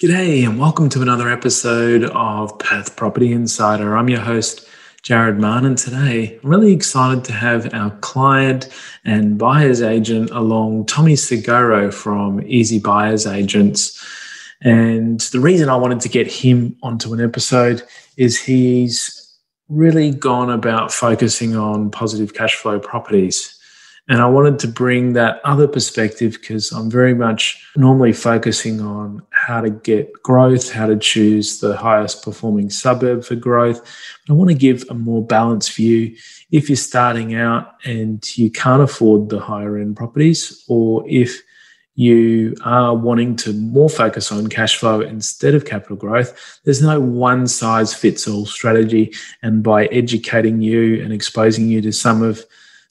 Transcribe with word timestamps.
G'day, 0.00 0.46
and 0.46 0.60
welcome 0.60 0.88
to 0.90 1.02
another 1.02 1.28
episode 1.28 2.04
of 2.04 2.56
Perth 2.60 2.94
Property 2.94 3.32
Insider. 3.32 3.96
I'm 3.96 4.08
your 4.08 4.20
host, 4.20 4.64
Jared 5.02 5.40
Mann, 5.40 5.64
and 5.64 5.76
today 5.76 6.38
I'm 6.40 6.48
really 6.48 6.72
excited 6.72 7.24
to 7.24 7.32
have 7.32 7.74
our 7.74 7.90
client 7.98 8.68
and 9.04 9.36
buyer's 9.36 9.82
agent 9.82 10.30
along, 10.30 10.86
Tommy 10.86 11.16
Seguro 11.16 11.90
from 11.90 12.40
Easy 12.46 12.78
Buyers 12.78 13.26
Agents. 13.26 14.00
And 14.60 15.18
the 15.18 15.40
reason 15.40 15.68
I 15.68 15.74
wanted 15.74 15.98
to 16.02 16.08
get 16.08 16.30
him 16.30 16.76
onto 16.80 17.12
an 17.12 17.20
episode 17.20 17.82
is 18.16 18.40
he's 18.40 19.36
really 19.68 20.12
gone 20.12 20.48
about 20.48 20.92
focusing 20.92 21.56
on 21.56 21.90
positive 21.90 22.34
cash 22.34 22.54
flow 22.54 22.78
properties. 22.78 23.57
And 24.10 24.22
I 24.22 24.26
wanted 24.26 24.58
to 24.60 24.68
bring 24.68 25.12
that 25.12 25.40
other 25.44 25.68
perspective 25.68 26.32
because 26.32 26.72
I'm 26.72 26.90
very 26.90 27.14
much 27.14 27.62
normally 27.76 28.14
focusing 28.14 28.80
on 28.80 29.22
how 29.30 29.60
to 29.60 29.68
get 29.68 30.10
growth, 30.22 30.72
how 30.72 30.86
to 30.86 30.96
choose 30.96 31.60
the 31.60 31.76
highest 31.76 32.24
performing 32.24 32.70
suburb 32.70 33.22
for 33.22 33.34
growth. 33.34 33.82
But 34.26 34.32
I 34.32 34.36
want 34.36 34.48
to 34.48 34.56
give 34.56 34.84
a 34.88 34.94
more 34.94 35.22
balanced 35.22 35.74
view 35.74 36.16
if 36.50 36.70
you're 36.70 36.76
starting 36.76 37.34
out 37.34 37.74
and 37.84 38.24
you 38.38 38.50
can't 38.50 38.82
afford 38.82 39.28
the 39.28 39.40
higher 39.40 39.76
end 39.76 39.96
properties, 39.96 40.64
or 40.68 41.04
if 41.06 41.42
you 41.94 42.54
are 42.64 42.94
wanting 42.94 43.34
to 43.34 43.52
more 43.52 43.90
focus 43.90 44.32
on 44.32 44.46
cash 44.46 44.76
flow 44.76 45.00
instead 45.00 45.54
of 45.54 45.66
capital 45.66 45.96
growth, 45.96 46.60
there's 46.64 46.80
no 46.80 46.98
one 46.98 47.46
size 47.46 47.92
fits 47.92 48.26
all 48.26 48.46
strategy. 48.46 49.12
And 49.42 49.62
by 49.62 49.86
educating 49.86 50.62
you 50.62 51.02
and 51.02 51.12
exposing 51.12 51.68
you 51.68 51.82
to 51.82 51.92
some 51.92 52.22
of 52.22 52.42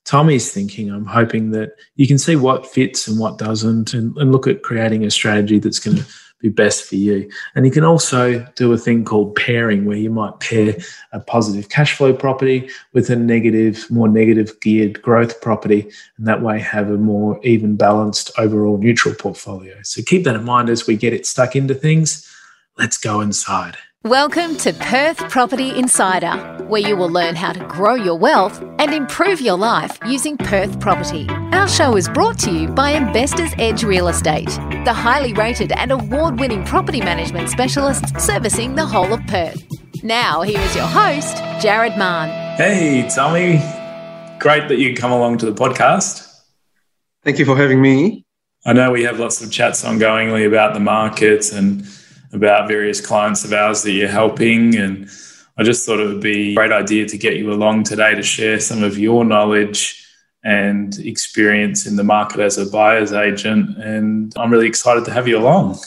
Tommy's 0.08 0.52
thinking, 0.52 0.90
I'm 0.90 1.06
hoping 1.06 1.52
that 1.52 1.72
you 1.98 2.08
can 2.08 2.18
see 2.18 2.38
what 2.38 2.66
fits 2.66 3.10
and 3.10 3.20
what 3.20 3.38
doesn't 3.38 3.94
and, 3.94 4.16
and 4.18 4.32
look 4.32 4.48
at 4.48 4.64
creating 4.64 5.04
a 5.04 5.12
strategy 5.12 5.60
that's 5.60 5.80
going 5.80 5.98
to 5.98 6.06
be 6.40 6.48
best 6.48 6.86
for 6.86 6.96
you. 6.96 7.30
And 7.56 7.66
you 7.66 7.72
can 7.72 7.84
also 7.84 8.40
do 8.56 8.72
a 8.72 8.78
thing 8.78 9.04
called 9.04 9.36
pairing 9.36 9.86
where 9.86 9.98
you 9.98 10.10
might 10.10 10.40
pair 10.40 10.78
a 11.12 11.20
positive 11.20 11.68
cash 11.68 11.94
flow 11.94 12.14
property 12.14 12.70
with 12.94 13.10
a 13.10 13.18
negative, 13.18 13.86
more 13.90 14.08
negative 14.08 14.58
geared 14.62 15.02
growth 15.02 15.42
property, 15.42 15.92
and 16.18 16.26
that 16.26 16.42
way 16.42 16.60
have 16.60 16.90
a 16.90 16.98
more 16.98 17.40
even 17.44 17.76
balanced 17.76 18.32
overall 18.38 18.78
neutral 18.78 19.14
portfolio. 19.14 19.76
So 19.84 20.02
keep 20.06 20.24
that 20.24 20.36
in 20.36 20.46
mind 20.46 20.70
as 20.70 20.88
we 20.88 20.96
get 20.96 21.14
it 21.14 21.26
stuck 21.26 21.54
into 21.54 21.74
things. 21.74 22.32
Let's 22.78 22.98
go 22.98 23.20
inside. 23.20 23.76
Welcome 24.04 24.56
to 24.58 24.74
Perth 24.74 25.18
Property 25.28 25.72
Insider, 25.78 26.32
where 26.68 26.80
you 26.80 26.96
will 26.96 27.10
learn 27.10 27.36
how 27.36 27.52
to 27.52 27.66
grow 27.66 27.96
your 27.96 28.18
wealth 28.18 28.62
and 28.78 28.94
improve 28.94 29.42
your 29.42 29.58
life 29.58 29.98
using 30.06 30.38
Perth 30.38 30.80
property. 30.80 31.28
Our 31.52 31.68
show 31.68 31.98
is 31.98 32.08
brought 32.08 32.38
to 32.40 32.52
you 32.52 32.68
by 32.70 32.92
Investors 32.92 33.50
Edge 33.58 33.84
Real 33.84 34.08
Estate, 34.08 34.50
the 34.86 34.94
highly 34.94 35.34
rated 35.34 35.72
and 35.72 35.92
award 35.92 36.40
winning 36.40 36.64
property 36.64 37.02
management 37.02 37.50
specialists 37.50 38.24
servicing 38.24 38.76
the 38.76 38.86
whole 38.86 39.12
of 39.12 39.20
Perth. 39.28 39.62
Now, 40.04 40.44
here 40.44 40.62
is 40.62 40.76
your 40.76 40.86
host, 40.86 41.38
Jared 41.60 41.98
Mann. 41.98 42.30
Hey, 42.56 43.10
Tommy. 43.14 43.58
Great 44.40 44.70
that 44.70 44.78
you 44.78 44.96
come 44.96 45.12
along 45.12 45.40
to 45.40 45.52
the 45.52 45.60
podcast. 45.60 46.44
Thank 47.24 47.40
you 47.40 47.46
for 47.46 47.58
having 47.58 47.82
me. 47.82 48.26
I 48.64 48.74
know 48.74 48.92
we 48.92 49.04
have 49.04 49.20
lots 49.20 49.42
of 49.42 49.52
chats 49.52 49.84
ongoingly 49.84 50.48
about 50.48 50.76
the 50.76 50.80
markets 50.80 51.52
and 51.52 51.84
about 52.34 52.68
various 52.68 53.00
clients 53.00 53.44
of 53.44 53.54
ours 53.54 53.84
that 53.84 53.92
you're 53.92 54.08
helping. 54.08 54.76
And 54.76 55.10
I 55.58 55.64
just 55.64 55.86
thought 55.86 56.00
it 56.00 56.08
would 56.08 56.22
be 56.22 56.52
a 56.52 56.56
great 56.56 56.72
idea 56.72 57.08
to 57.08 57.18
get 57.18 57.38
you 57.38 57.52
along 57.52 57.84
today 57.84 58.16
to 58.16 58.24
share 58.24 58.60
some 58.60 58.84
of 58.84 58.98
your 58.98 59.26
knowledge 59.26 60.04
and 60.44 60.98
experience 61.00 61.86
in 61.86 61.96
the 61.96 62.04
market 62.04 62.40
as 62.40 62.58
a 62.58 62.66
buyer's 62.70 63.12
agent. 63.12 63.78
And 63.78 64.34
I'm 64.38 64.52
really 64.52 64.68
excited 64.68 65.06
to 65.06 65.12
have 65.12 65.28
you 65.28 65.38
along. 65.38 65.80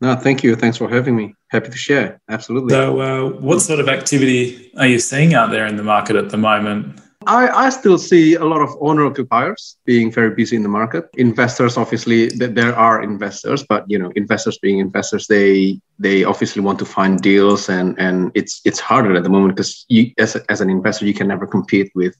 No, 0.00 0.16
thank 0.16 0.42
you. 0.42 0.56
Thanks 0.56 0.78
for 0.78 0.88
having 0.88 1.14
me. 1.14 1.34
Happy 1.48 1.68
to 1.68 1.76
share. 1.76 2.20
Absolutely. 2.28 2.70
So, 2.70 3.00
uh, 3.00 3.40
what 3.40 3.60
sort 3.60 3.78
of 3.78 3.88
activity 3.88 4.72
are 4.76 4.86
you 4.86 4.98
seeing 4.98 5.34
out 5.34 5.50
there 5.50 5.66
in 5.66 5.76
the 5.76 5.82
market 5.82 6.16
at 6.16 6.30
the 6.30 6.38
moment? 6.38 7.00
I, 7.26 7.66
I 7.66 7.68
still 7.70 7.98
see 7.98 8.34
a 8.34 8.44
lot 8.44 8.60
of 8.60 8.76
owner 8.80 9.04
occupiers 9.06 9.76
being 9.84 10.10
very 10.10 10.34
busy 10.34 10.56
in 10.56 10.62
the 10.62 10.68
market. 10.68 11.08
Investors, 11.14 11.76
obviously, 11.76 12.28
there 12.28 12.74
are 12.74 13.02
investors, 13.02 13.64
but 13.68 13.84
you 13.88 13.98
know, 13.98 14.12
investors 14.16 14.58
being 14.58 14.78
investors, 14.78 15.26
they 15.26 15.80
they 15.98 16.24
obviously 16.24 16.62
want 16.62 16.78
to 16.80 16.84
find 16.84 17.20
deals, 17.20 17.68
and 17.68 17.98
and 17.98 18.32
it's 18.34 18.60
it's 18.64 18.80
harder 18.80 19.14
at 19.16 19.22
the 19.22 19.30
moment 19.30 19.56
because 19.56 19.84
you 19.88 20.12
as 20.18 20.36
a, 20.36 20.50
as 20.50 20.60
an 20.60 20.70
investor, 20.70 21.06
you 21.06 21.14
can 21.14 21.28
never 21.28 21.46
compete 21.46 21.90
with 21.94 22.16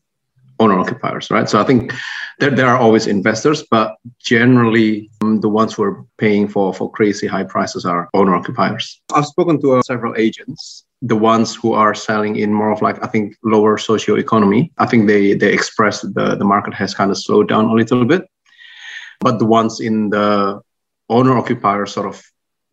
owner 0.59 0.79
occupiers, 0.79 1.31
right? 1.31 1.49
So 1.49 1.61
I 1.61 1.65
think 1.65 1.93
there, 2.39 2.51
there 2.51 2.67
are 2.67 2.79
always 2.79 3.07
investors, 3.07 3.65
but 3.71 3.97
generally 4.21 5.11
um, 5.23 5.41
the 5.41 5.49
ones 5.49 5.75
who 5.75 5.83
are 5.83 6.05
paying 6.19 6.47
for, 6.47 6.73
for 6.73 6.91
crazy 6.91 7.27
high 7.27 7.45
prices 7.45 7.85
are 7.85 8.09
owner 8.15 8.35
occupiers. 8.35 9.01
I've 9.13 9.27
spoken 9.27 9.61
to 9.63 9.77
uh, 9.77 9.83
several 9.83 10.15
agents 10.17 10.85
the 11.03 11.17
ones 11.17 11.55
who 11.55 11.73
are 11.73 11.95
selling 11.95 12.37
in 12.37 12.55
more 12.55 12.71
of 12.71 12.81
like 12.81 13.03
I 13.03 13.09
think 13.09 13.37
lower 13.43 13.77
socio 13.77 14.15
economy. 14.15 14.73
I 14.79 14.87
think 14.87 15.09
they 15.09 15.35
they 15.35 15.53
express 15.53 16.01
the 16.03 16.37
the 16.37 16.45
market 16.45 16.75
has 16.75 16.95
kind 16.95 17.11
of 17.11 17.19
slowed 17.19 17.49
down 17.49 17.67
a 17.67 17.75
little 17.75 18.05
bit, 18.05 18.23
but 19.21 19.39
the 19.39 19.45
ones 19.45 19.81
in 19.81 20.11
the 20.11 20.61
owner 21.09 21.37
occupier 21.37 21.87
sort 21.87 22.07
of 22.07 22.23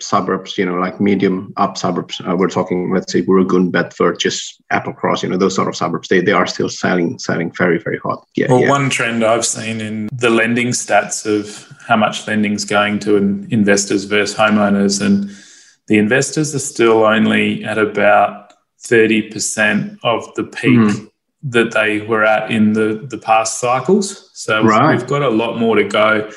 suburbs, 0.02 0.58
you 0.58 0.66
know, 0.66 0.76
like 0.76 1.02
medium 1.02 1.52
up 1.58 1.78
suburbs. 1.78 2.22
Uh, 2.22 2.36
we're 2.36 2.48
talking, 2.48 2.94
let's 2.94 3.12
say, 3.12 3.22
Woorgoon, 3.24 3.72
Bedford, 3.72 4.20
just 4.20 4.62
Applecross, 4.72 5.24
you 5.24 5.30
know, 5.30 5.36
those 5.36 5.56
sort 5.56 5.68
of 5.68 5.76
suburbs. 5.76 6.08
They 6.08 6.22
they 6.22 6.32
are 6.32 6.48
still 6.48 6.70
selling 6.70 7.18
selling 7.18 7.52
very 7.52 7.80
very 7.80 7.98
hot. 7.98 8.26
Yeah. 8.36 8.48
Well, 8.50 8.62
yeah. 8.62 8.70
one 8.70 8.90
trend 8.92 9.24
I've 9.24 9.46
seen 9.46 9.82
in 9.82 10.10
the 10.14 10.30
lending 10.30 10.68
stats 10.68 11.26
of 11.26 11.68
how 11.88 11.98
much 11.98 12.28
lending's 12.28 12.64
going 12.64 13.00
to 13.00 13.18
investors 13.50 14.06
versus 14.06 14.38
homeowners 14.38 15.04
and 15.04 15.32
the 15.90 15.98
investors 15.98 16.54
are 16.54 16.60
still 16.60 17.04
only 17.04 17.66
at 17.66 17.80
about 17.80 18.54
30% 18.84 19.98
of 20.04 20.34
the 20.36 20.44
peak 20.44 20.78
mm. 20.78 21.12
that 21.44 21.74
they 21.74 22.02
were 22.02 22.24
at 22.24 22.52
in 22.52 22.74
the, 22.74 23.06
the 23.10 23.18
past 23.18 23.60
cycles. 23.60 24.30
So 24.34 24.64
right. 24.64 24.96
we've 24.96 25.08
got 25.08 25.24
a 25.24 25.30
lot 25.30 25.58
more 25.58 25.76
to 25.76 25.84
go 25.84 26.32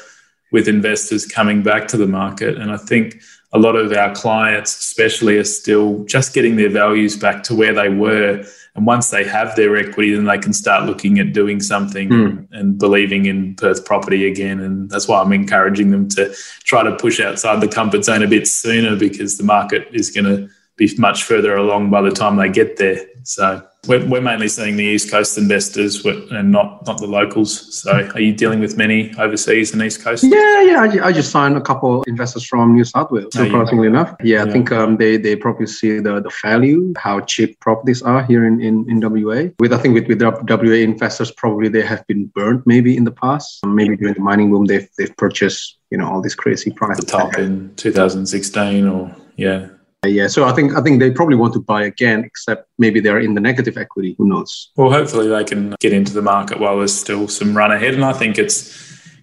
with 0.52 0.68
investors 0.68 1.26
coming 1.26 1.62
back 1.62 1.86
to 1.88 1.98
the 1.98 2.06
market. 2.06 2.56
And 2.56 2.72
I 2.72 2.78
think 2.78 3.20
a 3.52 3.58
lot 3.58 3.76
of 3.76 3.92
our 3.92 4.14
clients, 4.14 4.76
especially, 4.78 5.36
are 5.36 5.44
still 5.44 6.02
just 6.04 6.32
getting 6.32 6.56
their 6.56 6.70
values 6.70 7.14
back 7.14 7.42
to 7.44 7.54
where 7.54 7.74
they 7.74 7.90
were 7.90 8.46
and 8.74 8.86
once 8.86 9.10
they 9.10 9.24
have 9.24 9.54
their 9.54 9.76
equity, 9.76 10.14
then 10.14 10.24
they 10.24 10.38
can 10.38 10.54
start 10.54 10.84
looking 10.84 11.18
at 11.18 11.34
doing 11.34 11.60
something 11.60 12.08
mm. 12.08 12.48
and 12.52 12.78
believing 12.78 13.26
in 13.26 13.54
Perth 13.54 13.84
property 13.84 14.26
again. 14.26 14.60
And 14.60 14.88
that's 14.88 15.06
why 15.06 15.20
I'm 15.20 15.32
encouraging 15.32 15.90
them 15.90 16.08
to 16.10 16.34
try 16.64 16.82
to 16.82 16.96
push 16.96 17.20
outside 17.20 17.60
the 17.60 17.68
comfort 17.68 18.04
zone 18.04 18.22
a 18.22 18.26
bit 18.26 18.48
sooner 18.48 18.96
because 18.96 19.36
the 19.36 19.44
market 19.44 19.88
is 19.92 20.10
going 20.10 20.24
to 20.24 20.48
be 20.76 20.90
much 20.96 21.24
further 21.24 21.54
along 21.56 21.90
by 21.90 22.00
the 22.00 22.10
time 22.10 22.36
they 22.36 22.48
get 22.48 22.78
there. 22.78 23.06
So 23.24 23.62
we're, 23.88 24.06
we're 24.06 24.20
mainly 24.20 24.46
seeing 24.46 24.76
the 24.76 24.84
East 24.84 25.10
Coast 25.10 25.36
investors 25.36 26.04
and 26.04 26.52
not 26.52 26.86
not 26.86 26.98
the 26.98 27.06
locals. 27.06 27.80
So 27.82 27.90
are 28.14 28.20
you 28.20 28.32
dealing 28.32 28.60
with 28.60 28.76
many 28.76 29.12
overseas 29.18 29.72
and 29.72 29.82
East 29.82 30.02
Coast? 30.04 30.22
Yeah, 30.22 30.62
yeah. 30.62 30.82
I, 30.82 31.08
I 31.08 31.12
just 31.12 31.32
signed 31.32 31.56
a 31.56 31.60
couple 31.60 32.02
investors 32.04 32.44
from 32.44 32.74
New 32.74 32.84
South 32.84 33.10
Wales, 33.10 33.34
oh, 33.36 33.44
surprisingly 33.44 33.84
yeah. 33.84 33.90
enough. 33.90 34.14
Yeah, 34.22 34.36
yeah, 34.36 34.44
I 34.44 34.52
think 34.52 34.70
um, 34.70 34.98
they 34.98 35.16
they 35.16 35.34
probably 35.34 35.66
see 35.66 35.98
the, 35.98 36.20
the 36.20 36.30
value, 36.42 36.92
how 36.96 37.20
cheap 37.20 37.58
properties 37.58 38.02
are 38.02 38.22
here 38.22 38.46
in, 38.46 38.60
in, 38.60 38.88
in 38.88 39.00
WA. 39.00 39.50
With 39.58 39.72
I 39.72 39.78
think 39.78 39.94
with, 39.94 40.06
with 40.06 40.22
WA 40.22 40.74
investors, 40.74 41.32
probably 41.32 41.68
they 41.68 41.82
have 41.82 42.06
been 42.06 42.26
burnt 42.26 42.64
maybe 42.66 42.96
in 42.96 43.02
the 43.02 43.12
past. 43.12 43.66
Maybe 43.66 43.96
during 43.96 44.14
the 44.14 44.20
mining 44.20 44.50
boom, 44.50 44.66
they've 44.66 44.88
they've 44.96 45.16
purchased 45.16 45.78
you 45.90 45.98
know 45.98 46.08
all 46.08 46.22
these 46.22 46.36
crazy 46.36 46.70
prices. 46.70 47.04
The 47.04 47.10
top 47.10 47.36
in 47.36 47.74
2016 47.74 48.86
or 48.86 49.12
yeah. 49.36 49.68
Yeah, 50.04 50.26
so 50.26 50.44
I 50.44 50.52
think 50.52 50.74
I 50.74 50.80
think 50.80 50.98
they 50.98 51.12
probably 51.12 51.36
want 51.36 51.52
to 51.52 51.60
buy 51.60 51.84
again, 51.84 52.24
except 52.24 52.68
maybe 52.76 52.98
they're 52.98 53.20
in 53.20 53.34
the 53.34 53.40
negative 53.40 53.78
equity. 53.78 54.16
Who 54.18 54.26
knows? 54.26 54.72
Well, 54.76 54.90
hopefully 54.90 55.28
they 55.28 55.44
can 55.44 55.76
get 55.78 55.92
into 55.92 56.12
the 56.12 56.22
market 56.22 56.58
while 56.58 56.76
there's 56.78 56.92
still 56.92 57.28
some 57.28 57.56
run 57.56 57.70
ahead, 57.70 57.94
and 57.94 58.04
I 58.04 58.12
think 58.12 58.36
it's 58.36 58.76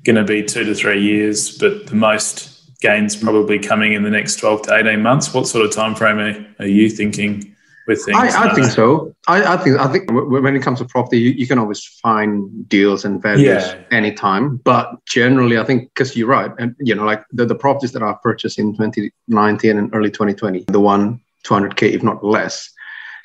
going 0.06 0.16
to 0.16 0.24
be 0.24 0.42
two 0.42 0.64
to 0.64 0.74
three 0.74 1.02
years, 1.02 1.58
but 1.58 1.88
the 1.88 1.96
most 1.96 2.80
gains 2.80 3.18
probably 3.18 3.60
coming 3.60 3.92
in 3.92 4.04
the 4.04 4.10
next 4.10 4.40
twelve 4.40 4.62
to 4.64 4.74
eighteen 4.74 5.02
months. 5.02 5.34
What 5.34 5.48
sort 5.48 5.66
of 5.66 5.74
time 5.74 5.96
frame 5.96 6.18
are, 6.18 6.64
are 6.64 6.68
you 6.68 6.90
thinking? 6.90 7.58
With 7.90 8.06
things? 8.06 8.18
I, 8.18 8.50
I 8.50 8.56
think 8.56 8.68
so. 8.68 9.14
I, 9.28 9.56
I, 9.56 9.58
think 9.58 9.78
I 9.78 9.92
think 9.92 10.10
when 10.10 10.56
it 10.56 10.62
comes 10.62 10.80
to 10.80 10.86
property, 10.86 11.20
you, 11.20 11.32
you 11.32 11.48
can 11.48 11.60
always 11.60 11.84
find 11.84 12.70
deals 12.70 13.04
and 13.04 13.22
values 13.22 13.66
yeah. 13.66 13.84
anytime. 13.92 14.58
But 14.58 15.04
generally, 15.06 15.58
I 15.58 15.66
think 15.66 15.90
because 15.94 16.16
you're 16.16 16.28
right, 16.28 16.52
and 16.58 16.76
you 16.80 16.96
know, 16.96 17.04
like 17.04 17.24
the, 17.34 17.46
the 17.46 17.56
properties 17.56 17.92
that 17.92 18.04
I 18.04 18.16
purchased 18.24 18.58
in 18.58 18.74
2019 18.74 19.78
and 19.78 19.94
early 19.94 20.10
2020, 20.10 20.66
the 20.68 20.80
one 20.80 21.22
200k 21.46 21.92
if 21.92 22.04
not 22.04 22.24
less, 22.24 22.72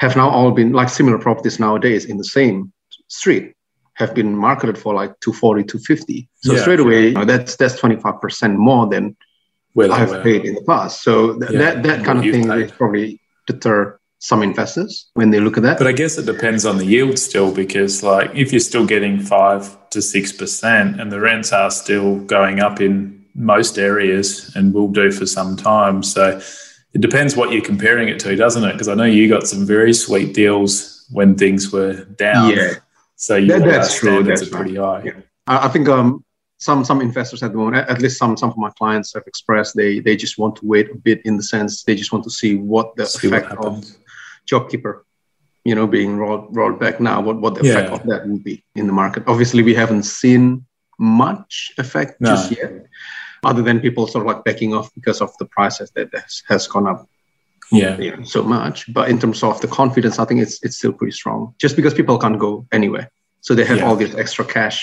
have 0.01 0.17
now 0.17 0.29
all 0.29 0.51
been 0.51 0.73
like 0.73 0.89
similar 0.89 1.19
properties 1.19 1.61
nowadays 1.61 2.07
in 2.07 2.17
the 2.17 2.25
same 2.25 2.73
street 3.09 3.55
have 3.95 4.13
been 4.13 4.37
marketed 4.37 4.77
for 4.77 4.93
like 4.93 5.13
240 5.21 5.63
250 5.63 6.29
so 6.37 6.53
yeah, 6.53 6.61
straight 6.63 6.81
away 6.81 7.09
you 7.09 7.13
know, 7.13 7.25
that's 7.25 7.55
that's 7.55 7.79
25% 7.79 8.57
more 8.57 8.89
than 8.89 9.17
well, 9.75 9.93
I 9.93 9.99
have 9.99 10.23
paid 10.23 10.45
in 10.45 10.55
the 10.55 10.63
past. 10.63 11.03
So 11.03 11.39
th- 11.39 11.51
yeah, 11.51 11.59
that 11.59 11.83
that 11.83 12.05
kind 12.05 12.19
of 12.19 12.25
thing 12.25 12.51
is 12.51 12.71
probably 12.71 13.21
deter 13.47 13.99
some 14.25 14.43
investors 14.43 15.11
when 15.15 15.31
they 15.31 15.39
look 15.39 15.57
at 15.59 15.63
that. 15.63 15.77
But 15.77 15.87
I 15.87 15.93
guess 15.93 16.17
it 16.17 16.25
depends 16.25 16.65
on 16.65 16.79
the 16.79 16.87
yield 16.87 17.19
still, 17.19 17.53
because 17.53 18.03
like 18.03 18.31
if 18.35 18.53
you're 18.53 18.61
still 18.61 18.87
getting 18.87 19.21
five 19.21 19.77
to 19.91 20.01
six 20.01 20.33
percent 20.33 20.99
and 21.01 21.13
the 21.13 21.21
rents 21.21 21.53
are 21.53 21.71
still 21.71 22.21
going 22.21 22.61
up 22.61 22.81
in 22.81 23.23
most 23.35 23.79
areas 23.79 24.51
and 24.57 24.73
will 24.73 24.89
do 24.89 25.11
for 25.11 25.27
some 25.27 25.57
time. 25.57 26.03
So 26.03 26.41
it 26.95 27.01
depends 27.01 27.37
what 27.37 27.53
you're 27.53 27.61
comparing 27.65 28.09
it 28.09 28.19
to, 28.21 28.35
doesn't 28.35 28.65
it? 28.65 28.73
Because 28.73 28.89
I 28.89 28.95
know 28.95 29.05
you 29.05 29.29
got 29.29 29.47
some 29.47 29.67
very 29.67 29.93
sweet 29.93 30.33
deals 30.33 31.07
when 31.11 31.37
things 31.37 31.71
were 31.71 32.05
down. 32.17 32.51
Yeah. 32.57 32.75
So 33.17 33.37
your 33.37 33.59
That- 33.59 33.69
that's 33.69 33.99
true, 33.99 34.23
that's 34.23 34.43
are 34.43 34.51
pretty 34.51 34.77
high. 34.77 35.03
Yeah. 35.05 35.13
I, 35.47 35.69
think 35.69 35.89
um, 35.89 36.25
some 36.59 36.83
some 36.85 37.03
investors 37.03 37.43
at 37.43 37.53
the 37.53 37.59
moment, 37.59 37.89
at- 37.91 38.01
least 38.01 38.17
some 38.17 38.37
some 38.39 38.49
of 38.51 38.57
my 38.57 38.71
clients 38.79 39.13
have 39.13 39.25
expressed 39.27 39.77
they 39.77 40.01
they 40.01 40.17
just 40.17 40.39
want 40.39 40.57
to 40.57 40.67
wait 40.67 40.91
a 40.91 40.95
bit 40.95 41.21
in 41.27 41.37
the 41.37 41.43
sense 41.43 41.83
they 41.83 41.95
just 41.95 42.13
want 42.13 42.25
to 42.25 42.31
see 42.31 42.55
what 42.55 42.97
the 42.97 43.05
See 43.05 43.29
what 43.29 43.43
effect 43.43 43.53
of 43.53 43.65
happens. 43.65 43.99
JobKeeper, 44.51 45.03
you 45.65 45.75
know, 45.75 45.87
being 45.87 46.17
rolled 46.17 46.55
rolled 46.57 46.79
back 46.79 47.01
now, 47.01 47.21
what 47.21 47.41
what 47.41 47.55
the 47.55 47.63
effect 47.69 47.91
of 47.91 48.03
that 48.07 48.27
will 48.29 48.39
be 48.39 48.65
in 48.75 48.87
the 48.87 48.93
market. 48.93 49.25
Obviously, 49.27 49.63
we 49.63 49.75
haven't 49.75 50.05
seen 50.05 50.65
much 50.99 51.73
effect 51.79 52.21
No. 52.21 52.31
just 52.31 52.51
yet, 52.53 52.87
other 53.43 53.63
than 53.63 53.81
people 53.81 54.07
sort 54.07 54.23
of 54.23 54.29
like 54.33 54.45
backing 54.45 54.75
off 54.75 54.89
because 54.95 55.21
of 55.21 55.37
the 55.39 55.47
prices 55.47 55.91
that 55.97 56.09
has, 56.15 56.43
has 56.49 56.67
gone 56.69 56.87
up 56.87 57.09
Yeah. 57.73 57.99
you 57.99 58.17
know, 58.17 58.23
so 58.25 58.43
much. 58.43 58.93
But 58.93 59.09
in 59.09 59.19
terms 59.19 59.43
of 59.43 59.61
the 59.61 59.69
confidence, 59.69 60.19
I 60.19 60.25
think 60.27 60.41
it's 60.41 60.63
it's 60.63 60.77
still 60.77 60.93
pretty 60.93 61.13
strong. 61.13 61.55
Just 61.59 61.77
because 61.77 61.95
people 61.95 62.19
can't 62.19 62.39
go 62.39 62.67
anywhere, 62.71 63.11
so 63.41 63.55
they 63.55 63.65
have 63.65 63.79
Yeah. 63.79 63.87
all 63.89 63.97
this 63.97 64.15
extra 64.15 64.45
cash. 64.45 64.79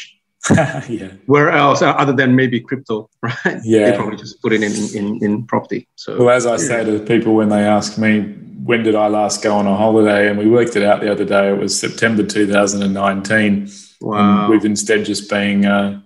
yeah. 0.89 1.11
Where 1.27 1.51
else, 1.51 1.81
uh, 1.81 1.91
other 1.91 2.13
than 2.13 2.35
maybe 2.35 2.59
crypto, 2.59 3.09
right? 3.21 3.59
Yeah. 3.63 3.91
they 3.91 3.97
probably 3.97 4.17
just 4.17 4.41
put 4.41 4.53
it 4.53 4.63
in 4.63 4.73
in, 4.97 5.23
in 5.23 5.45
property. 5.45 5.87
So 5.95 6.17
Well, 6.17 6.29
as 6.35 6.45
I 6.45 6.57
say 6.57 6.83
to 6.83 6.99
people 7.05 7.35
when 7.35 7.49
they 7.49 7.63
ask 7.63 7.97
me, 7.97 8.21
when 8.63 8.83
did 8.83 8.95
I 8.95 9.07
last 9.07 9.41
go 9.43 9.55
on 9.55 9.67
a 9.67 9.75
holiday? 9.75 10.29
And 10.29 10.37
we 10.39 10.47
worked 10.47 10.75
it 10.75 10.83
out 10.83 11.01
the 11.01 11.11
other 11.11 11.25
day. 11.25 11.49
It 11.49 11.57
was 11.57 11.77
September 11.79 12.23
2019. 12.23 13.69
wow, 14.01 14.41
And 14.43 14.49
we've 14.51 14.65
instead 14.65 15.05
just 15.05 15.29
been 15.29 15.65
uh, 15.65 16.01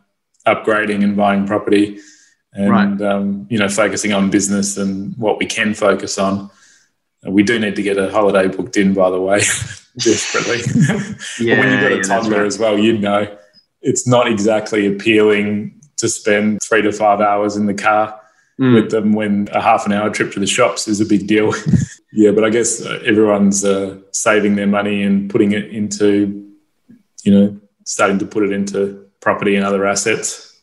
upgrading 0.45 1.03
and 1.03 1.15
buying 1.15 1.45
property 1.47 1.99
and, 2.53 2.71
Right. 2.71 3.01
um, 3.11 3.47
you 3.49 3.57
know, 3.59 3.67
focusing 3.67 4.13
on 4.13 4.29
business 4.29 4.77
and 4.77 5.13
what 5.17 5.37
we 5.37 5.45
can 5.45 5.73
focus 5.73 6.17
on. 6.17 6.49
Uh, 7.25 7.31
We 7.31 7.43
do 7.43 7.59
need 7.59 7.75
to 7.75 7.81
get 7.83 7.97
a 7.97 8.09
holiday 8.11 8.47
booked 8.47 8.77
in, 8.77 8.93
by 8.93 9.09
the 9.09 9.19
way, 9.19 9.39
desperately. 9.97 10.59
yeah, 11.45 11.59
when 11.59 11.71
you've 11.71 11.81
got 11.81 11.91
a 11.91 11.95
yeah, 11.97 12.01
toddler 12.03 12.37
right. 12.39 12.45
as 12.47 12.57
well, 12.59 12.77
you'd 12.79 13.01
know, 13.01 13.27
it's 13.89 14.05
not 14.05 14.27
exactly 14.27 14.85
appealing 14.87 15.79
to 15.97 16.09
spend 16.09 16.61
three 16.61 16.81
to 16.81 16.91
five 16.91 17.21
hours 17.21 17.55
in 17.55 17.65
the 17.67 17.73
car 17.73 18.19
Mm. 18.57 18.73
with 18.75 18.89
them 18.89 19.11
when 19.11 19.49
a 19.51 19.61
half 19.61 19.85
an 19.85 19.91
hour 19.91 20.09
trip 20.09 20.31
to 20.31 20.39
the 20.39 20.47
shops 20.47 20.87
is 20.87 21.01
a 21.01 21.05
big 21.05 21.27
deal. 21.27 21.53
yeah, 22.13 22.31
but 22.31 22.45
I 22.45 22.49
guess 22.49 22.81
uh, 22.85 23.01
everyone's 23.05 23.65
uh, 23.65 23.97
saving 24.13 24.55
their 24.55 24.65
money 24.67 25.03
and 25.03 25.29
putting 25.29 25.51
it 25.51 25.65
into, 25.71 26.55
you 27.25 27.31
know, 27.33 27.59
starting 27.83 28.17
to 28.19 28.25
put 28.25 28.43
it 28.43 28.53
into 28.53 29.07
property 29.19 29.57
and 29.57 29.65
other 29.65 29.85
assets. 29.85 30.57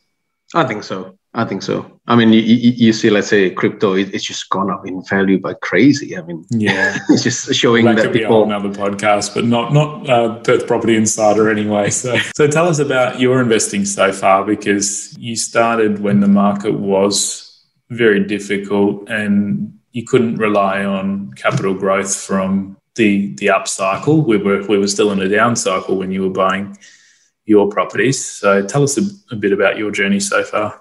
I 0.55 0.65
think 0.65 0.85
so. 0.85 1.19
I 1.34 1.46
think 1.46 1.62
so. 1.62 1.99
I 2.06 2.14
mean, 2.17 2.32
you, 2.32 2.40
you, 2.40 2.73
you 2.73 2.93
see, 2.93 3.08
let's 3.08 3.29
say 3.29 3.49
crypto, 3.50 3.94
it, 3.94 4.12
it's 4.12 4.25
just 4.25 4.50
gone 4.50 4.70
up 4.70 4.87
in 4.87 5.02
value 5.08 5.38
by 5.40 5.55
crazy. 5.55 6.17
I 6.17 6.23
mean, 6.23 6.44
Yeah. 6.50 6.99
it's 7.08 7.23
just 7.23 7.55
showing 7.55 7.87
that 7.87 7.96
that 7.96 8.02
could 8.02 8.12
be 8.12 8.19
people. 8.19 8.43
another 8.44 8.69
podcast, 8.69 9.34
but 9.34 9.44
not 9.46 9.73
not 9.73 10.11
uh, 10.11 10.38
Perth 10.40 10.67
Property 10.67 10.94
Insider 10.94 11.49
anyway. 11.50 11.88
So, 11.90 12.19
so 12.37 12.46
tell 12.49 12.69
us 12.69 12.81
about 12.81 13.19
your 13.19 13.40
investing 13.40 13.87
so 13.87 14.12
far, 14.12 14.44
because 14.44 15.17
you 15.19 15.34
started 15.37 16.00
when 16.00 16.20
the 16.20 16.29
market 16.29 16.75
was 16.79 17.64
very 17.88 18.23
difficult, 18.26 19.08
and 19.08 19.79
you 19.93 20.05
couldn't 20.05 20.37
rely 20.37 20.84
on 20.84 21.32
capital 21.34 21.73
growth 21.73 22.14
from 22.14 22.76
the 22.96 23.34
the 23.37 23.49
up 23.49 23.69
cycle. 23.69 24.20
We 24.20 24.37
were 24.37 24.67
we 24.67 24.76
were 24.76 24.88
still 24.88 25.11
in 25.12 25.20
a 25.23 25.29
down 25.31 25.56
cycle 25.56 25.96
when 25.96 26.12
you 26.12 26.23
were 26.25 26.31
buying 26.31 26.76
your 27.46 27.69
properties. 27.70 28.23
So, 28.23 28.67
tell 28.67 28.82
us 28.82 28.99
a, 28.99 29.02
a 29.31 29.37
bit 29.37 29.52
about 29.52 29.79
your 29.79 29.90
journey 29.90 30.20
so 30.20 30.44
far. 30.44 30.79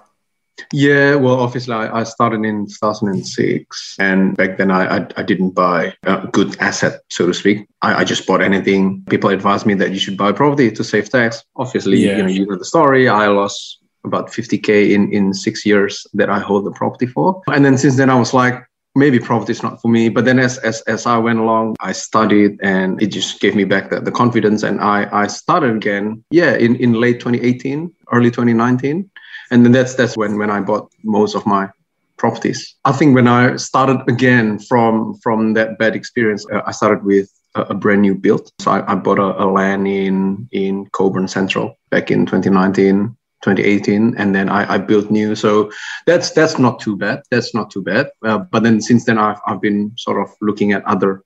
Yeah, 0.72 1.16
well, 1.16 1.40
obviously, 1.40 1.74
I, 1.74 2.00
I 2.00 2.04
started 2.04 2.44
in 2.44 2.66
2006, 2.66 3.96
and 3.98 4.36
back 4.36 4.58
then 4.58 4.70
I, 4.70 4.98
I, 4.98 5.06
I 5.16 5.22
didn't 5.22 5.50
buy 5.50 5.94
a 6.04 6.26
good 6.28 6.56
asset, 6.60 7.00
so 7.08 7.26
to 7.26 7.34
speak. 7.34 7.66
I, 7.82 8.00
I 8.00 8.04
just 8.04 8.26
bought 8.26 8.42
anything. 8.42 9.02
People 9.08 9.30
advised 9.30 9.66
me 9.66 9.74
that 9.74 9.92
you 9.92 9.98
should 9.98 10.16
buy 10.16 10.32
property 10.32 10.70
to 10.70 10.84
save 10.84 11.10
tax. 11.10 11.42
Obviously, 11.56 11.98
Yeah. 11.98 12.16
you 12.18 12.22
know, 12.22 12.28
you 12.28 12.46
know 12.46 12.56
the 12.56 12.64
story. 12.64 13.08
I 13.08 13.26
lost 13.28 13.78
about 14.04 14.28
50k 14.32 14.92
in 14.92 15.12
in 15.12 15.32
six 15.34 15.64
years 15.64 16.06
that 16.14 16.28
I 16.30 16.38
hold 16.38 16.64
the 16.66 16.72
property 16.72 17.06
for, 17.06 17.40
and 17.52 17.64
then 17.64 17.76
since 17.78 17.96
then 17.96 18.10
I 18.10 18.18
was 18.18 18.34
like. 18.34 18.62
Maybe 18.94 19.18
property 19.18 19.52
is 19.52 19.62
not 19.62 19.80
for 19.80 19.88
me, 19.88 20.10
but 20.10 20.26
then 20.26 20.38
as, 20.38 20.58
as 20.58 20.82
as 20.82 21.06
I 21.06 21.16
went 21.16 21.38
along, 21.38 21.76
I 21.80 21.92
studied 21.92 22.60
and 22.62 23.00
it 23.02 23.06
just 23.06 23.40
gave 23.40 23.54
me 23.56 23.64
back 23.64 23.88
the, 23.88 24.00
the 24.00 24.12
confidence, 24.12 24.62
and 24.62 24.82
I 24.82 25.08
I 25.10 25.28
started 25.28 25.74
again. 25.76 26.22
Yeah, 26.30 26.56
in, 26.56 26.76
in 26.76 26.92
late 27.00 27.18
2018, 27.18 27.90
early 28.12 28.30
2019, 28.30 29.08
and 29.52 29.64
then 29.64 29.72
that's 29.72 29.94
that's 29.94 30.16
when 30.16 30.38
when 30.38 30.50
I 30.50 30.60
bought 30.60 30.90
most 31.04 31.36
of 31.36 31.46
my 31.46 31.68
properties. 32.16 32.74
I 32.84 32.92
think 32.92 33.14
when 33.14 33.28
I 33.28 33.56
started 33.56 34.00
again 34.08 34.58
from 34.58 35.14
from 35.22 35.54
that 35.54 35.78
bad 35.78 35.94
experience, 35.94 36.46
uh, 36.50 36.62
I 36.66 36.72
started 36.72 37.04
with 37.04 37.30
a, 37.54 37.62
a 37.62 37.74
brand 37.74 38.02
new 38.02 38.14
build. 38.14 38.50
So 38.60 38.70
I, 38.70 38.92
I 38.92 38.94
bought 38.94 39.18
a, 39.18 39.44
a 39.44 39.46
land 39.46 39.86
in 39.86 40.48
in 40.52 40.86
Cockburn 40.86 41.28
Central 41.28 41.78
back 41.90 42.10
in 42.10 42.26
2019. 42.26 43.16
2018 43.42 44.14
and 44.18 44.32
then 44.36 44.48
I, 44.48 44.74
I 44.74 44.78
built 44.78 45.10
new 45.10 45.34
so 45.34 45.68
that's 46.06 46.30
that's 46.30 46.60
not 46.60 46.78
too 46.78 46.96
bad 46.96 47.24
that's 47.28 47.52
not 47.56 47.72
too 47.72 47.82
bad 47.82 48.08
uh, 48.24 48.38
but 48.38 48.62
then 48.62 48.80
since 48.80 49.04
then 49.04 49.18
I've, 49.18 49.40
I've 49.48 49.60
been 49.60 49.90
sort 49.98 50.22
of 50.22 50.32
looking 50.40 50.70
at 50.70 50.84
other 50.84 51.24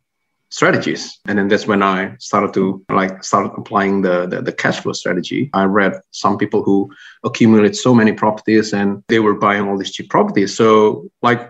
strategies. 0.51 1.19
And 1.27 1.39
then 1.39 1.49
that's 1.49 1.67
when 1.67 1.83
i 1.83 2.15
started 2.19 2.55
to 2.55 2.85
like 2.91 3.25
start 3.25 3.53
applying 3.57 4.03
the, 4.03 4.27
the 4.27 4.43
the 4.43 4.53
cash 4.53 4.81
flow 4.81 4.93
strategy. 4.93 5.51
I 5.53 5.65
read 5.65 6.01
some 6.11 6.39
people 6.39 6.63
who 6.63 6.91
accumulate 7.25 7.77
so 7.77 7.95
many 7.95 8.13
properties 8.13 8.73
and 8.73 9.03
they 9.09 9.19
were 9.19 9.35
buying 9.35 9.69
all 9.69 9.77
these 9.79 9.93
cheap 9.93 10.09
properties. 10.09 10.57
So 10.57 11.09
like 11.23 11.49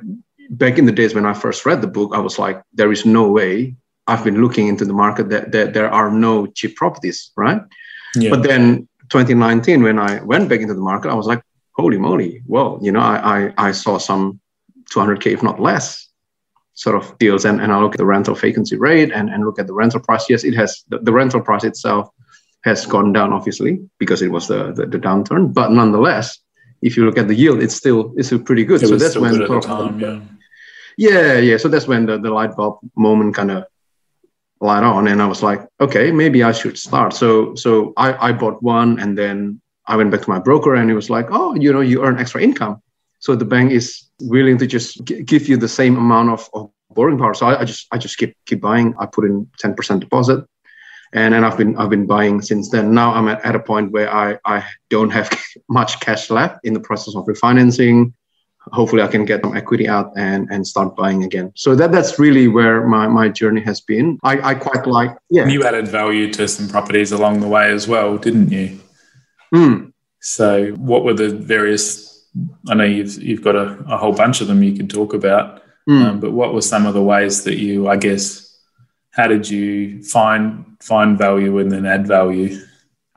back 0.51 0.79
in 0.79 0.87
the 0.87 0.93
days 0.93 1.15
when 1.15 1.27
i 1.27 1.35
first 1.35 1.67
read 1.67 1.81
the 1.81 1.89
book 1.89 2.13
i 2.15 2.21
was 2.21 2.39
like 2.39 2.63
there 2.73 2.93
is 2.93 3.05
no 3.05 3.29
way. 3.29 3.75
I've 4.09 4.23
been 4.23 4.41
looking 4.41 4.69
into 4.69 4.85
the 4.85 4.93
market 4.93 5.31
that, 5.31 5.51
that 5.51 5.75
there 5.75 5.91
are 5.91 6.11
no 6.11 6.47
cheap 6.47 6.77
properties 6.77 7.33
right? 7.37 7.61
Yeah. 8.15 8.31
but 8.31 8.43
then 8.43 8.89
2019 9.11 9.83
when 9.83 9.99
i 9.99 10.23
went 10.23 10.49
back 10.49 10.61
into 10.61 10.75
the 10.75 10.81
market 10.81 11.11
i 11.11 11.15
was 11.15 11.27
like 11.27 11.43
holy 11.73 11.99
moly. 11.99 12.43
Well 12.47 12.79
you 12.81 12.93
know 12.93 13.01
i 13.01 13.17
i, 13.37 13.69
I 13.69 13.73
saw 13.73 13.99
some 13.99 14.41
200k 14.91 15.27
if 15.33 15.43
not 15.43 15.61
less 15.61 16.06
sort 16.77 16.95
of 16.95 17.19
deals 17.19 17.45
and, 17.45 17.61
and 17.61 17.73
i 17.73 17.81
look 17.81 17.95
at 17.95 17.99
the 17.99 18.07
rental 18.07 18.35
vacancy 18.35 18.77
rate 18.77 19.11
and, 19.13 19.29
and 19.29 19.45
look 19.45 19.59
at 19.59 19.67
the 19.67 19.75
rental 19.75 20.01
price 20.01 20.31
yes 20.31 20.45
it 20.45 20.55
has 20.55 20.85
the, 20.89 20.99
the 20.99 21.13
rental 21.13 21.41
price 21.41 21.65
itself 21.65 22.09
has 22.65 22.87
gone 22.87 23.13
down 23.13 23.33
obviously 23.33 23.81
because 23.99 24.23
it 24.23 24.31
was 24.31 24.47
the, 24.47 24.73
the, 24.73 24.87
the 24.87 24.99
downturn 24.99 25.53
but 25.53 25.73
nonetheless 25.73 26.39
if 26.83 26.97
you 26.97 27.05
look 27.05 27.19
at 27.19 27.29
the 27.29 27.35
yield 27.35 27.63
it's 27.63 27.75
still 27.75 28.13
it's 28.17 28.29
still 28.29 28.39
pretty 28.39 28.65
good 28.65 28.83
it 28.83 28.89
so 28.89 28.97
that's 28.97 29.17
when 29.17 29.33
good 29.33 29.43
at 29.43 29.49
the 29.49 29.63
sort 29.63 29.65
of 29.65 29.91
time. 29.91 30.01
Yeah. 30.01 30.21
yeah, 30.97 31.39
yeah. 31.39 31.57
So 31.57 31.69
that's 31.69 31.87
when 31.87 32.07
the, 32.07 32.19
the 32.19 32.31
light 32.31 32.57
bulb 32.57 32.79
moment 32.97 33.35
kind 33.35 33.51
of 33.51 33.65
light 34.61 34.83
on, 34.83 35.09
and 35.09 35.21
I 35.21 35.27
was 35.27 35.43
like, 35.43 35.67
okay, 35.81 36.11
maybe 36.11 36.43
I 36.43 36.53
should 36.53 36.79
start. 36.79 37.13
So 37.13 37.55
so 37.55 37.93
I, 37.97 38.29
I 38.29 38.33
bought 38.33 38.63
one, 38.63 38.99
and 38.99 39.17
then 39.17 39.61
I 39.87 39.97
went 39.97 40.11
back 40.11 40.23
to 40.23 40.31
my 40.31 40.39
broker, 40.39 40.75
and 40.75 40.89
he 40.89 40.95
was 40.95 41.11
like, 41.11 41.27
oh, 41.31 41.55
you 41.55 41.73
know, 41.73 41.81
you 41.81 42.03
earn 42.05 42.19
extra 42.19 42.43
income. 42.43 42.83
So 43.27 43.35
the 43.35 43.45
bank 43.45 43.73
is 43.73 44.05
willing 44.21 44.57
to 44.59 44.69
just 44.69 45.05
g- 45.05 45.25
give 45.25 45.49
you 45.49 45.57
the 45.57 45.67
same 45.81 45.97
amount 45.97 46.31
of, 46.31 46.49
of 46.55 46.71
borrowing 46.95 47.19
power. 47.19 47.35
So 47.35 47.47
I, 47.47 47.63
I 47.63 47.65
just 47.65 47.89
I 47.91 47.99
just 47.99 48.19
keep 48.19 48.37
keep 48.47 48.61
buying. 48.61 48.95
I 49.01 49.07
put 49.07 49.25
in 49.25 49.51
ten 49.59 49.75
percent 49.75 49.99
deposit, 49.99 50.45
and 51.13 51.35
then 51.35 51.43
I've 51.43 51.59
been 51.59 51.77
I've 51.77 51.91
been 51.91 52.07
buying 52.07 52.41
since 52.41 52.71
then. 52.71 52.95
Now 52.95 53.13
I'm 53.15 53.27
at, 53.27 53.45
at 53.45 53.57
a 53.57 53.59
point 53.59 53.91
where 53.91 54.09
I 54.15 54.39
I 54.45 54.65
don't 54.91 55.11
have 55.11 55.29
much 55.69 55.99
cash 55.99 56.31
left 56.31 56.61
in 56.63 56.73
the 56.73 56.85
process 56.89 57.17
of 57.17 57.25
refinancing 57.27 58.13
hopefully 58.73 59.03
I 59.03 59.07
can 59.07 59.25
get 59.25 59.43
some 59.43 59.57
equity 59.57 59.89
out 59.89 60.13
and 60.17 60.49
and 60.51 60.67
start 60.67 60.97
buying 60.97 61.25
again. 61.25 61.53
So 61.55 61.75
that 61.77 61.91
that's 61.91 62.19
really 62.19 62.47
where 62.47 62.87
my 62.87 63.07
my 63.09 63.29
journey 63.29 63.63
has 63.63 63.81
been. 63.81 64.19
I 64.23 64.35
I 64.51 64.55
quite 64.55 64.87
like 64.87 65.17
yeah. 65.31 65.47
You 65.49 65.65
added 65.65 65.89
value 65.89 66.33
to 66.35 66.47
some 66.47 66.69
properties 66.69 67.11
along 67.13 67.41
the 67.41 67.49
way 67.49 67.71
as 67.73 67.89
well, 67.89 68.19
didn't 68.19 68.51
you? 68.51 68.79
Mm. 69.53 69.93
So, 70.21 70.73
what 70.73 71.05
were 71.05 71.15
the 71.15 71.31
various? 71.31 72.16
I 72.69 72.75
know 72.75 72.85
you've 72.85 73.23
you've 73.23 73.43
got 73.43 73.57
a, 73.57 73.79
a 73.89 73.97
whole 73.97 74.13
bunch 74.13 74.41
of 74.41 74.47
them 74.49 74.63
you 74.63 74.77
could 74.77 74.91
talk 74.91 75.15
about, 75.15 75.63
Mm. 75.89 76.05
um, 76.05 76.21
but 76.21 76.33
what 76.33 76.53
were 76.53 76.63
some 76.63 76.85
of 76.85 76.95
the 76.95 77.03
ways 77.03 77.45
that 77.45 77.59
you, 77.59 77.87
I 77.89 77.97
guess, 77.97 78.59
how 79.13 79.29
did 79.29 79.49
you 79.49 80.03
find 80.03 80.65
find 80.83 81.17
value 81.17 81.59
and 81.59 81.71
then 81.71 81.87
add 81.87 82.07
value? 82.07 82.59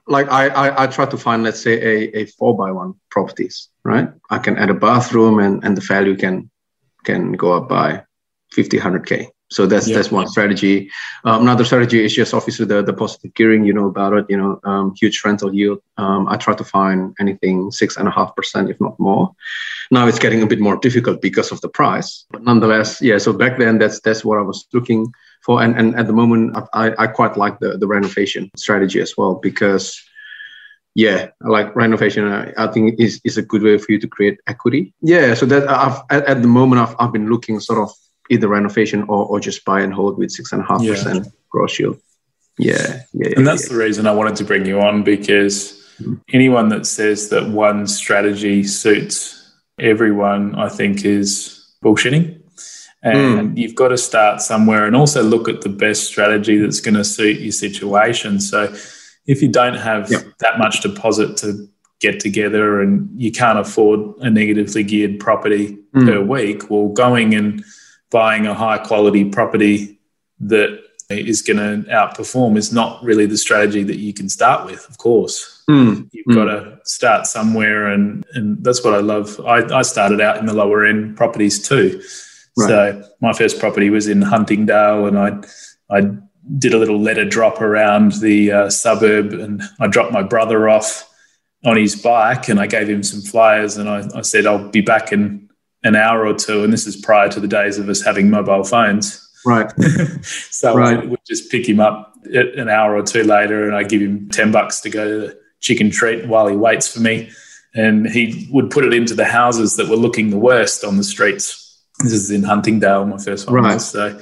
like 0.08 0.30
I, 0.32 0.48
I 0.50 0.84
I 0.84 0.88
try 0.88 1.06
to 1.06 1.18
find 1.18 1.44
let's 1.44 1.62
say 1.62 1.76
a, 1.92 1.96
a 2.20 2.26
four 2.38 2.56
by 2.58 2.72
one 2.72 2.94
properties, 3.12 3.70
right? 3.84 4.10
I 4.30 4.38
can 4.40 4.58
add 4.58 4.70
a 4.70 4.74
bathroom 4.74 5.40
and 5.40 5.64
and 5.64 5.76
the 5.78 5.82
value 5.82 6.16
can 6.16 6.50
can 7.04 7.34
go 7.34 7.54
up 7.54 7.68
by 7.70 8.04
50 8.52 8.78
100k. 8.80 9.28
So 9.52 9.66
that's 9.66 9.88
Yeah. 9.88 9.96
that's 9.96 10.12
one 10.12 10.28
strategy. 10.28 10.92
Um, 11.26 11.42
another 11.42 11.66
strategy 11.66 12.04
is 12.06 12.14
just 12.14 12.34
obviously 12.34 12.66
the 12.66 12.84
the 12.84 12.94
positive 12.94 13.34
gearing. 13.34 13.66
You 13.66 13.74
know 13.74 13.88
about 13.88 14.14
it. 14.14 14.26
You 14.30 14.38
know, 14.38 14.60
um, 14.64 14.94
huge 15.00 15.22
rental 15.26 15.54
yield. 15.54 15.82
Um, 15.98 16.28
I 16.28 16.38
try 16.38 16.54
to 16.56 16.64
find 16.64 17.16
anything 17.20 17.72
six 17.72 17.98
and 17.98 18.08
a 18.08 18.12
half 18.12 18.36
percent, 18.36 18.70
if 18.70 18.80
not 18.80 19.00
more. 19.00 19.34
Now 19.92 20.08
it's 20.08 20.20
getting 20.20 20.44
a 20.44 20.48
bit 20.48 20.60
more 20.60 20.78
difficult 20.78 21.22
because 21.22 21.52
of 21.52 21.62
the 21.62 21.70
price, 21.70 22.26
but 22.30 22.44
nonetheless, 22.44 23.02
yeah. 23.02 23.18
So 23.18 23.34
back 23.34 23.58
then, 23.58 23.80
that's 23.80 24.00
that's 24.02 24.24
what 24.24 24.38
I 24.38 24.44
was 24.44 24.68
looking 24.72 25.12
for, 25.42 25.64
and 25.64 25.76
and 25.80 25.96
at 25.96 26.06
the 26.06 26.14
moment, 26.14 26.56
I 26.74 26.94
I 26.98 27.08
quite 27.08 27.36
like 27.38 27.60
the 27.60 27.78
the 27.78 27.88
renovation 27.88 28.52
strategy 28.56 29.02
as 29.02 29.16
well 29.18 29.36
because 29.36 30.00
yeah, 30.96 31.30
like 31.42 31.76
renovation, 31.76 32.26
I, 32.26 32.52
I 32.58 32.68
think 32.68 33.00
is, 33.00 33.22
is 33.24 33.38
a 33.38 33.42
good 33.42 33.62
way 33.62 33.78
for 33.78 33.92
you 33.92 34.00
to 34.00 34.08
create 34.08 34.40
equity. 34.48 34.94
Yeah, 35.02 35.34
so 35.34 35.46
that 35.46 35.70
I've 35.70 36.02
at, 36.10 36.26
at 36.26 36.42
the 36.42 36.48
moment 36.48 36.82
I've, 36.82 36.96
I've 37.00 37.14
been 37.14 37.30
looking 37.30 37.60
sort 37.60 37.80
of 37.80 37.92
either 38.30 38.48
renovation 38.48 39.04
or, 39.04 39.26
or 39.26 39.40
just 39.40 39.66
buy 39.66 39.82
and 39.82 39.94
hold 39.94 40.18
with 40.18 40.32
six 40.32 40.52
and 40.52 40.62
a 40.62 40.66
half 40.66 40.80
percent 40.80 41.28
gross 41.50 41.80
yield. 41.80 42.00
Yeah, 42.58 43.02
yeah, 43.14 43.32
and 43.36 43.48
that's 43.48 43.68
yeah. 43.68 43.74
the 43.74 43.84
reason 43.84 44.08
I 44.08 44.12
wanted 44.12 44.36
to 44.38 44.44
bring 44.44 44.66
you 44.66 44.82
on 44.82 45.04
because 45.04 45.82
mm-hmm. 46.00 46.16
anyone 46.34 46.70
that 46.70 46.86
says 46.86 47.30
that 47.30 47.50
one 47.50 47.88
strategy 47.88 48.64
suits 48.64 49.40
everyone, 49.80 50.56
I 50.56 50.70
think, 50.70 51.06
is 51.06 51.66
bullshitting. 51.84 52.42
And 53.02 53.52
mm. 53.52 53.58
you've 53.58 53.76
got 53.76 53.90
to 53.90 53.98
start 53.98 54.42
somewhere 54.42 54.86
and 54.86 54.96
also 54.96 55.24
look 55.24 55.48
at 55.48 55.62
the 55.62 55.70
best 55.70 56.04
strategy 56.04 56.58
that's 56.58 56.82
going 56.82 56.96
to 56.96 57.06
suit 57.06 57.40
your 57.40 57.54
situation. 57.54 58.42
So 58.42 58.76
if 59.26 59.42
you 59.42 59.48
don't 59.48 59.76
have 59.76 60.12
yep. 60.12 60.24
that 60.40 60.60
much 60.60 60.82
deposit 60.82 61.38
to 61.38 61.70
get 62.02 62.20
together 62.20 62.82
and 62.82 63.10
you 63.20 63.32
can't 63.32 63.60
afford 63.60 64.18
a 64.20 64.30
negatively 64.30 64.84
geared 64.84 65.20
property 65.20 65.78
mm. 65.94 66.06
per 66.06 66.22
week, 66.22 66.70
well, 66.70 66.90
going 66.90 67.34
and 67.34 67.64
buying 68.12 68.48
a 68.48 68.54
high 68.54 68.78
quality 68.78 69.26
property 69.26 70.00
that 70.42 70.82
is 71.10 71.42
going 71.42 71.58
to 71.58 71.90
outperform 71.90 72.58
is 72.58 72.72
not 72.72 73.04
really 73.04 73.26
the 73.26 73.38
strategy 73.38 73.84
that 73.84 73.98
you 73.98 74.14
can 74.14 74.30
start 74.30 74.66
with, 74.66 74.88
of 74.90 74.98
course. 74.98 75.64
Mm. 75.70 76.10
You've 76.12 76.26
mm. 76.28 76.36
got 76.36 76.46
to 76.46 76.80
start 76.84 77.26
somewhere, 77.26 77.88
and, 77.88 78.26
and 78.34 78.64
that's 78.64 78.84
what 78.84 78.94
I 78.94 79.00
love. 79.00 79.40
I, 79.42 79.64
I 79.76 79.82
started 79.82 80.22
out 80.22 80.38
in 80.38 80.46
the 80.46 80.54
lower 80.54 80.86
end 80.86 81.18
properties 81.18 81.68
too. 81.68 82.02
Right. 82.58 82.68
So 82.68 83.10
my 83.22 83.34
first 83.34 83.60
property 83.60 83.90
was 83.90 84.08
in 84.08 84.22
Huntingdale, 84.22 85.08
and 85.08 85.18
I 85.18 85.40
I 85.90 86.12
did 86.58 86.74
a 86.74 86.78
little 86.78 87.00
letter 87.00 87.26
drop 87.26 87.62
around 87.62 88.14
the 88.14 88.52
uh, 88.52 88.70
suburb 88.70 89.34
and 89.34 89.62
I 89.80 89.88
dropped 89.88 90.12
my 90.12 90.24
brother 90.24 90.70
off 90.70 91.06
on 91.66 91.78
his 91.78 91.96
bike 91.96 92.48
and 92.50 92.60
I 92.60 92.68
gave 92.68 92.90
him 92.90 93.04
some 93.04 93.22
flyers 93.22 93.78
and 93.78 93.90
I, 93.90 94.08
I, 94.16 94.22
said, 94.22 94.46
I'll 94.46 94.70
be 94.70 94.82
back 94.82 95.12
in 95.12 95.49
an 95.84 95.96
hour 95.96 96.26
or 96.26 96.34
two. 96.34 96.64
And 96.64 96.72
this 96.72 96.88
is 96.88 96.96
prior 96.98 97.30
to 97.30 97.40
the 97.40 97.48
days 97.48 97.78
of 97.78 97.90
us 97.90 98.02
having 98.02 98.30
mobile 98.30 98.64
phones. 98.64 99.26
Right. 99.46 99.72
so 100.24 100.76
right. 100.76 101.00
I 101.00 101.06
would 101.06 101.20
just 101.26 101.52
pick 101.52 101.68
him 101.68 101.80
up 101.80 102.16
an 102.26 102.70
hour 102.70 102.96
or 102.96 103.04
two 103.04 103.24
later 103.24 103.66
and 103.66 103.76
I 103.76 103.84
give 103.84 104.02
him 104.02 104.30
10 104.30 104.52
bucks 104.52 104.82
to 104.82 104.90
go 104.90 105.08
to 105.08 105.28
the 105.28 105.40
chicken 105.62 105.90
treat 105.90 106.28
while 106.28 106.48
he 106.48 106.56
waits 106.56 106.92
for 106.92 107.00
me. 107.00 107.32
And 107.76 108.10
he 108.10 108.50
would 108.52 108.72
put 108.72 108.84
it 108.84 108.94
into 108.94 109.14
the 109.14 109.26
houses 109.26 109.76
that 109.78 109.88
were 109.88 109.96
looking 109.96 110.32
the 110.32 110.38
worst 110.38 110.84
on 110.84 110.98
the 110.98 111.04
streets. 111.04 111.82
This 112.00 112.14
is 112.14 112.32
in 112.32 112.44
Huntingdale, 112.44 113.06
my 113.06 113.18
first 113.18 113.48
one. 113.48 113.64
Right. 113.64 113.82
So 113.82 114.20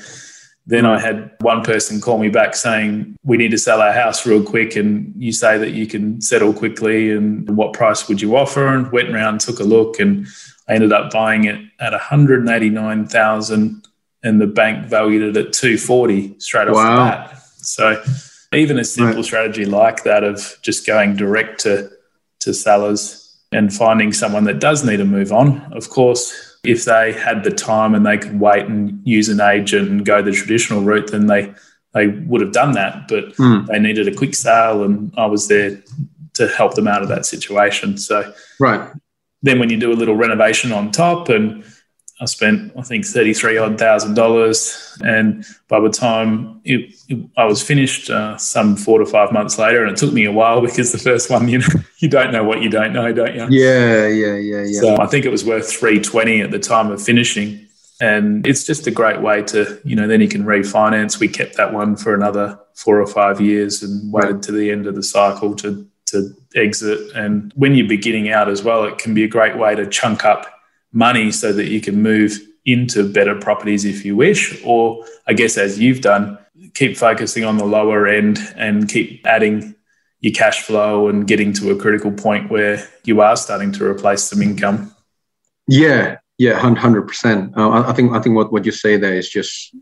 then 0.67 0.83
hmm. 0.83 0.91
I 0.91 0.99
had 0.99 1.31
one 1.39 1.63
person 1.63 1.99
call 1.99 2.19
me 2.19 2.29
back 2.29 2.55
saying, 2.55 3.15
We 3.23 3.37
need 3.37 3.51
to 3.51 3.57
sell 3.57 3.81
our 3.81 3.93
house 3.93 4.25
real 4.25 4.43
quick. 4.43 4.75
And 4.75 5.13
you 5.17 5.31
say 5.31 5.57
that 5.57 5.71
you 5.71 5.87
can 5.87 6.21
settle 6.21 6.53
quickly. 6.53 7.11
And 7.11 7.49
what 7.57 7.73
price 7.73 8.07
would 8.07 8.21
you 8.21 8.35
offer? 8.35 8.67
And 8.67 8.91
went 8.91 9.09
around, 9.09 9.39
took 9.39 9.59
a 9.59 9.63
look, 9.63 9.99
and 9.99 10.27
I 10.67 10.75
ended 10.75 10.91
up 10.91 11.11
buying 11.11 11.45
it 11.45 11.59
at 11.79 11.93
189,000 11.93 13.87
and 14.23 14.41
the 14.41 14.47
bank 14.47 14.87
valued 14.87 15.37
it 15.37 15.47
at 15.47 15.53
240 15.53 16.39
straight 16.39 16.67
off 16.67 16.75
wow. 16.75 16.95
the 16.95 17.11
bat. 17.11 17.37
So 17.57 18.03
even 18.53 18.77
a 18.77 18.83
simple 18.83 19.15
right. 19.15 19.25
strategy 19.25 19.65
like 19.65 20.03
that 20.03 20.23
of 20.23 20.57
just 20.61 20.85
going 20.85 21.15
direct 21.15 21.61
to, 21.61 21.89
to 22.39 22.53
sellers 22.53 23.23
and 23.51 23.73
finding 23.73 24.11
someone 24.11 24.43
that 24.45 24.59
does 24.59 24.83
need 24.83 24.97
to 24.97 25.05
move 25.05 25.31
on, 25.31 25.71
of 25.71 25.89
course, 25.89 26.46
if 26.67 26.85
they 26.85 27.13
had 27.13 27.43
the 27.43 27.51
time 27.51 27.95
and 27.95 28.05
they 28.05 28.17
could 28.17 28.39
wait 28.39 28.65
and 28.65 28.99
use 29.07 29.29
an 29.29 29.39
agent 29.39 29.89
and 29.89 30.05
go 30.05 30.21
the 30.21 30.31
traditional 30.31 30.81
route, 30.81 31.11
then 31.11 31.27
they 31.27 31.53
they 31.93 32.07
would 32.07 32.41
have 32.41 32.51
done 32.51 32.73
that. 32.73 33.07
But 33.07 33.33
mm. 33.37 33.65
they 33.67 33.79
needed 33.79 34.07
a 34.07 34.13
quick 34.13 34.35
sale, 34.35 34.83
and 34.83 35.13
I 35.17 35.25
was 35.25 35.47
there 35.47 35.81
to 36.33 36.47
help 36.49 36.75
them 36.75 36.87
out 36.87 37.01
of 37.01 37.07
that 37.09 37.25
situation. 37.25 37.97
So 37.97 38.31
right 38.59 38.91
then, 39.41 39.59
when 39.59 39.69
you 39.69 39.79
do 39.79 39.91
a 39.91 39.95
little 39.95 40.15
renovation 40.15 40.71
on 40.71 40.91
top 40.91 41.29
and 41.29 41.63
I 42.19 42.25
spent, 42.25 42.71
I 42.75 42.81
think, 42.81 43.05
thirty-three 43.05 43.57
odd 43.57 43.77
thousand 43.77 44.15
dollars, 44.15 44.97
and 45.01 45.45
by 45.67 45.79
the 45.79 45.89
time 45.89 46.61
it, 46.63 46.95
it, 47.09 47.29
I 47.37 47.45
was 47.45 47.61
finished, 47.61 48.09
uh, 48.09 48.37
some 48.37 48.75
four 48.75 48.99
to 48.99 49.05
five 49.05 49.31
months 49.31 49.59
later, 49.59 49.83
and 49.83 49.91
it 49.91 49.97
took 49.97 50.13
me 50.13 50.25
a 50.25 50.31
while 50.31 50.61
because 50.61 50.91
the 50.91 50.97
first 50.97 51.29
one, 51.29 51.47
you 51.49 51.59
know, 51.59 51.67
you 51.99 52.09
don't 52.09 52.31
know 52.31 52.43
what 52.43 52.61
you 52.61 52.69
don't 52.69 52.91
know, 52.91 53.13
don't 53.13 53.35
you? 53.35 53.47
Yeah, 53.49 54.07
yeah, 54.07 54.35
yeah, 54.35 54.63
yeah. 54.63 54.81
So 54.81 54.97
I 54.99 55.05
think 55.05 55.25
it 55.25 55.31
was 55.31 55.45
worth 55.45 55.71
three 55.71 55.99
twenty 55.99 56.41
at 56.41 56.49
the 56.49 56.59
time 56.59 56.89
of 56.89 57.01
finishing, 57.01 57.67
and 58.01 58.45
it's 58.47 58.65
just 58.65 58.87
a 58.87 58.91
great 58.91 59.21
way 59.21 59.43
to, 59.43 59.79
you 59.83 59.95
know, 59.95 60.07
then 60.07 60.19
you 60.19 60.27
can 60.27 60.43
refinance. 60.43 61.19
We 61.19 61.27
kept 61.27 61.55
that 61.57 61.71
one 61.71 61.95
for 61.95 62.15
another 62.15 62.59
four 62.73 62.99
or 62.99 63.07
five 63.07 63.39
years 63.39 63.83
and 63.83 64.11
waited 64.11 64.33
right. 64.33 64.43
to 64.43 64.51
the 64.51 64.71
end 64.71 64.87
of 64.87 64.95
the 64.95 65.03
cycle 65.03 65.55
to 65.57 65.87
to 66.07 66.33
exit. 66.55 67.11
And 67.15 67.51
when 67.55 67.75
you're 67.75 67.87
beginning 67.87 68.31
out 68.31 68.49
as 68.49 68.63
well, 68.63 68.85
it 68.85 68.97
can 68.97 69.13
be 69.13 69.23
a 69.23 69.27
great 69.27 69.57
way 69.57 69.75
to 69.75 69.85
chunk 69.85 70.25
up 70.25 70.56
money 70.91 71.31
so 71.31 71.53
that 71.53 71.67
you 71.69 71.81
can 71.81 72.01
move 72.01 72.39
into 72.65 73.11
better 73.11 73.35
properties 73.35 73.85
if 73.85 74.03
you 74.05 74.15
wish. 74.15 74.61
Or 74.65 75.05
I 75.25 75.33
guess 75.33 75.57
as 75.57 75.79
you've 75.79 76.01
done, 76.01 76.37
keep 76.73 76.97
focusing 76.97 77.43
on 77.43 77.57
the 77.57 77.65
lower 77.65 78.07
end 78.07 78.39
and 78.55 78.89
keep 78.89 79.25
adding 79.25 79.75
your 80.19 80.33
cash 80.33 80.63
flow 80.63 81.07
and 81.07 81.27
getting 81.27 81.53
to 81.53 81.71
a 81.71 81.75
critical 81.75 82.11
point 82.11 82.49
where 82.49 82.87
you 83.03 83.21
are 83.21 83.37
starting 83.37 83.71
to 83.73 83.85
replace 83.85 84.23
some 84.23 84.41
income. 84.41 84.93
Yeah, 85.67 86.17
yeah, 86.37 86.59
hundred 86.59 87.03
percent. 87.03 87.55
Uh, 87.57 87.83
I 87.87 87.93
think 87.93 88.13
I 88.13 88.19
think 88.19 88.35
what, 88.35 88.51
what 88.51 88.65
you 88.65 88.71
say 88.71 88.97
there 88.97 89.15
is 89.15 89.29
just 89.29 89.75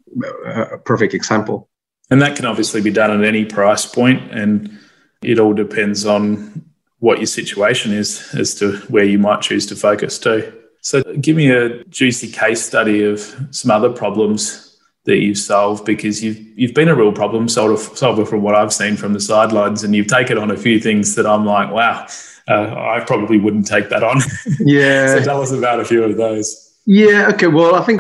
a 0.46 0.78
perfect 0.78 1.14
example. 1.14 1.70
And 2.10 2.22
that 2.22 2.36
can 2.36 2.46
obviously 2.46 2.82
be 2.82 2.92
done 2.92 3.12
at 3.12 3.26
any 3.26 3.46
price 3.46 3.86
point, 3.86 4.32
and 4.32 4.78
it 5.24 5.40
all 5.40 5.54
depends 5.54 6.06
on 6.06 6.66
what 7.00 7.18
your 7.18 7.28
situation 7.28 7.92
is 7.94 8.34
as 8.36 8.56
to 8.56 8.78
where 8.90 9.04
you 9.04 9.20
might 9.20 9.42
choose 9.42 9.66
to 9.68 9.76
focus 9.76 10.20
too. 10.20 10.54
So, 10.86 11.02
give 11.20 11.36
me 11.36 11.50
a 11.50 11.84
juicy 11.86 12.32
case 12.32 12.62
study 12.62 13.04
of 13.04 13.20
some 13.50 13.72
other 13.72 13.92
problems 13.92 14.78
that 15.06 15.18
you've 15.18 15.40
solved 15.40 15.84
because 15.84 16.24
you've 16.24 16.38
you've 16.56 16.76
been 16.76 16.90
a 16.90 16.94
real 16.96 17.12
problem 17.12 17.50
solver, 17.50 18.24
from 18.24 18.44
what 18.44 18.54
I've 18.54 18.72
seen 18.72 18.96
from 18.96 19.14
the 19.14 19.20
sidelines, 19.20 19.84
and 19.84 19.96
you've 19.96 20.06
taken 20.06 20.38
on 20.38 20.52
a 20.52 20.56
few 20.56 20.80
things 20.80 21.16
that 21.16 21.26
I'm 21.26 21.44
like, 21.44 21.72
wow, 21.72 22.06
uh, 22.48 22.76
I 22.78 23.04
probably 23.04 23.40
wouldn't 23.40 23.66
take 23.66 23.90
that 23.90 24.04
on. 24.04 24.22
Yeah. 24.60 25.08
so, 25.08 25.24
tell 25.24 25.42
us 25.42 25.52
about 25.52 25.80
a 25.80 25.86
few 25.86 26.04
of 26.04 26.18
those. 26.18 26.78
Yeah. 26.86 27.30
Okay. 27.34 27.48
Well, 27.48 27.74
I 27.74 27.82
think 27.82 28.00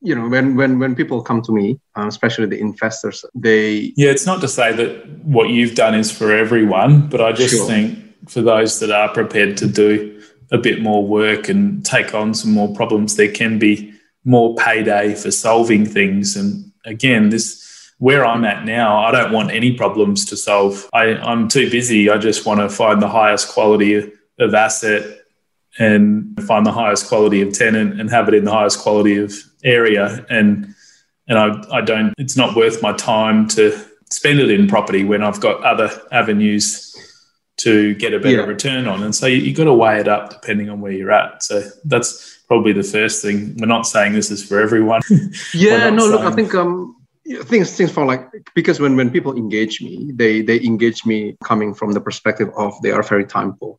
you 0.00 0.14
know 0.14 0.26
when 0.26 0.56
when 0.56 0.78
when 0.78 0.94
people 0.94 1.20
come 1.20 1.42
to 1.42 1.52
me 1.52 1.78
uh, 1.98 2.06
especially 2.06 2.46
the 2.46 2.58
investors 2.58 3.24
they 3.34 3.92
yeah 3.94 4.10
it's 4.10 4.26
not 4.26 4.40
to 4.40 4.48
say 4.48 4.72
that 4.72 5.06
what 5.22 5.50
you've 5.50 5.76
done 5.76 5.94
is 5.94 6.10
for 6.10 6.34
everyone 6.34 7.08
but 7.08 7.20
i 7.20 7.30
just 7.30 7.54
sure. 7.54 7.66
think 7.68 7.98
for 8.28 8.42
those 8.42 8.80
that 8.80 8.90
are 8.90 9.08
prepared 9.10 9.56
to 9.56 9.66
do 9.68 10.11
a 10.52 10.58
bit 10.58 10.80
more 10.80 11.04
work 11.04 11.48
and 11.48 11.84
take 11.84 12.14
on 12.14 12.34
some 12.34 12.52
more 12.52 12.72
problems, 12.74 13.16
there 13.16 13.32
can 13.32 13.58
be 13.58 13.92
more 14.24 14.54
payday 14.56 15.14
for 15.14 15.30
solving 15.30 15.84
things. 15.84 16.36
And 16.36 16.70
again, 16.84 17.30
this 17.30 17.60
where 17.98 18.26
I'm 18.26 18.44
at 18.44 18.64
now, 18.64 18.98
I 19.04 19.12
don't 19.12 19.32
want 19.32 19.52
any 19.52 19.76
problems 19.76 20.24
to 20.26 20.36
solve. 20.36 20.88
I, 20.92 21.14
I'm 21.14 21.48
too 21.48 21.70
busy. 21.70 22.10
I 22.10 22.18
just 22.18 22.44
want 22.44 22.60
to 22.60 22.68
find 22.68 23.00
the 23.00 23.08
highest 23.08 23.48
quality 23.48 24.12
of 24.40 24.54
asset 24.54 25.20
and 25.78 26.36
find 26.44 26.66
the 26.66 26.72
highest 26.72 27.08
quality 27.08 27.40
of 27.42 27.52
tenant 27.52 28.00
and 28.00 28.10
have 28.10 28.28
it 28.28 28.34
in 28.34 28.44
the 28.44 28.50
highest 28.50 28.80
quality 28.80 29.16
of 29.16 29.32
area. 29.64 30.26
And 30.28 30.74
and 31.28 31.38
I, 31.38 31.78
I 31.78 31.80
don't 31.80 32.12
it's 32.18 32.36
not 32.36 32.56
worth 32.56 32.82
my 32.82 32.92
time 32.92 33.48
to 33.48 33.78
spend 34.10 34.40
it 34.40 34.50
in 34.50 34.66
property 34.66 35.04
when 35.04 35.22
I've 35.22 35.40
got 35.40 35.62
other 35.62 35.90
avenues 36.10 36.92
to 37.58 37.94
get 37.94 38.14
a 38.14 38.18
better 38.18 38.38
yeah. 38.38 38.42
return 38.42 38.86
on. 38.86 39.02
And 39.02 39.14
so 39.14 39.26
you, 39.26 39.46
have 39.46 39.56
got 39.56 39.64
to 39.64 39.74
weigh 39.74 40.00
it 40.00 40.08
up 40.08 40.30
depending 40.30 40.68
on 40.70 40.80
where 40.80 40.92
you're 40.92 41.12
at. 41.12 41.42
So 41.42 41.62
that's 41.84 42.42
probably 42.48 42.72
the 42.72 42.82
first 42.82 43.22
thing. 43.22 43.56
We're 43.58 43.66
not 43.66 43.86
saying 43.86 44.14
this 44.14 44.30
is 44.30 44.44
for 44.44 44.60
everyone. 44.60 45.02
yeah, 45.54 45.90
no, 45.90 46.00
saying... 46.00 46.10
look, 46.10 46.20
I 46.22 46.30
think 46.32 46.54
um 46.54 46.96
things 47.44 47.76
things 47.76 47.90
for 47.90 48.04
like 48.04 48.26
because 48.54 48.80
when 48.80 48.96
when 48.96 49.10
people 49.10 49.36
engage 49.36 49.80
me, 49.80 50.10
they 50.14 50.42
they 50.42 50.60
engage 50.62 51.06
me 51.06 51.36
coming 51.44 51.74
from 51.74 51.92
the 51.92 52.00
perspective 52.00 52.48
of 52.56 52.74
they 52.82 52.90
are 52.90 53.02
very 53.02 53.26
time 53.26 53.54
poor. 53.54 53.78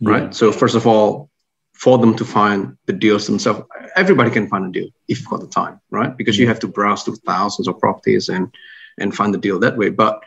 Right. 0.00 0.24
Yeah. 0.24 0.30
So 0.30 0.52
first 0.52 0.74
of 0.74 0.86
all, 0.86 1.30
for 1.72 1.98
them 1.98 2.14
to 2.16 2.24
find 2.24 2.76
the 2.86 2.92
deals 2.92 3.26
themselves, 3.26 3.62
everybody 3.96 4.30
can 4.30 4.48
find 4.48 4.66
a 4.66 4.70
deal 4.70 4.88
if 5.08 5.20
you've 5.20 5.28
got 5.28 5.40
the 5.40 5.46
time, 5.46 5.80
right? 5.90 6.16
Because 6.16 6.38
you 6.38 6.46
have 6.48 6.60
to 6.60 6.68
browse 6.68 7.02
through 7.04 7.16
thousands 7.16 7.68
of 7.68 7.78
properties 7.78 8.28
and 8.28 8.52
and 8.98 9.14
find 9.14 9.32
the 9.32 9.38
deal 9.38 9.58
that 9.60 9.78
way. 9.78 9.90
But 9.90 10.22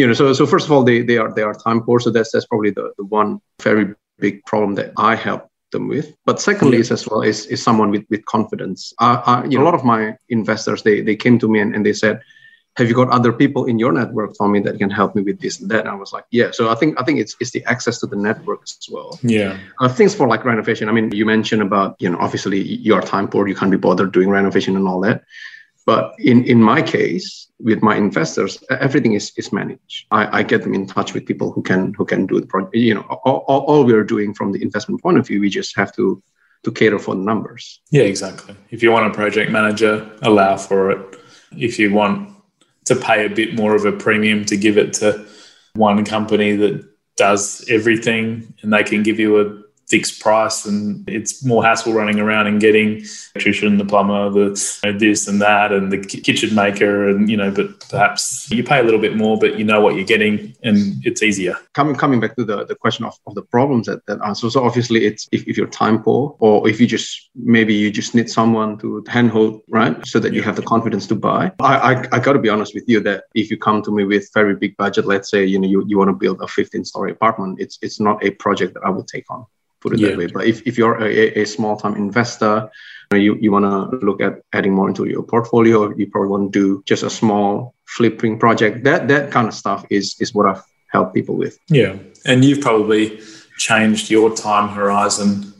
you 0.00 0.06
know, 0.06 0.14
so 0.14 0.32
so 0.32 0.46
first 0.46 0.64
of 0.66 0.72
all, 0.72 0.82
they 0.82 1.02
they 1.02 1.18
are 1.18 1.30
they 1.34 1.42
are 1.42 1.52
time 1.52 1.82
poor. 1.82 2.00
So 2.00 2.10
that's 2.10 2.32
that's 2.32 2.46
probably 2.46 2.70
the, 2.70 2.92
the 2.96 3.04
one 3.04 3.40
very 3.62 3.94
big 4.18 4.42
problem 4.46 4.74
that 4.76 4.92
I 4.96 5.14
help 5.14 5.42
them 5.72 5.88
with. 5.88 6.06
But 6.24 6.40
secondly, 6.40 6.78
is 6.78 6.90
as 6.90 7.06
well 7.06 7.20
is, 7.20 7.44
is 7.46 7.62
someone 7.62 7.90
with 7.90 8.04
with 8.08 8.24
confidence. 8.24 8.94
Uh, 8.98 9.20
uh, 9.26 9.42
you 9.46 9.58
know, 9.58 9.64
a 9.64 9.68
lot 9.70 9.74
of 9.74 9.84
my 9.84 10.16
investors 10.30 10.82
they 10.82 11.02
they 11.02 11.16
came 11.16 11.38
to 11.40 11.48
me 11.48 11.60
and, 11.60 11.74
and 11.74 11.84
they 11.84 11.92
said, 11.92 12.22
"Have 12.78 12.88
you 12.88 12.94
got 12.94 13.10
other 13.10 13.30
people 13.30 13.66
in 13.66 13.78
your 13.78 13.92
network, 13.92 14.30
Tommy, 14.38 14.60
that 14.60 14.78
can 14.78 14.88
help 14.88 15.14
me 15.14 15.20
with 15.20 15.38
this 15.38 15.60
and 15.60 15.70
that?" 15.70 15.80
And 15.80 15.90
I 15.90 15.96
was 15.96 16.14
like, 16.14 16.24
"Yeah." 16.30 16.50
So 16.52 16.70
I 16.70 16.76
think 16.76 16.98
I 16.98 17.04
think 17.04 17.20
it's 17.20 17.36
it's 17.38 17.50
the 17.50 17.62
access 17.66 18.00
to 18.00 18.06
the 18.06 18.16
network 18.16 18.60
as 18.62 18.88
well. 18.90 19.18
Yeah. 19.22 19.58
Uh, 19.80 19.88
things 19.88 20.14
for 20.14 20.26
like 20.26 20.46
renovation. 20.46 20.88
I 20.88 20.92
mean, 20.92 21.12
you 21.12 21.26
mentioned 21.26 21.60
about 21.60 21.96
you 21.98 22.08
know 22.08 22.18
obviously 22.26 22.60
your 22.88 23.02
time 23.02 23.28
poor, 23.28 23.46
you 23.46 23.54
can't 23.54 23.70
be 23.70 23.76
bothered 23.88 24.12
doing 24.12 24.30
renovation 24.30 24.76
and 24.76 24.88
all 24.88 25.00
that 25.00 25.24
But 25.86 26.14
in, 26.18 26.44
in 26.44 26.60
my 26.62 26.82
case, 26.82 27.48
with 27.58 27.82
my 27.82 27.96
investors, 27.96 28.62
everything 28.70 29.14
is, 29.14 29.32
is 29.36 29.52
managed. 29.52 30.06
I, 30.10 30.40
I 30.40 30.42
get 30.42 30.62
them 30.62 30.74
in 30.74 30.86
touch 30.86 31.14
with 31.14 31.26
people 31.26 31.52
who 31.52 31.62
can 31.62 31.94
who 31.94 32.04
can 32.04 32.26
do 32.26 32.40
the 32.40 32.46
project. 32.46 32.74
You 32.74 32.94
know, 32.94 33.00
all, 33.24 33.64
all, 33.66 33.84
we're 33.84 34.04
doing 34.04 34.34
from 34.34 34.52
the 34.52 34.62
investment 34.62 35.02
point 35.02 35.18
of 35.18 35.26
view, 35.26 35.40
we 35.40 35.50
just 35.50 35.76
have 35.76 35.94
to 35.96 36.22
to 36.64 36.72
cater 36.72 36.98
for 36.98 37.14
the 37.14 37.22
numbers. 37.22 37.80
Yeah, 37.90 38.02
exactly. 38.02 38.54
If 38.70 38.82
you 38.82 38.92
want 38.92 39.06
a 39.06 39.14
project 39.14 39.50
manager, 39.50 40.10
allow 40.22 40.56
for 40.56 40.90
it. 40.90 41.16
If 41.56 41.78
you 41.78 41.92
want 41.92 42.34
to 42.84 42.96
pay 42.96 43.24
a 43.24 43.30
bit 43.30 43.54
more 43.54 43.74
of 43.74 43.84
a 43.84 43.92
premium 43.92 44.44
to 44.46 44.56
give 44.56 44.76
it 44.76 44.92
to 44.94 45.26
one 45.74 46.04
company 46.04 46.56
that 46.56 46.86
does 47.16 47.64
everything 47.68 48.54
and 48.62 48.72
they 48.72 48.82
can 48.82 49.02
give 49.02 49.18
you 49.18 49.40
a 49.40 49.62
fixed 49.90 50.20
price 50.20 50.64
and 50.66 51.06
it's 51.08 51.44
more 51.44 51.64
hassle 51.64 51.92
running 51.92 52.20
around 52.20 52.46
and 52.46 52.60
getting 52.60 53.04
electrician, 53.34 53.76
the 53.76 53.84
plumber, 53.84 54.30
the 54.30 54.80
you 54.84 54.92
know, 54.92 54.98
this 54.98 55.26
and 55.26 55.42
that, 55.42 55.72
and 55.72 55.92
the 55.92 55.98
kitchen 55.98 56.54
maker, 56.54 57.08
and 57.08 57.28
you 57.28 57.36
know. 57.36 57.50
But 57.50 57.88
perhaps 57.90 58.50
you 58.50 58.62
pay 58.62 58.78
a 58.78 58.82
little 58.82 59.00
bit 59.00 59.16
more, 59.16 59.36
but 59.38 59.58
you 59.58 59.64
know 59.64 59.80
what 59.80 59.96
you're 59.96 60.04
getting, 60.04 60.54
and 60.62 61.04
it's 61.04 61.22
easier. 61.22 61.56
Coming 61.74 61.96
coming 61.96 62.20
back 62.20 62.36
to 62.36 62.44
the, 62.44 62.64
the 62.64 62.76
question 62.76 63.04
of, 63.04 63.18
of 63.26 63.34
the 63.34 63.42
problems 63.42 63.86
that 63.86 64.06
that 64.06 64.20
answer. 64.24 64.48
So 64.48 64.64
obviously, 64.64 65.04
it's 65.04 65.28
if, 65.32 65.46
if 65.46 65.56
you're 65.56 65.66
time 65.66 66.02
poor, 66.02 66.36
or 66.38 66.68
if 66.68 66.80
you 66.80 66.86
just 66.86 67.30
maybe 67.34 67.74
you 67.74 67.90
just 67.90 68.14
need 68.14 68.30
someone 68.30 68.78
to 68.78 69.04
handhold, 69.08 69.62
right, 69.68 69.94
so 70.06 70.20
that 70.20 70.32
you 70.32 70.42
have 70.42 70.56
the 70.56 70.62
confidence 70.62 71.06
to 71.08 71.16
buy. 71.16 71.52
I 71.60 71.74
I, 71.90 71.92
I 72.12 72.18
got 72.20 72.34
to 72.34 72.38
be 72.38 72.48
honest 72.48 72.74
with 72.74 72.84
you 72.86 73.00
that 73.00 73.24
if 73.34 73.50
you 73.50 73.58
come 73.58 73.82
to 73.82 73.90
me 73.90 74.04
with 74.04 74.30
very 74.34 74.54
big 74.54 74.76
budget, 74.76 75.06
let's 75.06 75.30
say 75.30 75.44
you 75.44 75.58
know 75.58 75.68
you, 75.68 75.84
you 75.88 75.98
want 75.98 76.10
to 76.10 76.14
build 76.14 76.40
a 76.40 76.46
15 76.46 76.84
story 76.84 77.10
apartment, 77.10 77.60
it's 77.60 77.78
it's 77.82 77.98
not 77.98 78.24
a 78.24 78.30
project 78.30 78.74
that 78.74 78.84
I 78.84 78.90
would 78.90 79.08
take 79.08 79.30
on 79.30 79.46
put 79.80 79.94
it 79.94 80.00
yeah. 80.00 80.08
that 80.08 80.18
way. 80.18 80.26
But 80.26 80.46
if, 80.46 80.66
if 80.66 80.78
you're 80.78 81.00
a, 81.02 81.40
a 81.40 81.44
small 81.44 81.76
time 81.76 81.96
investor, 81.96 82.70
you, 83.12 83.36
you 83.40 83.50
want 83.50 83.64
to 83.64 83.96
look 84.06 84.20
at 84.20 84.42
adding 84.52 84.72
more 84.72 84.88
into 84.88 85.04
your 85.06 85.22
portfolio, 85.22 85.94
you 85.96 86.06
probably 86.06 86.28
want 86.28 86.52
to 86.52 86.58
do 86.58 86.82
just 86.86 87.02
a 87.02 87.10
small 87.10 87.74
flipping 87.86 88.38
project. 88.38 88.84
That 88.84 89.08
that 89.08 89.32
kind 89.32 89.48
of 89.48 89.54
stuff 89.54 89.84
is 89.90 90.16
is 90.20 90.32
what 90.32 90.46
I've 90.46 90.62
helped 90.92 91.14
people 91.14 91.36
with. 91.36 91.58
Yeah. 91.68 91.96
And 92.24 92.44
you've 92.44 92.60
probably 92.60 93.20
changed 93.58 94.10
your 94.10 94.34
time 94.34 94.68
horizon 94.68 95.52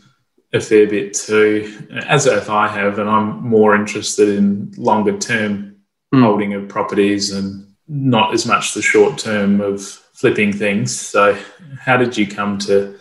a 0.52 0.60
fair 0.60 0.86
bit 0.86 1.14
too, 1.14 1.86
as 2.08 2.26
if 2.26 2.50
I 2.50 2.66
have, 2.68 2.98
and 2.98 3.08
I'm 3.08 3.42
more 3.42 3.74
interested 3.74 4.28
in 4.28 4.72
longer 4.76 5.16
term 5.16 5.76
mm. 6.14 6.22
holding 6.22 6.54
of 6.54 6.68
properties 6.68 7.32
and 7.32 7.66
not 7.86 8.34
as 8.34 8.46
much 8.46 8.74
the 8.74 8.82
short 8.82 9.18
term 9.18 9.60
of 9.60 9.82
flipping 9.82 10.52
things. 10.52 10.96
So 10.96 11.36
how 11.78 11.96
did 11.96 12.16
you 12.16 12.26
come 12.26 12.58
to 12.58 12.98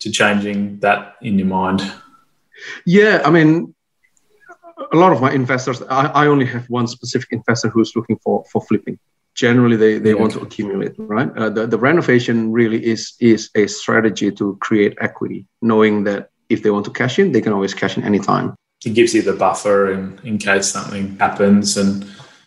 to 0.00 0.10
changing 0.10 0.80
that 0.80 1.16
in 1.22 1.38
your 1.38 1.48
mind? 1.48 1.80
Yeah, 2.84 3.22
I 3.24 3.30
mean, 3.30 3.74
a 4.92 4.96
lot 4.96 5.12
of 5.12 5.20
my 5.20 5.32
investors, 5.32 5.82
I, 5.82 6.06
I 6.06 6.26
only 6.26 6.46
have 6.46 6.68
one 6.68 6.86
specific 6.86 7.28
investor 7.32 7.68
who's 7.68 7.94
looking 7.94 8.18
for 8.18 8.44
for 8.50 8.60
flipping. 8.62 8.98
Generally, 9.34 9.76
they, 9.76 9.98
they 9.98 10.10
yeah. 10.10 10.16
want 10.16 10.32
to 10.32 10.40
accumulate, 10.40 10.92
right? 10.98 11.30
Uh, 11.36 11.48
the, 11.48 11.66
the 11.66 11.78
renovation 11.78 12.52
really 12.52 12.84
is 12.84 13.14
is 13.20 13.50
a 13.54 13.66
strategy 13.66 14.30
to 14.32 14.56
create 14.60 14.96
equity, 15.00 15.46
knowing 15.62 16.04
that 16.04 16.30
if 16.48 16.62
they 16.62 16.70
want 16.70 16.84
to 16.86 16.90
cash 16.90 17.18
in, 17.18 17.32
they 17.32 17.40
can 17.40 17.52
always 17.52 17.72
cash 17.72 17.96
in 17.96 18.02
anytime. 18.02 18.54
It 18.84 18.94
gives 18.94 19.14
you 19.14 19.22
the 19.22 19.34
buffer, 19.34 19.92
and 19.92 20.18
in 20.24 20.38
case 20.38 20.68
something 20.68 21.16
happens, 21.18 21.76
and 21.76 22.04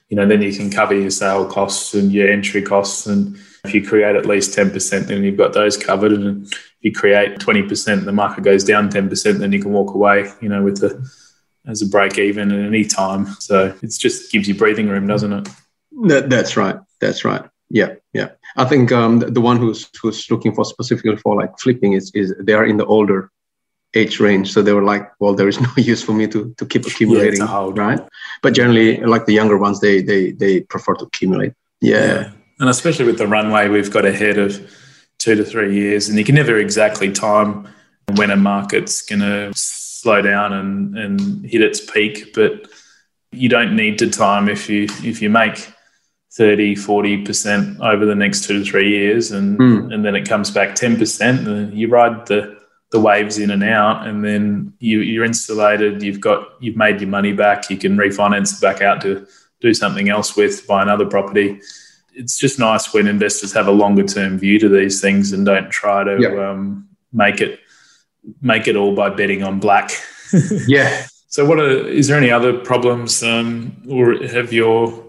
you 0.10 0.18
know, 0.18 0.28
then 0.28 0.42
you 0.42 0.54
can 0.54 0.70
cover 0.70 0.94
your 0.94 1.10
sale 1.10 1.46
costs 1.46 1.94
and 1.94 2.12
your 2.12 2.30
entry 2.30 2.62
costs 2.62 3.08
and 3.08 3.38
if 3.64 3.74
you 3.74 3.86
create 3.86 4.16
at 4.16 4.26
least 4.26 4.58
10%, 4.58 5.08
then 5.08 5.24
you've 5.24 5.38
got 5.38 5.54
those 5.54 5.78
covered. 5.78 6.12
And 6.12 6.46
if 6.46 6.60
you 6.82 6.92
create 6.92 7.40
20%, 7.40 8.04
the 8.04 8.12
market 8.12 8.44
goes 8.44 8.64
down 8.64 8.90
10%, 8.90 9.40
then 9.40 9.52
you 9.52 9.62
can 9.62 9.72
walk 9.72 9.94
away, 9.96 10.30
you 10.42 10.50
know, 10.50 10.64
with 10.64 10.80
the 10.80 11.10
as 11.66 11.82
a 11.82 11.88
break 11.88 12.18
even 12.18 12.52
at 12.52 12.66
any 12.66 12.84
time. 12.84 13.26
So 13.40 13.74
it 13.82 13.92
just 13.98 14.32
gives 14.34 14.50
you 14.50 14.56
breathing 14.56 14.90
room, 14.90 15.08
doesn't 15.08 15.32
it? 15.32 15.50
That, 16.08 16.30
that's 16.30 16.58
right. 16.58 16.76
That's 17.00 17.24
right. 17.24 17.44
Yeah, 17.70 17.96
yeah. 18.12 18.32
I 18.58 18.66
think 18.66 18.92
um, 18.92 19.20
the, 19.20 19.32
the 19.32 19.40
one 19.40 19.58
who's 19.58 19.90
who's 20.02 20.30
looking 20.30 20.54
for 20.54 20.66
specifically 20.66 21.16
for 21.16 21.36
like 21.36 21.58
flipping 21.58 21.94
is 21.94 22.12
is 22.14 22.34
they 22.40 22.54
are 22.54 22.66
in 22.66 22.78
the 22.78 22.86
older 22.86 23.32
age 23.96 24.20
range, 24.20 24.52
so 24.52 24.62
they 24.62 24.74
were 24.74 24.84
like, 24.84 25.10
well, 25.20 25.34
there 25.34 25.48
is 25.48 25.60
no 25.68 25.72
use 25.78 26.04
for 26.04 26.14
me 26.14 26.28
to 26.28 26.54
to 26.58 26.66
keep 26.66 26.86
accumulating, 26.86 27.40
yeah, 27.40 27.72
right? 27.74 28.02
But 28.42 28.54
generally, 28.54 28.98
like 28.98 29.26
the 29.26 29.34
younger 29.34 29.58
ones, 29.58 29.80
they 29.80 30.02
they 30.02 30.32
they 30.32 30.62
prefer 30.62 30.94
to 30.96 31.06
accumulate. 31.06 31.54
Yeah. 31.82 32.06
yeah 32.06 32.32
and 32.60 32.70
especially 32.70 33.06
with 33.06 33.18
the 33.18 33.28
runway 33.28 33.68
we've 33.68 33.92
got 33.92 34.06
ahead 34.06 34.38
of 34.38 34.70
two 35.18 35.36
to 35.36 35.44
three 35.44 35.76
years, 35.76 36.10
and 36.10 36.18
you 36.18 36.26
can 36.26 36.36
never 36.36 36.58
exactly 36.58 37.12
time 37.12 37.68
when 38.16 38.32
a 38.32 38.36
market's 38.36 39.02
going 39.02 39.22
to 39.22 39.52
slow 39.56 40.22
down 40.22 40.54
and, 40.54 40.98
and 40.98 41.46
hit 41.46 41.62
its 41.62 41.80
peak, 41.80 42.34
but 42.34 42.68
you 43.32 43.50
don't 43.50 43.76
need 43.76 43.98
to 44.00 44.10
time 44.10 44.48
if 44.48 44.70
you 44.70 44.84
if 45.04 45.22
you 45.22 45.30
make 45.30 45.68
30 46.34 46.76
40% 46.76 47.80
over 47.80 48.06
the 48.06 48.16
next 48.16 48.46
two 48.46 48.60
to 48.60 48.66
three 48.70 48.90
years 48.90 49.32
and 49.32 49.60
mm. 49.60 49.94
and 49.94 50.04
then 50.04 50.16
it 50.16 50.28
comes 50.28 50.50
back 50.50 50.70
10% 50.70 51.76
you 51.76 51.88
ride 51.88 52.26
the 52.28 52.58
the 52.92 53.00
waves 53.00 53.40
in 53.40 53.50
and 53.50 53.64
out 53.64 54.08
and 54.08 54.24
then 54.24 54.74
you, 54.80 55.02
you're 55.02 55.26
insulated 55.26 56.02
you've 56.02 56.20
got 56.20 56.48
you've 56.60 56.76
made 56.76 57.02
your 57.02 57.10
money 57.10 57.34
back 57.34 57.70
you 57.70 57.78
can 57.78 57.98
refinance 57.98 58.56
it 58.56 58.62
back 58.62 58.82
out 58.82 59.02
to 59.02 59.28
do 59.62 59.74
something 59.74 60.10
else 60.10 60.36
with 60.36 60.66
buy 60.68 60.82
another 60.82 61.06
property 61.06 61.60
it's 62.16 62.38
just 62.38 62.60
nice 62.60 62.94
when 62.94 63.08
investors 63.08 63.54
have 63.54 63.68
a 63.68 63.72
longer 63.72 64.04
term 64.04 64.38
view 64.38 64.60
to 64.60 64.70
these 64.70 65.02
things 65.02 65.34
and 65.34 65.46
don't 65.46 65.70
try 65.70 66.04
to 66.04 66.18
yep. 66.20 66.38
um, 66.38 66.88
make 67.12 67.42
it 67.42 67.60
make 68.42 68.68
it 68.68 68.76
all 68.76 68.96
by 68.96 69.10
betting 69.10 69.44
on 69.44 69.60
black. 69.60 69.92
yeah. 70.68 71.06
So, 71.28 71.46
what 71.46 71.60
are, 71.60 71.88
is 71.88 72.08
there 72.08 72.18
any 72.18 72.32
other 72.32 72.58
problems, 72.58 73.24
um, 73.24 73.76
or 73.90 74.14
have 74.28 74.54
your, 74.54 75.04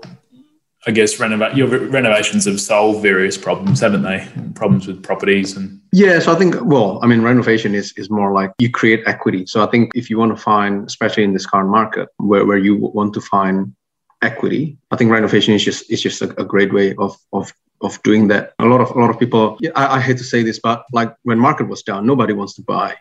I 0.86 0.90
guess, 0.90 1.20
renovate 1.20 1.54
your 1.54 1.68
renovations 1.68 2.46
have 2.46 2.60
solved 2.60 3.02
various 3.02 3.36
problems, 3.36 3.80
haven't 3.80 4.02
they? 4.02 4.26
Problems 4.54 4.86
with 4.86 5.02
properties 5.02 5.56
and. 5.56 5.80
Yeah, 5.92 6.18
so 6.18 6.32
I 6.32 6.36
think 6.36 6.56
well, 6.62 6.98
I 7.02 7.06
mean, 7.06 7.22
renovation 7.22 7.74
is 7.74 7.92
is 7.96 8.10
more 8.10 8.32
like 8.32 8.52
you 8.58 8.70
create 8.70 9.04
equity. 9.06 9.46
So 9.46 9.62
I 9.62 9.70
think 9.70 9.92
if 9.94 10.10
you 10.10 10.18
want 10.18 10.36
to 10.36 10.42
find, 10.42 10.86
especially 10.86 11.24
in 11.24 11.34
this 11.34 11.46
current 11.46 11.70
market, 11.70 12.08
where 12.16 12.44
where 12.44 12.58
you 12.58 12.74
want 12.74 13.14
to 13.14 13.20
find 13.20 13.74
equity. 14.24 14.78
I 14.90 14.96
think 14.96 15.10
renovation 15.10 15.54
is 15.54 15.64
just 15.64 15.90
is 15.90 16.02
just 16.02 16.22
a, 16.22 16.28
a 16.40 16.44
great 16.44 16.72
way 16.72 16.94
of 16.96 17.16
of 17.32 17.52
of 17.80 18.02
doing 18.02 18.28
that. 18.28 18.54
A 18.58 18.64
lot 18.64 18.80
of 18.80 18.90
a 18.96 18.98
lot 18.98 19.10
of 19.10 19.18
people. 19.18 19.56
Yeah, 19.60 19.70
I, 19.76 19.96
I, 19.96 20.00
hate 20.00 20.18
to 20.18 20.24
say 20.24 20.42
this, 20.42 20.58
but 20.58 20.84
like 20.92 21.14
when 21.22 21.38
market 21.38 21.68
was 21.68 21.82
down, 21.82 22.06
nobody 22.06 22.32
wants 22.32 22.54
to 22.54 22.62
buy. 22.62 22.96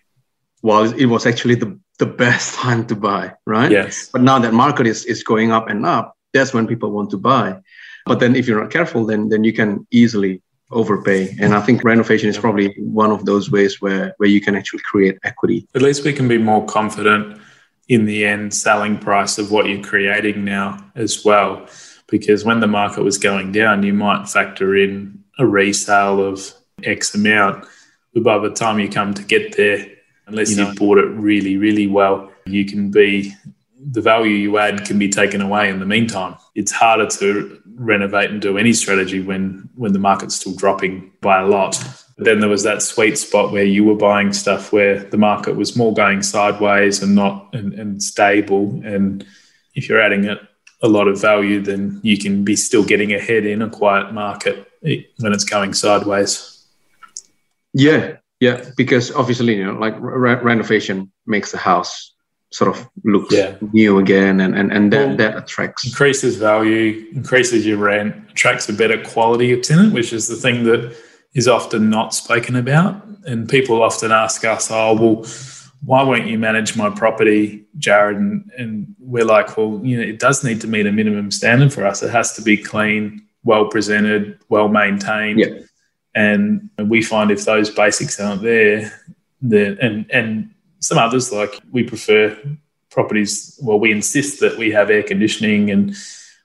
While 0.61 0.93
it 0.93 1.05
was 1.05 1.25
actually 1.25 1.55
the 1.55 1.79
the 1.99 2.05
best 2.05 2.55
time 2.63 2.85
to 2.87 2.95
buy, 2.95 3.33
right? 3.45 3.71
Yes. 3.71 4.09
But 4.11 4.21
now 4.21 4.39
that 4.39 4.53
market 4.53 4.87
is 4.87 5.05
is 5.05 5.23
going 5.23 5.51
up 5.51 5.69
and 5.69 5.85
up, 5.85 6.15
that's 6.33 6.53
when 6.53 6.67
people 6.67 6.91
want 6.91 7.09
to 7.11 7.17
buy. 7.17 7.59
But 8.05 8.19
then 8.19 8.35
if 8.35 8.47
you're 8.47 8.61
not 8.61 8.71
careful, 8.71 9.05
then 9.05 9.29
then 9.29 9.43
you 9.43 9.53
can 9.53 9.87
easily 9.91 10.41
overpay. 10.71 11.35
And 11.39 11.53
I 11.53 11.61
think 11.61 11.83
renovation 11.83 12.29
is 12.29 12.37
probably 12.37 12.73
one 12.77 13.11
of 13.11 13.25
those 13.25 13.51
ways 13.51 13.81
where 13.81 14.13
where 14.17 14.29
you 14.29 14.41
can 14.41 14.55
actually 14.55 14.81
create 14.91 15.17
equity. 15.23 15.67
At 15.75 15.81
least 15.81 16.03
we 16.03 16.13
can 16.13 16.27
be 16.27 16.37
more 16.37 16.65
confident 16.65 17.39
in 17.87 18.05
the 18.05 18.25
end 18.25 18.53
selling 18.53 18.97
price 18.97 19.37
of 19.37 19.51
what 19.51 19.67
you're 19.67 19.83
creating 19.83 20.43
now 20.43 20.83
as 20.95 21.23
well. 21.25 21.67
Because 22.07 22.45
when 22.45 22.59
the 22.59 22.67
market 22.67 23.03
was 23.03 23.17
going 23.17 23.51
down, 23.51 23.83
you 23.83 23.93
might 23.93 24.29
factor 24.29 24.75
in 24.75 25.23
a 25.39 25.45
resale 25.45 26.25
of 26.25 26.53
X 26.83 27.13
amount. 27.15 27.65
But 28.13 28.23
by 28.23 28.37
the 28.37 28.51
time 28.51 28.79
you 28.79 28.89
come 28.89 29.13
to 29.15 29.23
get 29.23 29.57
there, 29.57 29.87
unless 30.27 30.55
you 30.55 30.63
have 30.63 30.75
bought 30.75 30.99
it 30.99 31.07
really, 31.07 31.57
really 31.57 31.87
well, 31.87 32.31
you 32.45 32.65
can 32.65 32.91
be 32.91 33.33
the 33.91 34.01
value 34.01 34.31
you 34.31 34.57
add 34.57 34.85
can 34.85 34.97
be 34.97 35.09
taken 35.09 35.41
away 35.41 35.69
in 35.69 35.79
the 35.79 35.85
meantime. 35.85 36.35
It's 36.55 36.71
harder 36.71 37.07
to 37.07 37.61
renovate 37.75 38.29
and 38.29 38.41
do 38.41 38.57
any 38.57 38.73
strategy 38.73 39.19
when 39.19 39.69
when 39.75 39.93
the 39.93 39.99
market's 39.99 40.35
still 40.35 40.55
dropping 40.55 41.11
by 41.21 41.41
a 41.41 41.47
lot. 41.47 41.83
But 42.23 42.29
then 42.29 42.39
there 42.39 42.49
was 42.49 42.63
that 42.63 42.81
sweet 42.81 43.17
spot 43.17 43.51
where 43.51 43.65
you 43.65 43.83
were 43.83 43.95
buying 43.95 44.31
stuff 44.31 44.71
where 44.71 45.03
the 45.03 45.17
market 45.17 45.57
was 45.57 45.75
more 45.75 45.93
going 45.93 46.21
sideways 46.21 47.03
and 47.03 47.13
not 47.13 47.53
and, 47.53 47.73
and 47.73 48.01
stable. 48.01 48.81
And 48.85 49.25
if 49.75 49.89
you're 49.89 49.99
adding 49.99 50.23
it 50.23 50.39
a 50.81 50.87
lot 50.87 51.09
of 51.09 51.19
value, 51.19 51.59
then 51.59 51.99
you 52.01 52.17
can 52.17 52.45
be 52.45 52.55
still 52.55 52.85
getting 52.85 53.11
ahead 53.11 53.45
in 53.45 53.61
a 53.61 53.69
quiet 53.69 54.13
market 54.13 54.71
when 54.81 55.33
it's 55.33 55.43
going 55.43 55.73
sideways. 55.73 56.65
Yeah, 57.73 58.19
yeah, 58.39 58.69
because 58.77 59.11
obviously, 59.11 59.57
you 59.57 59.65
know, 59.65 59.73
like 59.73 59.95
re- 59.99 60.35
renovation 60.35 61.11
makes 61.25 61.51
the 61.51 61.57
house 61.57 62.15
sort 62.51 62.73
of 62.73 62.87
look 63.03 63.31
yeah. 63.31 63.57
new 63.73 63.99
again, 63.99 64.39
and 64.39 64.55
and, 64.57 64.71
and 64.71 64.93
that, 64.93 65.07
well, 65.07 65.17
that 65.17 65.37
attracts 65.39 65.85
increases 65.85 66.37
value, 66.37 67.05
increases 67.13 67.65
your 67.65 67.79
rent, 67.79 68.15
attracts 68.31 68.69
a 68.69 68.73
better 68.73 69.03
quality 69.03 69.51
of 69.51 69.61
tenant, 69.61 69.91
which 69.91 70.13
is 70.13 70.29
the 70.29 70.37
thing 70.37 70.63
that 70.63 70.95
is 71.33 71.47
often 71.47 71.89
not 71.89 72.13
spoken 72.13 72.55
about. 72.55 73.05
And 73.25 73.47
people 73.47 73.81
often 73.81 74.11
ask 74.11 74.43
us, 74.45 74.69
oh, 74.71 74.93
well, 74.93 75.25
why 75.85 76.03
won't 76.03 76.27
you 76.27 76.39
manage 76.39 76.75
my 76.75 76.89
property, 76.89 77.65
Jared? 77.77 78.17
And, 78.17 78.51
and 78.57 78.95
we're 78.99 79.25
like, 79.25 79.57
well, 79.57 79.81
you 79.83 79.97
know, 79.97 80.03
it 80.03 80.19
does 80.19 80.43
need 80.43 80.61
to 80.61 80.67
meet 80.67 80.85
a 80.85 80.91
minimum 80.91 81.31
standard 81.31 81.73
for 81.73 81.85
us. 81.85 82.03
It 82.03 82.11
has 82.11 82.33
to 82.33 82.41
be 82.41 82.57
clean, 82.57 83.25
well 83.43 83.67
presented, 83.67 84.39
well 84.49 84.67
maintained. 84.67 85.39
Yeah. 85.39 85.59
And 86.15 86.69
we 86.77 87.01
find 87.01 87.31
if 87.31 87.43
those 87.43 87.69
basics 87.69 88.19
aren't 88.19 88.43
there, 88.43 88.93
then 89.41 89.77
and 89.81 90.09
and 90.11 90.53
some 90.79 90.97
others 90.97 91.31
like 91.31 91.59
we 91.71 91.83
prefer 91.83 92.37
properties, 92.91 93.59
well, 93.63 93.79
we 93.79 93.91
insist 93.91 94.39
that 94.41 94.57
we 94.57 94.71
have 94.71 94.91
air 94.91 95.01
conditioning 95.01 95.71
and 95.71 95.95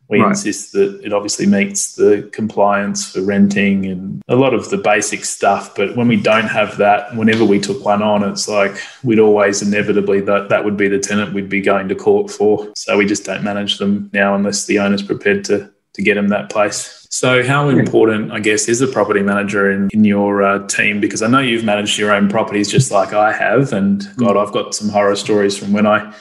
we 0.09 0.21
right. 0.21 0.31
insist 0.31 0.73
that 0.73 1.01
it 1.05 1.13
obviously 1.13 1.47
meets 1.47 1.95
the 1.95 2.29
compliance 2.33 3.13
for 3.13 3.21
renting 3.21 3.87
and 3.87 4.23
a 4.29 4.37
lot 4.37 4.55
of 4.55 4.71
the 4.71 4.79
basic 4.79 5.25
stuff. 5.25 5.75
But 5.75 5.97
when 5.97 6.09
we 6.09 6.17
don't 6.17 6.49
have 6.49 6.79
that, 6.79 7.15
whenever 7.15 7.45
we 7.45 7.61
took 7.61 7.85
one 7.85 8.03
on, 8.03 8.23
it's 8.29 8.49
like 8.49 8.81
we'd 9.05 9.19
always 9.19 9.61
inevitably 9.61 10.23
that 10.23 10.49
that 10.49 10.65
would 10.65 10.77
be 10.77 10.89
the 10.89 10.99
tenant 10.99 11.35
we'd 11.35 11.51
be 11.51 11.61
going 11.61 11.89
to 11.89 11.95
court 11.95 12.31
for. 12.31 12.73
So 12.75 12.97
we 12.97 13.05
just 13.05 13.25
don't 13.25 13.45
manage 13.45 13.79
them 13.79 14.11
now 14.15 14.35
unless 14.35 14.65
the 14.65 14.79
owner's 14.79 15.03
prepared 15.03 15.45
to 15.47 15.71
to 15.95 16.03
get 16.03 16.15
them 16.15 16.29
that 16.29 16.49
place. 16.49 17.07
So, 17.11 17.43
how 17.43 17.71
important, 17.71 18.31
I 18.33 18.39
guess, 18.39 18.69
is 18.69 18.83
a 18.83 18.87
property 18.87 19.23
manager 19.23 19.71
in, 19.71 19.89
in 19.93 20.05
your 20.05 20.43
uh, 20.43 20.67
team? 20.67 21.01
Because 21.01 21.23
I 21.23 21.27
know 21.27 21.41
you've 21.41 21.65
managed 21.65 21.99
your 21.99 22.13
own 22.13 22.29
properties 22.29 22.71
just 22.71 22.91
like 22.91 23.15
I 23.15 23.33
have. 23.33 23.73
And 23.73 24.07
God, 24.17 24.37
I've 24.37 24.53
got 24.53 24.75
some 24.75 24.91
horror 24.91 25.17
stories 25.17 25.57
from 25.57 25.73
when 25.73 25.87
I 25.87 26.15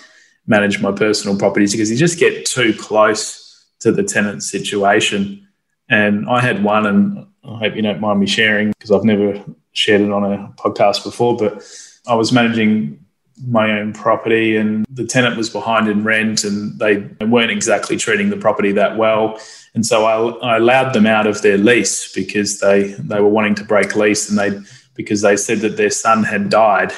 manage 0.47 0.82
my 0.82 0.93
personal 0.93 1.38
properties 1.38 1.73
because 1.73 1.91
you 1.91 1.97
just 1.97 2.17
get 2.17 2.45
too 2.45 2.73
close 2.73 3.46
to 3.79 3.91
the 3.91 4.03
tenant 4.03 4.43
situation. 4.43 5.47
And 5.89 6.29
I 6.29 6.41
had 6.41 6.63
one, 6.63 6.85
and 6.85 7.27
I 7.43 7.59
hope 7.59 7.75
you 7.75 7.81
don't 7.81 8.01
mind 8.01 8.19
me 8.19 8.27
sharing 8.27 8.71
because 8.71 8.91
I've 8.91 9.03
never 9.03 9.43
shared 9.71 10.01
it 10.01 10.11
on 10.11 10.23
a 10.23 10.53
podcast 10.57 11.03
before, 11.03 11.37
but 11.37 11.63
I 12.07 12.15
was 12.15 12.31
managing 12.31 13.05
my 13.45 13.79
own 13.79 13.93
property 13.93 14.57
and 14.57 14.85
the 14.89 15.05
tenant 15.05 15.37
was 15.37 15.49
behind 15.49 15.87
in 15.87 16.03
rent 16.03 16.43
and 16.43 16.77
they 16.79 16.97
weren't 17.25 17.51
exactly 17.51 17.95
treating 17.95 18.29
the 18.29 18.37
property 18.37 18.71
that 18.71 18.97
well. 18.97 19.39
And 19.75 19.85
so 19.85 20.05
I, 20.05 20.53
I 20.53 20.57
allowed 20.57 20.93
them 20.93 21.05
out 21.05 21.27
of 21.27 21.41
their 21.43 21.57
lease 21.57 22.11
because 22.13 22.59
they, 22.59 22.93
they 22.93 23.21
were 23.21 23.29
wanting 23.29 23.53
to 23.55 23.63
break 23.63 23.95
lease 23.95 24.29
and 24.29 24.39
they 24.39 24.59
because 24.95 25.21
they 25.21 25.37
said 25.37 25.59
that 25.59 25.77
their 25.77 25.91
son 25.91 26.23
had 26.23 26.49
died. 26.49 26.91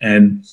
And 0.00 0.46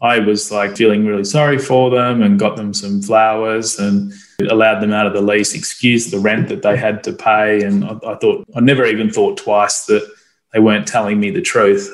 I 0.00 0.18
was 0.18 0.50
like 0.50 0.76
feeling 0.76 1.04
really 1.06 1.24
sorry 1.24 1.58
for 1.58 1.90
them 1.90 2.22
and 2.22 2.38
got 2.38 2.56
them 2.56 2.72
some 2.72 3.02
flowers 3.02 3.78
and 3.78 4.14
allowed 4.50 4.80
them 4.80 4.92
out 4.92 5.06
of 5.06 5.12
the 5.12 5.20
lease, 5.20 5.54
excused 5.54 6.10
the 6.10 6.18
rent 6.18 6.48
that 6.48 6.62
they 6.62 6.76
had 6.76 7.02
to 7.04 7.12
pay. 7.12 7.62
And 7.62 7.84
I, 7.84 7.98
I, 8.06 8.14
thought, 8.16 8.46
I 8.54 8.60
never 8.60 8.84
even 8.84 9.10
thought 9.10 9.36
twice 9.36 9.86
that 9.86 10.08
they 10.52 10.60
weren't 10.60 10.86
telling 10.86 11.20
me 11.20 11.30
the 11.30 11.42
truth. 11.42 11.92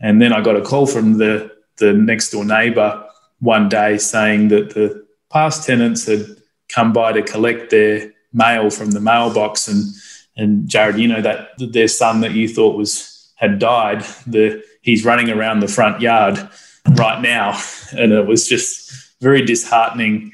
And 0.00 0.22
then 0.22 0.32
I 0.32 0.40
got 0.40 0.56
a 0.56 0.62
call 0.62 0.86
from 0.86 1.18
the, 1.18 1.50
the 1.76 1.92
next 1.92 2.30
door 2.30 2.44
neighbor 2.44 3.04
one 3.40 3.68
day 3.68 3.98
saying 3.98 4.48
that 4.48 4.74
the 4.74 5.06
past 5.30 5.66
tenants 5.66 6.06
had 6.06 6.26
come 6.68 6.92
by 6.92 7.12
to 7.12 7.22
collect 7.22 7.70
their 7.70 8.12
mail 8.32 8.70
from 8.70 8.90
the 8.90 9.00
mailbox. 9.00 9.68
And, 9.68 9.84
and 10.36 10.68
Jared, 10.68 10.98
you 10.98 11.08
know, 11.08 11.22
that 11.22 11.50
their 11.58 11.88
son 11.88 12.20
that 12.20 12.32
you 12.32 12.48
thought 12.48 12.76
was 12.76 13.32
had 13.36 13.58
died, 13.58 14.02
the, 14.26 14.62
he's 14.82 15.04
running 15.04 15.30
around 15.30 15.60
the 15.60 15.68
front 15.68 16.00
yard 16.00 16.38
right 16.96 17.20
now. 17.20 17.60
And 17.90 18.12
it 18.12 18.26
was 18.26 18.46
just 18.46 18.92
very 19.22 19.42
disheartening 19.42 20.32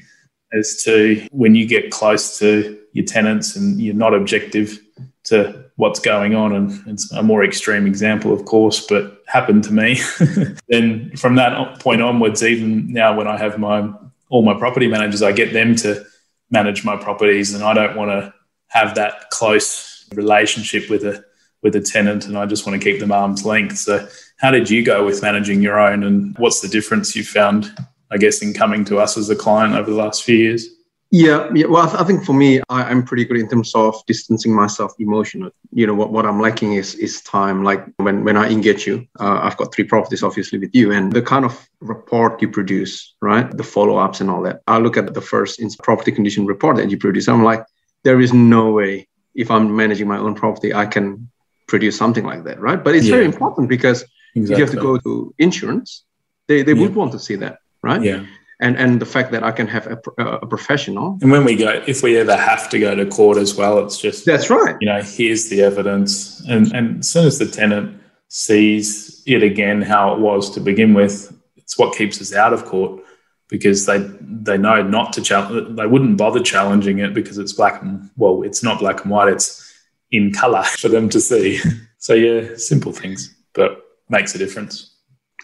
as 0.53 0.83
to 0.85 1.27
when 1.31 1.55
you 1.55 1.67
get 1.67 1.91
close 1.91 2.39
to 2.39 2.79
your 2.93 3.05
tenants 3.05 3.57
and 3.57 3.81
you're 3.81 3.95
not 3.95 4.15
objective 4.15 4.79
to 5.25 5.65
what's 5.77 5.99
going 5.99 6.35
on. 6.35 6.55
And 6.55 6.81
it's 6.87 7.11
a 7.13 7.23
more 7.23 7.45
extreme 7.45 7.87
example, 7.87 8.33
of 8.33 8.45
course, 8.45 8.87
but 8.87 9.23
happened 9.27 9.65
to 9.65 9.73
me. 9.73 10.01
then 10.69 11.17
from 11.17 11.37
that 11.37 11.81
point 11.81 12.03
onwards, 12.03 12.43
even 12.43 12.93
now 12.93 13.17
when 13.17 13.27
I 13.27 13.37
have 13.37 13.59
my 13.59 13.93
all 14.31 14.43
my 14.43 14.55
property 14.55 14.87
managers, 14.87 15.23
I 15.23 15.33
get 15.33 15.53
them 15.53 15.77
to 15.77 16.05
manage 16.51 16.85
my 16.85 16.97
properties, 16.97 17.55
and 17.55 17.63
I 17.63 17.75
don't 17.75 17.97
want 17.97 18.11
to 18.11 18.35
have 18.69 18.95
that 18.97 19.31
close 19.31 20.09
relationship 20.15 20.89
with 20.91 21.05
a 21.05 21.25
with 21.63 21.77
a 21.77 21.81
tenant, 21.81 22.27
and 22.27 22.37
I 22.37 22.47
just 22.47 22.67
want 22.67 22.81
to 22.81 22.85
keep 22.91 23.01
them 23.01 23.13
arm's 23.13 23.45
length. 23.45 23.79
So 23.79 24.07
how 24.39 24.51
did 24.51 24.69
you 24.69 24.85
go 24.85 25.05
with 25.05 25.23
managing 25.23 25.63
your 25.63 25.79
own, 25.79 26.05
and 26.05 26.37
what's 26.39 26.61
the 26.61 26.69
difference 26.69 27.17
you 27.17 27.25
found, 27.25 27.75
I 28.15 28.19
guess, 28.19 28.43
in 28.43 28.55
coming 28.55 28.85
to 28.87 28.99
us 28.99 29.17
as 29.17 29.29
a 29.29 29.37
client 29.37 29.75
over 29.75 29.91
the 29.91 29.97
last 29.97 30.23
few 30.23 30.37
years? 30.37 30.69
Yeah, 31.11 31.49
yeah. 31.55 31.67
Well, 31.67 31.83
I, 31.83 31.87
th- 31.91 32.01
I 32.01 32.05
think 32.05 32.25
for 32.25 32.33
me, 32.33 32.61
I, 32.69 32.91
am 32.91 33.05
pretty 33.05 33.25
good 33.25 33.39
in 33.39 33.49
terms 33.49 33.75
of 33.75 33.95
distancing 34.07 34.55
myself 34.55 34.93
emotionally. 34.99 35.53
You 35.73 35.87
know, 35.87 35.95
what, 35.95 36.11
what 36.11 36.27
I'm 36.27 36.41
lacking 36.41 36.75
is 36.75 36.95
is 36.95 37.23
time. 37.23 37.63
Like 37.63 37.85
when 37.99 38.25
when 38.25 38.37
I 38.37 38.49
engage 38.51 38.87
you, 38.87 39.07
uh, 39.21 39.41
I've 39.43 39.57
got 39.57 39.75
three 39.75 39.85
properties, 39.85 40.23
obviously, 40.23 40.59
with 40.59 40.75
you, 40.75 40.93
and 40.93 41.13
the 41.13 41.23
kind 41.23 41.45
of 41.45 41.69
report 41.81 42.41
you 42.43 42.49
produce, 42.49 43.15
right? 43.21 43.49
The 43.57 43.63
follow 43.63 43.97
ups 43.97 44.21
and 44.21 44.31
all 44.31 44.43
that. 44.43 44.63
I 44.67 44.79
look 44.79 44.97
at 44.97 45.13
the 45.13 45.21
first 45.21 45.61
property 45.83 46.11
condition 46.11 46.47
report 46.47 46.77
that 46.77 46.91
you 46.91 46.97
produce. 46.97 47.29
I'm 47.29 47.45
like, 47.45 47.65
there 48.03 48.21
is 48.21 48.33
no 48.33 48.73
way 48.73 49.07
if 49.35 49.51
I'm 49.51 49.77
managing 49.77 50.09
my 50.09 50.19
own 50.19 50.35
property, 50.35 50.73
I 50.73 50.87
can 50.87 51.31
produce 51.69 51.97
something 51.97 52.25
like 52.25 52.45
that, 52.45 52.61
right? 52.61 52.83
But 52.83 52.95
it's 52.95 53.07
yeah. 53.07 53.17
very 53.17 53.25
important 53.25 53.69
because 53.69 54.05
Exactly. 54.35 54.53
If 54.53 54.59
you 54.59 54.65
have 54.65 54.75
to 54.75 54.81
go 54.81 54.99
to 54.99 55.35
insurance, 55.39 56.05
they, 56.49 56.63
they 56.63 56.73
yeah. 56.73 56.83
would 56.83 56.95
want 56.95 57.13
to 57.13 57.19
see 57.19 57.37
that, 57.37 57.59
right? 57.85 58.03
Yeah. 58.03 58.27
And, 58.61 58.77
and 58.77 59.01
the 59.01 59.07
fact 59.07 59.33
that 59.33 59.43
I 59.43 59.51
can 59.51 59.67
have 59.67 59.87
a, 59.87 60.23
a 60.23 60.47
professional. 60.47 61.19
And 61.21 61.31
when 61.31 61.45
we 61.45 61.57
go, 61.57 61.83
if 61.87 62.03
we 62.03 62.17
ever 62.17 62.37
have 62.37 62.69
to 62.71 62.79
go 62.79 62.95
to 62.95 63.05
court 63.05 63.37
as 63.37 63.57
well, 63.57 63.85
it's 63.85 63.99
just 63.99 64.25
that's 64.25 64.49
right. 64.49 64.77
You 64.81 64.89
know, 64.89 65.03
here's 65.03 65.49
the 65.49 65.63
evidence, 65.63 66.43
and 66.49 66.73
and 66.73 67.01
as 67.01 67.11
soon 67.11 67.27
as 67.27 67.39
the 67.39 67.47
tenant 67.47 68.01
sees 68.29 69.23
it 69.27 69.43
again 69.43 69.83
how 69.83 70.15
it 70.15 70.21
was 70.21 70.51
to 70.55 70.61
begin 70.61 70.95
with, 70.95 71.37
it's 71.57 71.77
what 71.77 71.97
keeps 71.97 72.21
us 72.21 72.33
out 72.33 72.53
of 72.53 72.65
court 72.65 73.03
because 73.49 73.87
they 73.87 73.99
they 74.21 74.57
know 74.57 74.83
not 74.83 75.13
to 75.15 75.21
challenge. 75.21 75.77
They 75.77 75.87
wouldn't 75.87 76.17
bother 76.17 76.41
challenging 76.41 76.99
it 76.99 77.13
because 77.13 77.39
it's 77.39 77.53
black 77.53 77.83
and 77.83 78.09
well, 78.17 78.43
it's 78.43 78.63
not 78.63 78.79
black 78.79 79.03
and 79.03 79.11
white. 79.11 79.33
It's 79.33 79.73
in 80.11 80.33
color 80.33 80.63
for 80.81 80.89
them 80.89 81.09
to 81.11 81.21
see. 81.21 81.61
So 82.05 82.13
yeah, 82.13 82.57
simple 82.57 82.93
things, 82.93 83.35
but 83.55 83.83
makes 84.11 84.35
a 84.35 84.39
difference. 84.39 84.94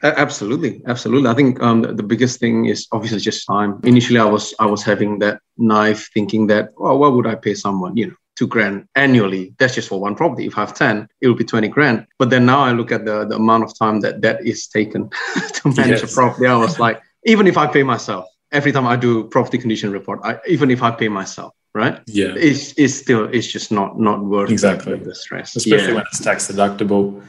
Absolutely, 0.02 0.82
absolutely. 0.86 1.28
I 1.28 1.34
think 1.34 1.62
um, 1.62 1.82
the 1.82 2.02
biggest 2.02 2.40
thing 2.40 2.66
is 2.66 2.86
obviously 2.92 3.18
just 3.18 3.46
time. 3.46 3.80
Initially, 3.84 4.18
I 4.18 4.24
was 4.24 4.54
I 4.58 4.66
was 4.66 4.82
having 4.82 5.18
that 5.18 5.40
knife, 5.58 6.08
thinking 6.14 6.46
that, 6.46 6.70
oh, 6.78 6.96
why 6.96 7.08
would 7.08 7.26
I 7.26 7.34
pay 7.34 7.54
someone, 7.54 7.96
you 7.96 8.06
know, 8.06 8.14
two 8.36 8.46
grand 8.46 8.88
annually? 8.94 9.54
That's 9.58 9.74
just 9.74 9.88
for 9.88 10.00
one 10.00 10.14
property. 10.14 10.46
If 10.46 10.56
I 10.56 10.60
have 10.60 10.74
ten, 10.74 11.06
it 11.20 11.28
will 11.28 11.34
be 11.34 11.44
twenty 11.44 11.68
grand. 11.68 12.06
But 12.18 12.30
then 12.30 12.46
now 12.46 12.60
I 12.60 12.72
look 12.72 12.92
at 12.92 13.04
the 13.04 13.26
the 13.26 13.36
amount 13.36 13.64
of 13.64 13.78
time 13.78 14.00
that 14.00 14.22
that 14.22 14.46
is 14.46 14.66
taken 14.68 15.10
to 15.54 15.68
manage 15.68 16.00
yes. 16.00 16.12
a 16.12 16.14
property. 16.14 16.46
I 16.46 16.56
was 16.56 16.78
like, 16.78 17.02
even 17.24 17.46
if 17.46 17.58
I 17.58 17.66
pay 17.66 17.82
myself, 17.82 18.26
every 18.52 18.72
time 18.72 18.86
I 18.86 18.96
do 18.96 19.24
property 19.24 19.58
condition 19.58 19.92
report, 19.92 20.20
I, 20.24 20.38
even 20.48 20.70
if 20.70 20.82
I 20.82 20.92
pay 20.92 21.08
myself, 21.08 21.52
right? 21.74 22.00
Yeah, 22.06 22.32
it's 22.36 22.72
it's 22.78 22.94
still 22.94 23.24
it's 23.24 23.46
just 23.46 23.70
not 23.70 24.00
not 24.00 24.24
worth 24.24 24.50
exactly 24.50 24.96
the 24.98 25.14
stress, 25.14 25.56
especially 25.56 25.88
yeah. 25.88 25.94
when 25.96 26.04
it's 26.10 26.24
tax 26.24 26.50
deductible 26.50 27.22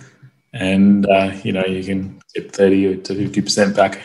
and 0.53 1.05
uh, 1.09 1.31
you 1.43 1.51
know 1.51 1.65
you 1.65 1.83
can 1.83 2.20
get 2.33 2.51
30 2.55 2.97
to 3.01 3.15
50 3.15 3.41
percent 3.41 3.75
back 3.75 4.01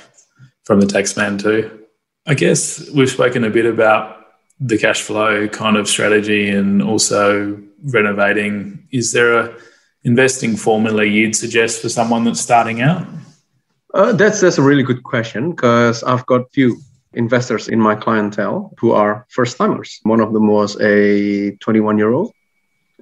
from 0.64 0.80
the 0.80 0.86
tax 0.86 1.16
man 1.16 1.38
too. 1.38 1.86
I 2.26 2.34
guess 2.34 2.90
we've 2.90 3.10
spoken 3.10 3.44
a 3.44 3.50
bit 3.50 3.66
about 3.66 4.26
the 4.58 4.78
cash 4.78 5.02
flow 5.02 5.48
kind 5.48 5.76
of 5.76 5.88
strategy 5.88 6.50
and 6.50 6.82
also 6.82 7.60
renovating. 7.84 8.86
Is 8.90 9.12
there 9.12 9.38
a 9.38 9.56
investing 10.04 10.56
formula 10.56 11.04
you'd 11.04 11.36
suggest 11.36 11.82
for 11.82 11.88
someone 11.88 12.24
that's 12.24 12.40
starting 12.40 12.80
out? 12.80 13.06
Uh, 13.94 14.12
that's 14.12 14.40
that's 14.40 14.58
a 14.58 14.62
really 14.62 14.82
good 14.82 15.02
question 15.02 15.50
because 15.50 16.02
I've 16.02 16.26
got 16.26 16.52
few 16.52 16.78
investors 17.12 17.68
in 17.68 17.80
my 17.80 17.94
clientele 17.94 18.72
who 18.78 18.92
are 18.92 19.26
first 19.30 19.56
timers. 19.56 20.00
One 20.02 20.20
of 20.20 20.32
them 20.32 20.48
was 20.48 20.80
a 20.80 21.56
21 21.56 21.98
year 21.98 22.12
old, 22.12 22.32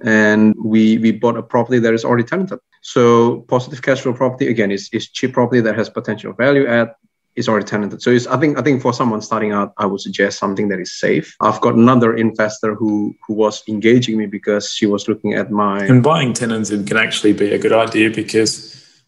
and 0.03 0.55
we 0.63 0.97
we 0.97 1.11
bought 1.11 1.37
a 1.37 1.43
property 1.43 1.79
that 1.79 1.93
is 1.93 2.05
already 2.05 2.23
tenanted. 2.23 2.59
So 2.85 3.41
positive 3.47 3.81
cash 3.81 4.01
flow 4.01 4.13
property 4.13 4.47
again 4.47 4.69
is, 4.69 4.89
is 4.93 5.09
cheap 5.09 5.33
property 5.33 5.59
that 5.59 5.75
has 5.75 5.89
potential 5.89 6.33
value 6.33 6.67
add 6.67 6.93
is 7.35 7.49
already 7.49 7.65
tenanted. 7.65 7.99
So 7.99 8.11
I 8.29 8.37
think 8.37 8.59
I 8.59 8.61
think 8.61 8.83
for 8.83 8.93
someone 8.93 9.21
starting 9.21 9.51
out, 9.51 9.73
I 9.79 9.87
would 9.87 10.01
suggest 10.01 10.37
something 10.37 10.67
that 10.67 10.79
is 10.79 10.93
safe. 10.93 11.35
I've 11.41 11.59
got 11.61 11.73
another 11.73 12.15
investor 12.15 12.75
who 12.75 13.15
who 13.25 13.33
was 13.33 13.63
engaging 13.67 14.19
me 14.19 14.27
because 14.27 14.71
she 14.71 14.85
was 14.85 15.07
looking 15.07 15.33
at 15.33 15.49
my 15.49 15.83
and 15.83 16.03
buying 16.03 16.33
tenants 16.33 16.69
can 16.69 16.95
actually 16.95 17.33
be 17.33 17.51
a 17.53 17.57
good 17.57 17.73
idea 17.73 18.11
because 18.11 18.55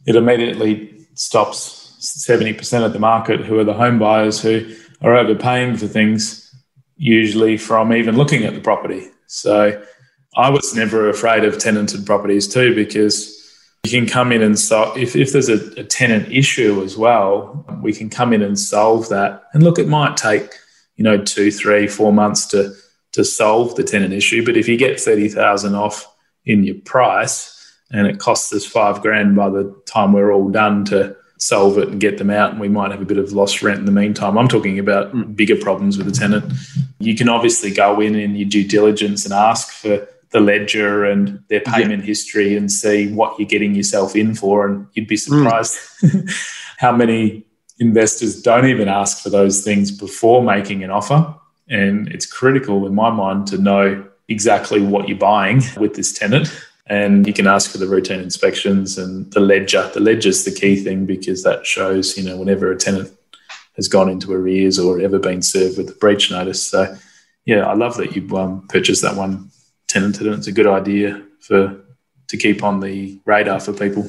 it 0.07 0.15
immediately 0.15 1.05
stops 1.13 1.95
seventy 1.99 2.53
percent 2.53 2.83
of 2.83 2.93
the 2.93 2.99
market 2.99 3.41
who 3.41 3.59
are 3.59 3.63
the 3.63 3.75
home 3.75 3.99
buyers 3.99 4.41
who 4.41 4.75
are 5.03 5.15
overpaying 5.15 5.77
for 5.77 5.87
things, 5.87 6.51
usually 6.95 7.57
from 7.57 7.93
even 7.93 8.17
looking 8.17 8.43
at 8.43 8.55
the 8.55 8.61
property. 8.61 9.03
So 9.27 9.79
I 10.35 10.49
was 10.49 10.73
never 10.73 11.09
afraid 11.09 11.45
of 11.45 11.59
tenanted 11.59 12.07
properties 12.07 12.47
too 12.47 12.73
because 12.73 13.36
you 13.91 14.01
can 14.01 14.07
come 14.07 14.31
in 14.31 14.41
and 14.41 14.57
solve 14.57 14.97
if, 14.97 15.15
if 15.15 15.31
there's 15.31 15.49
a, 15.49 15.79
a, 15.79 15.83
tenant 15.83 16.31
issue 16.31 16.81
as 16.83 16.97
well 16.97 17.65
we 17.81 17.93
can 17.93 18.09
come 18.09 18.33
in 18.33 18.41
and 18.41 18.59
solve 18.59 19.09
that. 19.09 19.43
And 19.53 19.63
look 19.63 19.79
it 19.79 19.87
might 19.87 20.17
take 20.17 20.53
you 20.95 21.03
know 21.03 21.17
two 21.17 21.51
three 21.51 21.87
four 21.87 22.11
months 22.13 22.45
to 22.47 22.73
to 23.13 23.23
solve 23.23 23.75
the 23.75 23.83
tenant 23.83 24.13
issue 24.13 24.45
but 24.45 24.57
if 24.57 24.67
you 24.67 24.77
get 24.77 24.99
30000 24.99 25.75
off 25.75 26.13
in 26.45 26.63
your 26.63 26.75
price 26.85 27.53
and 27.91 28.07
it 28.07 28.19
costs 28.19 28.53
us 28.53 28.65
five 28.65 29.01
grand 29.01 29.35
by 29.35 29.49
the 29.49 29.75
time 29.85 30.13
we're 30.13 30.31
all 30.31 30.49
done 30.49 30.85
to 30.85 31.15
solve 31.37 31.77
it 31.77 31.89
and 31.89 32.01
get 32.01 32.17
them 32.17 32.29
out 32.29 32.51
and 32.51 32.59
we 32.59 32.67
might 32.67 32.91
have 32.91 33.01
a 33.01 33.05
bit 33.05 33.17
of 33.17 33.31
lost 33.31 33.61
rent 33.61 33.79
in 33.79 33.85
the 33.85 33.91
meantime. 33.91 34.37
I'm 34.37 34.47
talking 34.47 34.79
about 34.79 35.13
mm. 35.13 35.35
bigger 35.35 35.55
problems 35.55 35.97
with 35.97 36.07
the 36.07 36.11
tenant. 36.11 36.51
You 36.99 37.15
can 37.15 37.29
obviously 37.29 37.71
go 37.71 38.01
in 38.01 38.15
in 38.15 38.35
your 38.35 38.49
due 38.49 38.67
diligence 38.67 39.23
and 39.23 39.33
ask 39.33 39.69
for 39.69 40.07
the 40.31 40.39
ledger 40.39 41.05
and 41.05 41.41
their 41.49 41.61
payment 41.61 42.03
yeah. 42.03 42.07
history 42.07 42.57
and 42.57 42.71
see 42.71 43.11
what 43.11 43.37
you're 43.39 43.47
getting 43.47 43.75
yourself 43.75 44.15
in 44.15 44.35
for. 44.35 44.67
And 44.67 44.87
you'd 44.93 45.07
be 45.07 45.15
hmm. 45.15 45.33
surprised 45.33 45.77
mm. 46.01 46.29
how 46.77 46.91
many 46.95 47.45
investors 47.79 48.41
don't 48.41 48.65
even 48.65 48.87
ask 48.87 49.21
for 49.21 49.29
those 49.29 49.63
things 49.63 49.91
before 49.91 50.43
making 50.43 50.83
an 50.83 50.91
offer. 50.91 51.33
And 51.69 52.07
it's 52.09 52.25
critical 52.25 52.85
in 52.87 52.95
my 52.95 53.09
mind 53.09 53.47
to 53.47 53.57
know 53.57 54.05
exactly 54.27 54.81
what 54.81 55.07
you're 55.07 55.17
buying 55.17 55.61
with 55.77 55.95
this 55.95 56.11
tenant. 56.11 56.49
And 56.87 57.27
you 57.27 57.33
can 57.33 57.47
ask 57.47 57.69
for 57.69 57.77
the 57.77 57.87
routine 57.87 58.21
inspections 58.21 58.97
and 58.97 59.31
the 59.33 59.41
ledger. 59.41 59.89
The 59.93 59.99
ledger 59.99 60.29
is 60.29 60.45
the 60.45 60.51
key 60.51 60.77
thing 60.77 61.05
because 61.05 61.43
that 61.43 61.65
shows, 61.65 62.17
you 62.17 62.23
know, 62.23 62.37
whenever 62.37 62.71
a 62.71 62.77
tenant 62.77 63.11
has 63.75 63.87
gone 63.87 64.09
into 64.09 64.31
arrears 64.31 64.79
or 64.79 64.99
ever 64.99 65.19
been 65.19 65.41
served 65.41 65.77
with 65.77 65.89
a 65.89 65.93
breach 65.93 66.31
notice. 66.31 66.65
So, 66.65 66.95
yeah, 67.45 67.65
I 67.65 67.73
love 67.73 67.97
that 67.97 68.15
you 68.15 68.37
um, 68.37 68.65
purchased 68.69 69.01
that 69.01 69.15
one 69.15 69.51
tenanted, 69.87 70.27
and 70.27 70.35
it's 70.35 70.47
a 70.47 70.51
good 70.51 70.67
idea 70.67 71.23
for 71.39 71.81
to 72.27 72.37
keep 72.37 72.63
on 72.63 72.79
the 72.79 73.19
radar 73.25 73.59
for 73.59 73.73
people. 73.73 74.07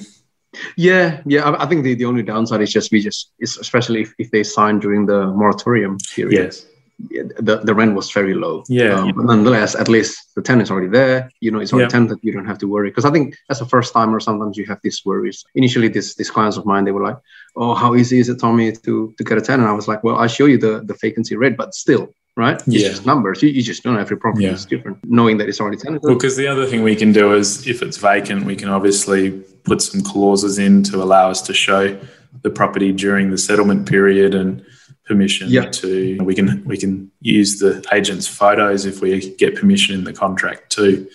Yeah, 0.77 1.21
yeah. 1.27 1.43
I, 1.43 1.65
I 1.65 1.67
think 1.67 1.85
the, 1.85 1.95
the 1.95 2.05
only 2.05 2.23
downside 2.23 2.61
is 2.63 2.73
just 2.73 2.91
we 2.91 3.01
just, 3.01 3.33
especially 3.41 4.03
if, 4.03 4.15
if 4.19 4.31
they 4.31 4.43
sign 4.43 4.81
during 4.81 5.07
the 5.07 5.27
moratorium 5.27 5.99
period. 6.15 6.33
Yes 6.33 6.67
the, 6.99 7.61
the 7.65 7.75
rent 7.75 7.95
was 7.95 8.11
very 8.11 8.35
low. 8.35 8.65
Yeah. 8.69 8.95
Um, 8.95 9.13
but 9.15 9.25
nonetheless, 9.25 9.75
at 9.75 9.89
least 9.89 10.35
the 10.35 10.43
tenant's 10.43 10.71
already 10.71 10.89
there. 10.89 11.31
You 11.41 11.51
know, 11.51 11.61
it's 11.61 11.73
already 11.73 11.85
yeah. 11.85 11.91
tenanted. 11.91 12.19
You 12.23 12.33
don't 12.33 12.47
have 12.47 12.59
to 12.59 12.69
worry. 12.69 12.91
Because 12.91 13.05
I 13.05 13.11
think 13.11 13.37
as 13.51 13.61
a 13.61 13.67
first 13.67 13.93
timer, 13.93 14.19
sometimes 14.21 14.57
you 14.57 14.67
have 14.67 14.81
these 14.83 15.03
worries. 15.05 15.45
Initially, 15.55 15.89
this 15.89 16.17
these 16.17 16.31
clients 16.31 16.57
of 16.57 16.67
mine, 16.67 16.85
they 16.85 16.91
were 16.91 17.03
like, 17.03 17.19
"Oh, 17.55 17.75
how 17.75 17.95
easy 17.95 18.19
is 18.19 18.29
it, 18.29 18.41
Tommy, 18.41 18.73
to 18.73 19.15
to 19.17 19.25
get 19.25 19.39
a 19.39 19.41
tenant?" 19.41 19.69
I 19.69 19.73
was 19.73 19.87
like, 19.87 20.03
"Well, 20.03 20.17
I 20.17 20.27
show 20.27 20.47
you 20.47 20.59
the 20.59 20.83
the 20.85 20.97
vacancy 21.01 21.37
rate, 21.37 21.57
but 21.57 21.75
still." 21.75 22.13
Right? 22.39 22.55
It's 22.55 22.69
yeah. 22.69 22.89
just 22.91 23.05
numbers. 23.05 23.43
You, 23.43 23.49
you 23.49 23.63
just 23.63 23.83
don't 23.83 23.95
know 23.95 24.01
if 24.01 24.11
your 24.11 24.19
property 24.21 24.45
yeah. 24.45 24.53
is 24.53 24.65
different, 24.65 24.99
knowing 25.03 25.39
that 25.39 25.49
it's 25.49 25.61
already 25.61 25.77
tenanted. 25.77 26.05
Well, 26.05 26.15
because 26.15 26.37
the 26.37 26.47
other 26.47 26.67
thing 26.67 26.85
we 26.85 26.95
can 26.95 27.13
do 27.13 27.35
is 27.35 27.67
if 27.67 27.83
it's 27.83 27.97
vacant, 27.97 28.45
we 28.45 28.55
can 28.55 28.69
obviously 28.69 29.33
put 29.65 29.83
some 29.83 30.03
clauses 30.03 30.57
in 30.57 30.85
to 30.85 31.03
allow 31.03 31.31
us 31.31 31.43
to 31.43 31.53
show 31.53 31.99
the 32.43 32.51
property 32.51 32.93
during 32.93 33.33
the 33.33 33.39
settlement 33.39 33.89
period 33.89 34.37
and 34.37 34.65
permission 35.05 35.49
yep. 35.49 35.73
to 35.73 36.19
we 36.23 36.35
can 36.35 36.63
we 36.65 36.77
can 36.77 37.11
use 37.21 37.59
the 37.59 37.85
agent's 37.93 38.29
photos 38.29 38.85
if 38.85 39.01
we 39.01 39.35
get 39.37 39.57
permission 39.57 39.97
in 39.97 40.05
the 40.05 40.13
contract 40.13 40.71
too. 40.71 41.09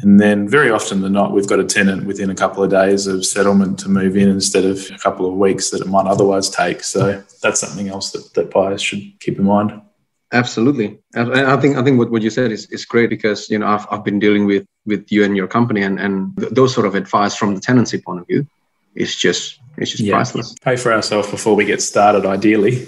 And 0.00 0.20
then 0.20 0.46
very 0.46 0.70
often 0.70 1.00
than 1.00 1.12
not, 1.12 1.32
we've 1.32 1.46
got 1.46 1.60
a 1.60 1.64
tenant 1.64 2.04
within 2.04 2.28
a 2.28 2.34
couple 2.34 2.62
of 2.62 2.70
days 2.70 3.06
of 3.06 3.24
settlement 3.24 3.78
to 3.80 3.88
move 3.88 4.16
in 4.16 4.28
instead 4.28 4.64
of 4.64 4.90
a 4.90 4.98
couple 4.98 5.26
of 5.26 5.34
weeks 5.34 5.70
that 5.70 5.80
it 5.80 5.86
might 5.86 6.06
otherwise 6.06 6.50
take. 6.50 6.82
So 6.82 7.22
that's 7.42 7.60
something 7.60 7.88
else 7.88 8.12
that, 8.12 8.34
that 8.34 8.50
buyers 8.50 8.82
should 8.82 9.02
keep 9.20 9.38
in 9.38 9.44
mind. 9.44 9.80
Absolutely. 10.32 10.98
I 11.16 11.56
think 11.56 11.76
I 11.76 11.82
think 11.82 11.98
what, 11.98 12.10
what 12.10 12.22
you 12.22 12.30
said 12.30 12.52
is, 12.52 12.66
is 12.66 12.84
great 12.84 13.10
because 13.10 13.50
you 13.50 13.58
know 13.58 13.66
I've, 13.66 13.86
I've 13.90 14.04
been 14.04 14.20
dealing 14.20 14.46
with 14.46 14.64
with 14.86 15.10
you 15.10 15.24
and 15.24 15.36
your 15.36 15.48
company 15.48 15.82
and, 15.82 15.98
and 15.98 16.36
th- 16.38 16.52
those 16.52 16.72
sort 16.72 16.86
of 16.86 16.94
advice 16.94 17.34
from 17.34 17.54
the 17.54 17.60
tenancy 17.60 18.00
point 18.00 18.20
of 18.20 18.26
view 18.28 18.46
is 18.94 19.16
just 19.16 19.58
it's 19.76 19.90
just 19.90 20.02
yeah. 20.02 20.14
priceless. 20.14 20.54
Pay 20.62 20.76
for 20.76 20.92
ourselves 20.92 21.30
before 21.30 21.56
we 21.56 21.64
get 21.64 21.82
started, 21.82 22.26
ideally. 22.26 22.84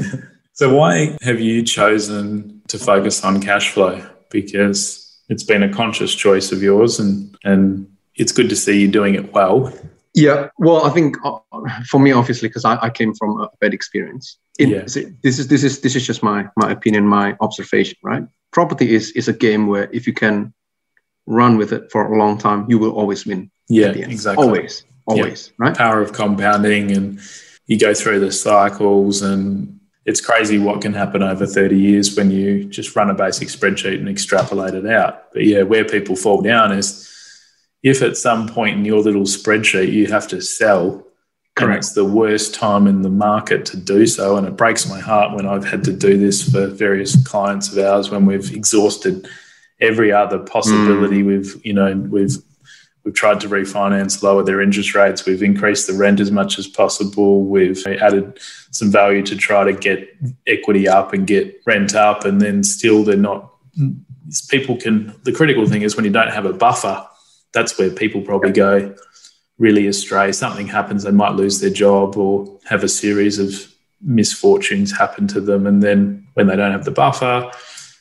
so, 0.52 0.74
why 0.74 1.16
have 1.22 1.40
you 1.40 1.62
chosen 1.62 2.62
to 2.68 2.78
focus 2.78 3.24
on 3.24 3.40
cash 3.40 3.70
flow? 3.70 4.06
Because 4.30 5.20
it's 5.28 5.42
been 5.42 5.62
a 5.62 5.72
conscious 5.72 6.14
choice 6.14 6.52
of 6.52 6.62
yours, 6.62 7.00
and 7.00 7.36
and 7.44 7.90
it's 8.14 8.32
good 8.32 8.48
to 8.50 8.56
see 8.56 8.80
you 8.80 8.88
doing 8.88 9.14
it 9.14 9.32
well. 9.32 9.72
Yeah, 10.14 10.48
well, 10.58 10.84
I 10.84 10.90
think 10.90 11.16
uh, 11.24 11.38
for 11.88 11.98
me, 11.98 12.12
obviously, 12.12 12.48
because 12.48 12.64
I, 12.64 12.78
I, 12.80 12.90
came 12.90 13.14
from 13.14 13.40
a 13.40 13.48
bad 13.60 13.74
experience. 13.74 14.38
In, 14.60 14.70
yeah. 14.70 14.82
This 14.82 14.96
is 15.40 15.48
this 15.48 15.64
is 15.64 15.80
this 15.80 15.96
is 15.96 16.06
just 16.06 16.22
my 16.22 16.48
my 16.56 16.70
opinion, 16.70 17.04
my 17.06 17.36
observation. 17.40 17.98
Right, 18.02 18.22
property 18.52 18.94
is 18.94 19.10
is 19.12 19.26
a 19.26 19.32
game 19.32 19.66
where 19.66 19.90
if 19.92 20.06
you 20.06 20.12
can 20.12 20.54
run 21.26 21.56
with 21.56 21.72
it 21.72 21.90
for 21.90 22.14
a 22.14 22.16
long 22.16 22.38
time, 22.38 22.66
you 22.68 22.78
will 22.78 22.92
always 22.92 23.26
win. 23.26 23.50
Yeah, 23.68 23.88
exactly. 23.88 24.44
Always 24.44 24.84
always, 25.06 25.48
yeah. 25.48 25.66
right? 25.66 25.76
Power 25.76 26.00
of 26.00 26.12
compounding, 26.12 26.92
and 26.92 27.20
you 27.66 27.78
go 27.78 27.94
through 27.94 28.20
the 28.20 28.32
cycles, 28.32 29.22
and 29.22 29.80
it's 30.04 30.20
crazy 30.20 30.58
what 30.58 30.82
can 30.82 30.92
happen 30.92 31.22
over 31.22 31.46
30 31.46 31.78
years 31.78 32.16
when 32.16 32.30
you 32.30 32.64
just 32.64 32.94
run 32.94 33.10
a 33.10 33.14
basic 33.14 33.48
spreadsheet 33.48 33.98
and 33.98 34.08
extrapolate 34.08 34.74
it 34.74 34.86
out. 34.86 35.32
But 35.32 35.44
yeah, 35.44 35.62
where 35.62 35.84
people 35.84 36.16
fall 36.16 36.42
down 36.42 36.72
is 36.72 37.10
if 37.84 38.02
at 38.02 38.16
some 38.16 38.48
point 38.48 38.76
in 38.76 38.84
your 38.84 39.00
little 39.00 39.22
spreadsheet 39.22 39.92
you 39.92 40.08
have 40.08 40.26
to 40.28 40.40
sell, 40.40 41.06
Correct. 41.54 41.60
and 41.60 41.74
it's 41.74 41.92
the 41.92 42.04
worst 42.04 42.54
time 42.54 42.88
in 42.88 43.02
the 43.02 43.10
market 43.10 43.64
to 43.66 43.76
do 43.76 44.06
so. 44.06 44.36
And 44.36 44.46
it 44.46 44.56
breaks 44.56 44.88
my 44.88 44.98
heart 44.98 45.36
when 45.36 45.46
I've 45.46 45.66
had 45.66 45.84
to 45.84 45.92
do 45.92 46.18
this 46.18 46.50
for 46.50 46.66
various 46.66 47.14
clients 47.24 47.70
of 47.70 47.78
ours 47.78 48.10
when 48.10 48.26
we've 48.26 48.50
exhausted 48.52 49.28
every 49.80 50.10
other 50.10 50.38
possibility. 50.38 51.22
Mm. 51.22 51.26
We've, 51.26 51.66
you 51.66 51.74
know, 51.74 51.94
we've 51.94 52.36
We've 53.04 53.14
tried 53.14 53.40
to 53.40 53.48
refinance, 53.48 54.22
lower 54.22 54.42
their 54.42 54.62
interest 54.62 54.94
rates. 54.94 55.26
We've 55.26 55.42
increased 55.42 55.86
the 55.86 55.92
rent 55.92 56.20
as 56.20 56.30
much 56.30 56.58
as 56.58 56.66
possible. 56.66 57.44
We've 57.44 57.86
added 57.86 58.38
some 58.70 58.90
value 58.90 59.22
to 59.24 59.36
try 59.36 59.62
to 59.62 59.74
get 59.74 60.16
equity 60.46 60.88
up 60.88 61.12
and 61.12 61.26
get 61.26 61.60
rent 61.66 61.94
up. 61.94 62.24
And 62.24 62.40
then 62.40 62.64
still, 62.64 63.04
they're 63.04 63.16
not, 63.18 63.52
people 64.48 64.78
can, 64.78 65.14
the 65.24 65.32
critical 65.32 65.66
thing 65.66 65.82
is 65.82 65.96
when 65.96 66.06
you 66.06 66.10
don't 66.10 66.32
have 66.32 66.46
a 66.46 66.54
buffer, 66.54 67.06
that's 67.54 67.78
where 67.78 67.90
people 67.90 68.20
probably 68.20 68.52
go 68.52 68.94
really 69.58 69.86
astray. 69.86 70.32
Something 70.32 70.66
happens, 70.66 71.04
they 71.04 71.10
might 71.10 71.34
lose 71.34 71.60
their 71.60 71.70
job 71.70 72.16
or 72.16 72.58
have 72.64 72.84
a 72.84 72.88
series 72.88 73.38
of 73.38 73.72
misfortunes 74.00 74.96
happen 74.96 75.26
to 75.28 75.40
them. 75.40 75.66
And 75.66 75.82
then 75.82 76.26
when 76.34 76.46
they 76.46 76.56
don't 76.56 76.72
have 76.72 76.84
the 76.84 76.90
buffer, 76.90 77.50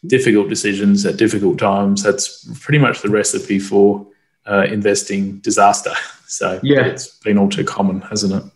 difficult 0.07 0.49
decisions 0.49 1.05
at 1.05 1.17
difficult 1.17 1.59
times, 1.59 2.03
that's 2.03 2.45
pretty 2.61 2.79
much 2.79 3.01
the 3.01 3.09
recipe 3.09 3.59
for 3.59 4.05
uh, 4.45 4.65
investing 4.69 5.37
disaster. 5.39 5.93
So 6.25 6.59
yeah, 6.63 6.85
it's 6.87 7.19
been 7.19 7.37
all 7.37 7.47
too 7.47 7.63
common, 7.63 8.01
hasn't 8.01 8.33
it? 8.33 8.51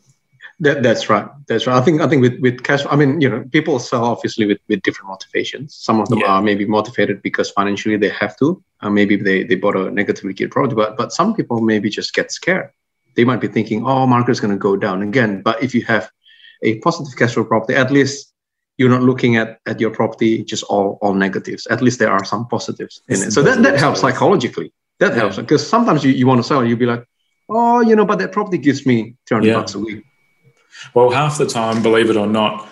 That, 0.60 0.82
that's 0.82 1.08
right. 1.08 1.28
That's 1.48 1.68
right. 1.68 1.78
I 1.78 1.82
think 1.82 2.02
I 2.02 2.08
think 2.08 2.24
with, 2.24 2.40
with 2.40 2.64
cash, 2.64 2.84
I 2.90 2.96
mean, 2.96 3.22
you 3.22 3.30
know, 3.30 3.44
people 3.52 3.78
sell 3.78 4.06
obviously 4.06 4.48
with, 4.48 4.58
with 4.68 4.82
different 4.82 5.10
motivations. 5.10 5.76
Some 5.76 6.00
of 6.00 6.10
them 6.10 6.20
yeah. 6.20 6.28
are 6.28 6.42
maybe 6.42 6.66
motivated 6.66 7.22
because 7.22 7.52
financially 7.52 7.96
they 7.98 8.10
have 8.10 8.36
to. 8.38 8.64
Uh, 8.82 8.90
maybe 8.90 9.16
they, 9.16 9.44
they 9.44 9.56
bought 9.56 9.76
a 9.76 9.92
negatively 9.92 10.34
geared 10.34 10.52
property, 10.52 10.74
but 10.74 10.98
but 10.98 11.12
some 11.12 11.36
people 11.36 11.62
maybe 11.62 11.90
just 11.90 12.14
get 12.14 12.32
scared. 12.32 12.72
They 13.16 13.24
might 13.24 13.42
be 13.42 13.48
thinking, 13.48 13.86
oh, 13.86 14.08
market's 14.08 14.40
going 14.40 14.54
to 14.54 14.58
go 14.58 14.76
down 14.76 15.04
again. 15.04 15.42
But 15.44 15.62
if 15.62 15.76
you 15.76 15.84
have 15.86 16.10
a 16.64 16.80
positive 16.80 17.16
cash 17.18 17.34
flow 17.34 17.46
property, 17.46 17.76
at 17.76 17.92
least 17.92 18.34
you're 18.78 18.90
not 18.90 19.04
looking 19.04 19.38
at 19.38 19.60
at 19.68 19.80
your 19.80 19.92
property 19.92 20.44
just 20.44 20.64
all 20.64 20.98
all 21.04 21.14
negatives. 21.14 21.68
At 21.68 21.84
least 21.84 22.00
there 22.00 22.12
are 22.12 22.26
some 22.26 22.48
positives 22.48 23.02
in 23.10 23.22
it. 23.22 23.32
So 23.32 23.44
that, 23.44 23.62
that 23.62 23.78
helps 23.80 24.02
psychologically. 24.02 24.74
That 25.00 25.14
helps 25.14 25.36
because 25.36 25.68
sometimes 25.68 26.04
you, 26.04 26.12
you 26.12 26.26
want 26.26 26.40
to 26.40 26.44
sell, 26.44 26.66
you'll 26.66 26.80
be 26.80 26.88
like, 26.88 27.06
oh, 27.48 27.82
you 27.82 27.96
know, 27.96 28.06
but 28.06 28.18
that 28.20 28.32
property 28.32 28.58
gives 28.58 28.86
me 28.88 29.16
200 29.28 29.48
yeah. 29.48 29.54
bucks 29.54 29.76
a 29.76 29.80
week. 29.80 30.04
Well, 30.94 31.10
half 31.12 31.38
the 31.38 31.48
time, 31.48 31.82
believe 31.82 32.10
it 32.10 32.18
or 32.18 32.28
not, 32.28 32.68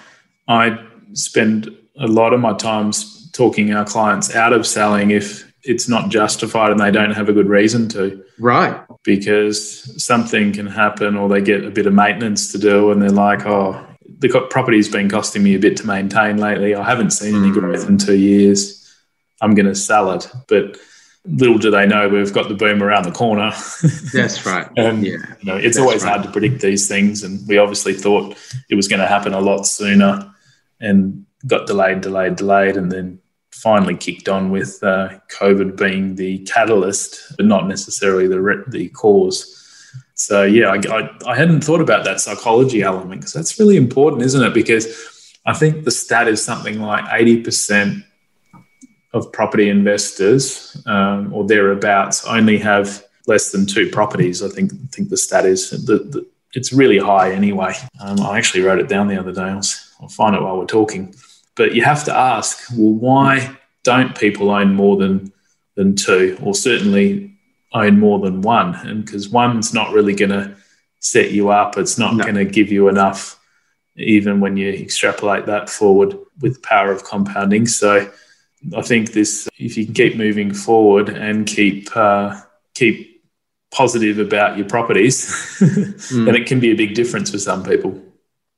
I 0.47 0.83
spend 1.13 1.75
a 1.97 2.07
lot 2.07 2.33
of 2.33 2.39
my 2.39 2.53
times 2.53 3.31
talking 3.31 3.73
our 3.73 3.85
clients 3.85 4.35
out 4.35 4.53
of 4.53 4.65
selling 4.65 5.11
if 5.11 5.51
it's 5.63 5.89
not 5.89 6.09
justified 6.09 6.71
and 6.71 6.79
they 6.79 6.91
don't 6.91 7.11
have 7.11 7.27
a 7.27 7.33
good 7.33 7.49
reason 7.49 7.89
to. 7.89 8.23
Right. 8.39 8.79
Because 9.03 10.03
something 10.03 10.53
can 10.53 10.67
happen 10.67 11.17
or 11.17 11.27
they 11.27 11.41
get 11.41 11.65
a 11.65 11.71
bit 11.71 11.87
of 11.87 11.93
maintenance 11.93 12.51
to 12.51 12.57
do 12.57 12.91
and 12.91 13.01
they're 13.01 13.09
like, 13.09 13.45
oh, 13.45 13.85
the 14.19 14.47
property's 14.49 14.87
been 14.87 15.09
costing 15.09 15.43
me 15.43 15.55
a 15.55 15.59
bit 15.59 15.77
to 15.77 15.87
maintain 15.87 16.37
lately. 16.37 16.75
I 16.75 16.83
haven't 16.83 17.11
seen 17.11 17.35
any 17.35 17.49
mm. 17.49 17.53
growth 17.53 17.89
in 17.89 17.97
two 17.97 18.17
years. 18.17 18.81
I'm 19.41 19.55
going 19.55 19.65
to 19.65 19.75
sell 19.75 20.11
it. 20.11 20.29
But 20.47 20.77
little 21.27 21.57
do 21.57 21.71
they 21.71 21.85
know 21.85 22.07
we've 22.07 22.33
got 22.33 22.47
the 22.47 22.55
boom 22.55 22.83
around 22.83 23.03
the 23.03 23.11
corner. 23.11 23.51
That's 24.13 24.45
right. 24.45 24.67
and 24.77 25.03
yeah, 25.03 25.17
you 25.39 25.45
know, 25.45 25.55
it's 25.55 25.75
That's 25.75 25.79
always 25.79 26.03
right. 26.03 26.11
hard 26.11 26.23
to 26.23 26.31
predict 26.31 26.61
these 26.61 26.87
things, 26.87 27.23
and 27.23 27.45
we 27.47 27.57
obviously 27.57 27.93
thought 27.93 28.37
it 28.69 28.75
was 28.75 28.87
going 28.87 28.99
to 28.99 29.07
happen 29.07 29.33
a 29.33 29.39
lot 29.39 29.63
sooner, 29.63 30.31
and 30.79 31.25
got 31.47 31.67
delayed, 31.67 32.01
delayed, 32.01 32.35
delayed, 32.35 32.77
and 32.77 32.91
then 32.91 33.19
finally 33.51 33.95
kicked 33.95 34.29
on 34.29 34.51
with 34.51 34.83
uh, 34.83 35.09
COVID 35.39 35.77
being 35.77 36.15
the 36.15 36.39
catalyst, 36.39 37.35
but 37.37 37.45
not 37.45 37.67
necessarily 37.67 38.27
the 38.27 38.41
re- 38.41 38.63
the 38.67 38.89
cause. 38.89 39.51
So 40.15 40.43
yeah, 40.43 40.67
I, 40.67 40.99
I, 40.99 41.09
I 41.27 41.35
hadn't 41.35 41.63
thought 41.63 41.81
about 41.81 42.05
that 42.05 42.21
psychology 42.21 42.81
element 42.81 43.21
because 43.21 43.33
that's 43.33 43.59
really 43.59 43.77
important, 43.77 44.21
isn't 44.23 44.43
it? 44.43 44.53
Because 44.53 44.87
I 45.45 45.53
think 45.53 45.83
the 45.83 45.91
stat 45.91 46.27
is 46.27 46.43
something 46.43 46.81
like 46.81 47.05
eighty 47.11 47.41
percent 47.41 48.03
of 49.15 49.31
property 49.31 49.69
investors 49.69 50.75
um, 50.85 51.33
or 51.33 51.47
thereabouts 51.47 52.25
only 52.25 52.57
have 52.57 53.03
less 53.27 53.51
than 53.51 53.65
two 53.65 53.89
properties. 53.89 54.43
I 54.43 54.49
think 54.49 54.73
I 54.73 54.87
think 54.91 55.09
the 55.09 55.17
stat 55.17 55.45
is 55.45 55.69
the, 55.69 55.97
the 56.13 56.27
it's 56.53 56.71
really 56.73 56.99
high 56.99 57.31
anyway. 57.31 57.73
Um, 57.99 58.19
I 58.19 58.37
actually 58.37 58.63
wrote 58.63 58.79
it 58.79 58.89
down 58.89 59.07
the 59.07 59.19
other 59.19 59.31
day. 59.31 59.41
I'll, 59.41 59.61
I'll 60.01 60.09
find 60.09 60.35
it 60.35 60.41
while 60.41 60.57
we're 60.57 60.65
talking. 60.65 61.15
But 61.55 61.73
you 61.73 61.83
have 61.83 62.03
to 62.05 62.15
ask, 62.15 62.59
well, 62.77 62.93
why 62.93 63.57
don't 63.83 64.17
people 64.17 64.51
own 64.51 64.75
more 64.75 64.97
than 64.97 65.31
than 65.75 65.95
two, 65.95 66.37
or 66.43 66.53
certainly 66.53 67.37
own 67.71 67.99
more 67.99 68.19
than 68.19 68.41
one? 68.41 68.75
And 68.75 69.05
because 69.05 69.29
one's 69.29 69.73
not 69.73 69.93
really 69.93 70.13
going 70.13 70.31
to 70.31 70.55
set 70.99 71.31
you 71.31 71.49
up, 71.49 71.77
it's 71.77 71.97
not 71.97 72.15
no. 72.15 72.23
going 72.23 72.35
to 72.35 72.45
give 72.45 72.69
you 72.69 72.89
enough, 72.89 73.39
even 73.95 74.41
when 74.41 74.57
you 74.57 74.69
extrapolate 74.71 75.45
that 75.45 75.69
forward 75.69 76.17
with 76.41 76.61
power 76.61 76.91
of 76.91 77.05
compounding. 77.05 77.65
So 77.67 78.11
I 78.75 78.81
think 78.81 79.13
this, 79.13 79.47
if 79.57 79.77
you 79.77 79.85
keep 79.85 80.15
moving 80.15 80.53
forward 80.53 81.09
and 81.09 81.45
keep 81.45 81.95
uh, 81.95 82.39
keep 82.73 83.23
positive 83.71 84.19
about 84.19 84.57
your 84.57 84.67
properties, 84.67 85.27
mm. 85.59 86.25
then 86.25 86.35
it 86.35 86.47
can 86.47 86.59
be 86.59 86.71
a 86.71 86.75
big 86.75 86.95
difference 86.95 87.31
for 87.31 87.37
some 87.37 87.63
people. 87.63 88.01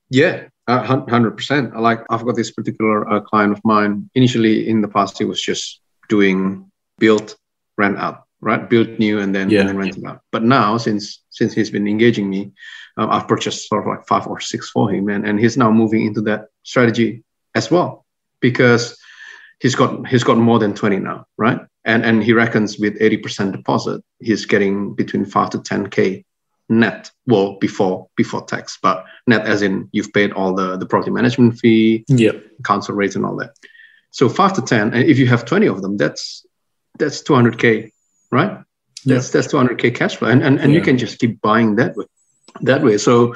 Yeah, 0.09 0.47
hundred 0.67 1.31
percent. 1.31 1.73
I 1.75 1.79
like 1.79 2.01
I've 2.09 2.25
got 2.25 2.35
this 2.35 2.51
particular 2.51 3.09
uh, 3.09 3.21
client 3.21 3.51
of 3.51 3.61
mine. 3.65 4.09
Initially, 4.15 4.69
in 4.69 4.81
the 4.81 4.87
past, 4.87 5.17
he 5.17 5.25
was 5.25 5.41
just 5.41 5.81
doing 6.07 6.71
build, 6.99 7.35
rent 7.77 7.97
out, 7.97 8.25
right? 8.39 8.69
Build 8.69 8.99
new 8.99 9.19
and 9.19 9.35
then, 9.35 9.49
yeah. 9.49 9.61
and 9.61 9.69
then 9.69 9.77
rent 9.77 10.05
out. 10.05 10.21
But 10.31 10.43
now, 10.43 10.77
since 10.77 11.23
since 11.29 11.53
he's 11.53 11.71
been 11.71 11.87
engaging 11.87 12.29
me, 12.29 12.51
um, 12.97 13.09
I've 13.09 13.27
purchased 13.27 13.67
sort 13.67 13.81
of 13.81 13.87
like 13.87 14.07
five 14.07 14.27
or 14.27 14.39
six 14.39 14.69
for 14.69 14.91
him, 14.91 15.09
and 15.09 15.27
and 15.27 15.39
he's 15.39 15.57
now 15.57 15.71
moving 15.71 16.05
into 16.05 16.21
that 16.21 16.47
strategy 16.63 17.23
as 17.55 17.71
well 17.71 18.05
because 18.39 18.97
he's 19.59 19.75
got 19.75 20.07
he's 20.07 20.23
got 20.23 20.37
more 20.37 20.59
than 20.59 20.73
twenty 20.73 20.99
now, 20.99 21.25
right? 21.37 21.59
And 21.85 22.05
and 22.05 22.23
he 22.23 22.33
reckons 22.33 22.79
with 22.79 22.97
eighty 22.99 23.17
percent 23.17 23.51
deposit, 23.51 24.01
he's 24.19 24.45
getting 24.45 24.93
between 24.93 25.25
five 25.25 25.49
to 25.51 25.59
ten 25.59 25.89
k 25.89 26.25
net 26.69 27.11
well 27.25 27.57
before 27.59 28.09
before 28.17 28.43
tax 28.43 28.77
but 28.81 29.05
net 29.25 29.47
as 29.47 29.61
in 29.61 29.87
you've 29.93 30.11
paid 30.11 30.33
all 30.33 30.53
the 30.53 30.75
the 30.75 30.85
property 30.85 31.11
management 31.11 31.57
fee 31.57 32.03
yep 32.09 32.43
council 32.65 32.93
rates 32.93 33.15
and 33.15 33.25
all 33.25 33.37
that. 33.37 33.51
So 34.11 34.27
5 34.29 34.53
to 34.53 34.61
10 34.61 34.93
and 34.93 35.03
if 35.03 35.19
you 35.19 35.27
have 35.27 35.45
20 35.45 35.67
of 35.67 35.81
them 35.81 35.95
that's 35.95 36.45
that's 36.97 37.21
200k 37.21 37.91
right? 38.31 38.59
That's 39.05 39.29
that's 39.29 39.47
200k 39.47 39.95
cash 39.95 40.17
flow 40.17 40.29
and 40.29 40.43
and, 40.43 40.59
and 40.59 40.71
yeah. 40.71 40.79
you 40.79 40.83
can 40.83 40.97
just 40.97 41.19
keep 41.19 41.39
buying 41.39 41.77
that 41.77 41.95
way 41.95 42.05
that 42.61 42.83
way. 42.83 42.97
So 42.97 43.35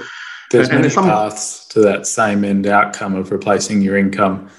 there's 0.51 0.69
and, 0.69 0.79
many 0.79 0.89
some, 0.89 1.05
paths 1.05 1.67
to 1.69 1.81
that 1.81 2.07
same 2.07 2.43
end 2.43 2.67
outcome 2.67 3.15
of 3.15 3.31
replacing 3.31 3.81
your 3.81 3.97
income 3.97 4.49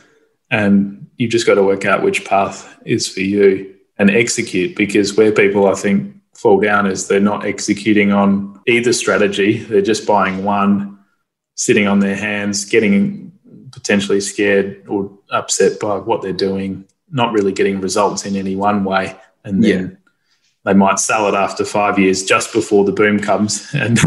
and 0.50 1.01
you've 1.16 1.30
just 1.30 1.46
got 1.46 1.54
to 1.54 1.62
work 1.62 1.84
out 1.84 2.02
which 2.02 2.24
path 2.24 2.78
is 2.84 3.08
for 3.08 3.20
you 3.20 3.74
and 3.98 4.10
execute 4.10 4.76
because 4.76 5.16
where 5.16 5.32
people 5.32 5.66
i 5.66 5.74
think 5.74 6.14
fall 6.34 6.60
down 6.60 6.86
is 6.86 7.08
they're 7.08 7.20
not 7.20 7.44
executing 7.46 8.12
on 8.12 8.60
either 8.66 8.92
strategy. 8.92 9.58
They're 9.58 9.82
just 9.82 10.06
buying 10.06 10.44
one, 10.44 10.98
sitting 11.54 11.86
on 11.86 12.00
their 12.00 12.16
hands, 12.16 12.64
getting 12.64 13.32
potentially 13.70 14.20
scared 14.20 14.84
or 14.88 15.18
upset 15.30 15.80
by 15.80 15.96
what 15.96 16.22
they're 16.22 16.32
doing, 16.32 16.86
not 17.10 17.32
really 17.32 17.52
getting 17.52 17.80
results 17.80 18.26
in 18.26 18.36
any 18.36 18.56
one 18.56 18.84
way. 18.84 19.16
And 19.44 19.62
then 19.62 19.88
yeah. 19.88 19.96
they 20.64 20.74
might 20.74 20.98
sell 20.98 21.28
it 21.28 21.34
after 21.34 21.64
five 21.64 21.98
years 21.98 22.24
just 22.24 22.52
before 22.52 22.84
the 22.84 22.92
boom 22.92 23.18
comes. 23.18 23.72
And 23.74 23.98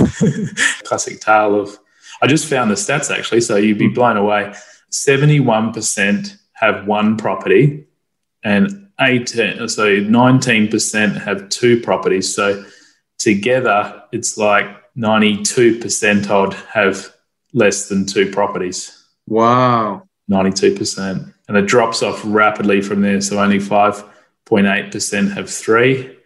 classic 0.83 1.21
tale 1.21 1.59
of, 1.59 1.77
I 2.21 2.27
just 2.27 2.47
found 2.47 2.71
the 2.71 2.75
stats 2.75 3.15
actually, 3.15 3.41
so 3.41 3.55
you'd 3.55 3.77
be 3.77 3.87
hmm. 3.87 3.93
blown 3.93 4.17
away. 4.17 4.53
71% 4.91 6.37
have 6.55 6.87
one 6.87 7.17
property 7.17 7.85
and 8.43 8.89
18, 8.99 9.67
so 9.67 9.87
19% 9.87 11.21
have 11.21 11.49
two 11.49 11.81
properties. 11.81 12.33
So 12.33 12.65
together, 13.17 14.03
it's 14.11 14.37
like 14.37 14.67
92% 14.95 16.29
odd 16.29 16.53
have 16.71 17.13
less 17.53 17.89
than 17.89 18.05
two 18.05 18.31
properties. 18.31 19.03
Wow. 19.27 20.07
92%. 20.31 21.33
And 21.47 21.57
it 21.57 21.65
drops 21.65 22.01
off 22.01 22.21
rapidly 22.23 22.81
from 22.81 23.01
there. 23.01 23.21
So 23.21 23.39
only 23.39 23.59
5.8% 23.59 25.33
have 25.33 25.49
three. 25.49 26.17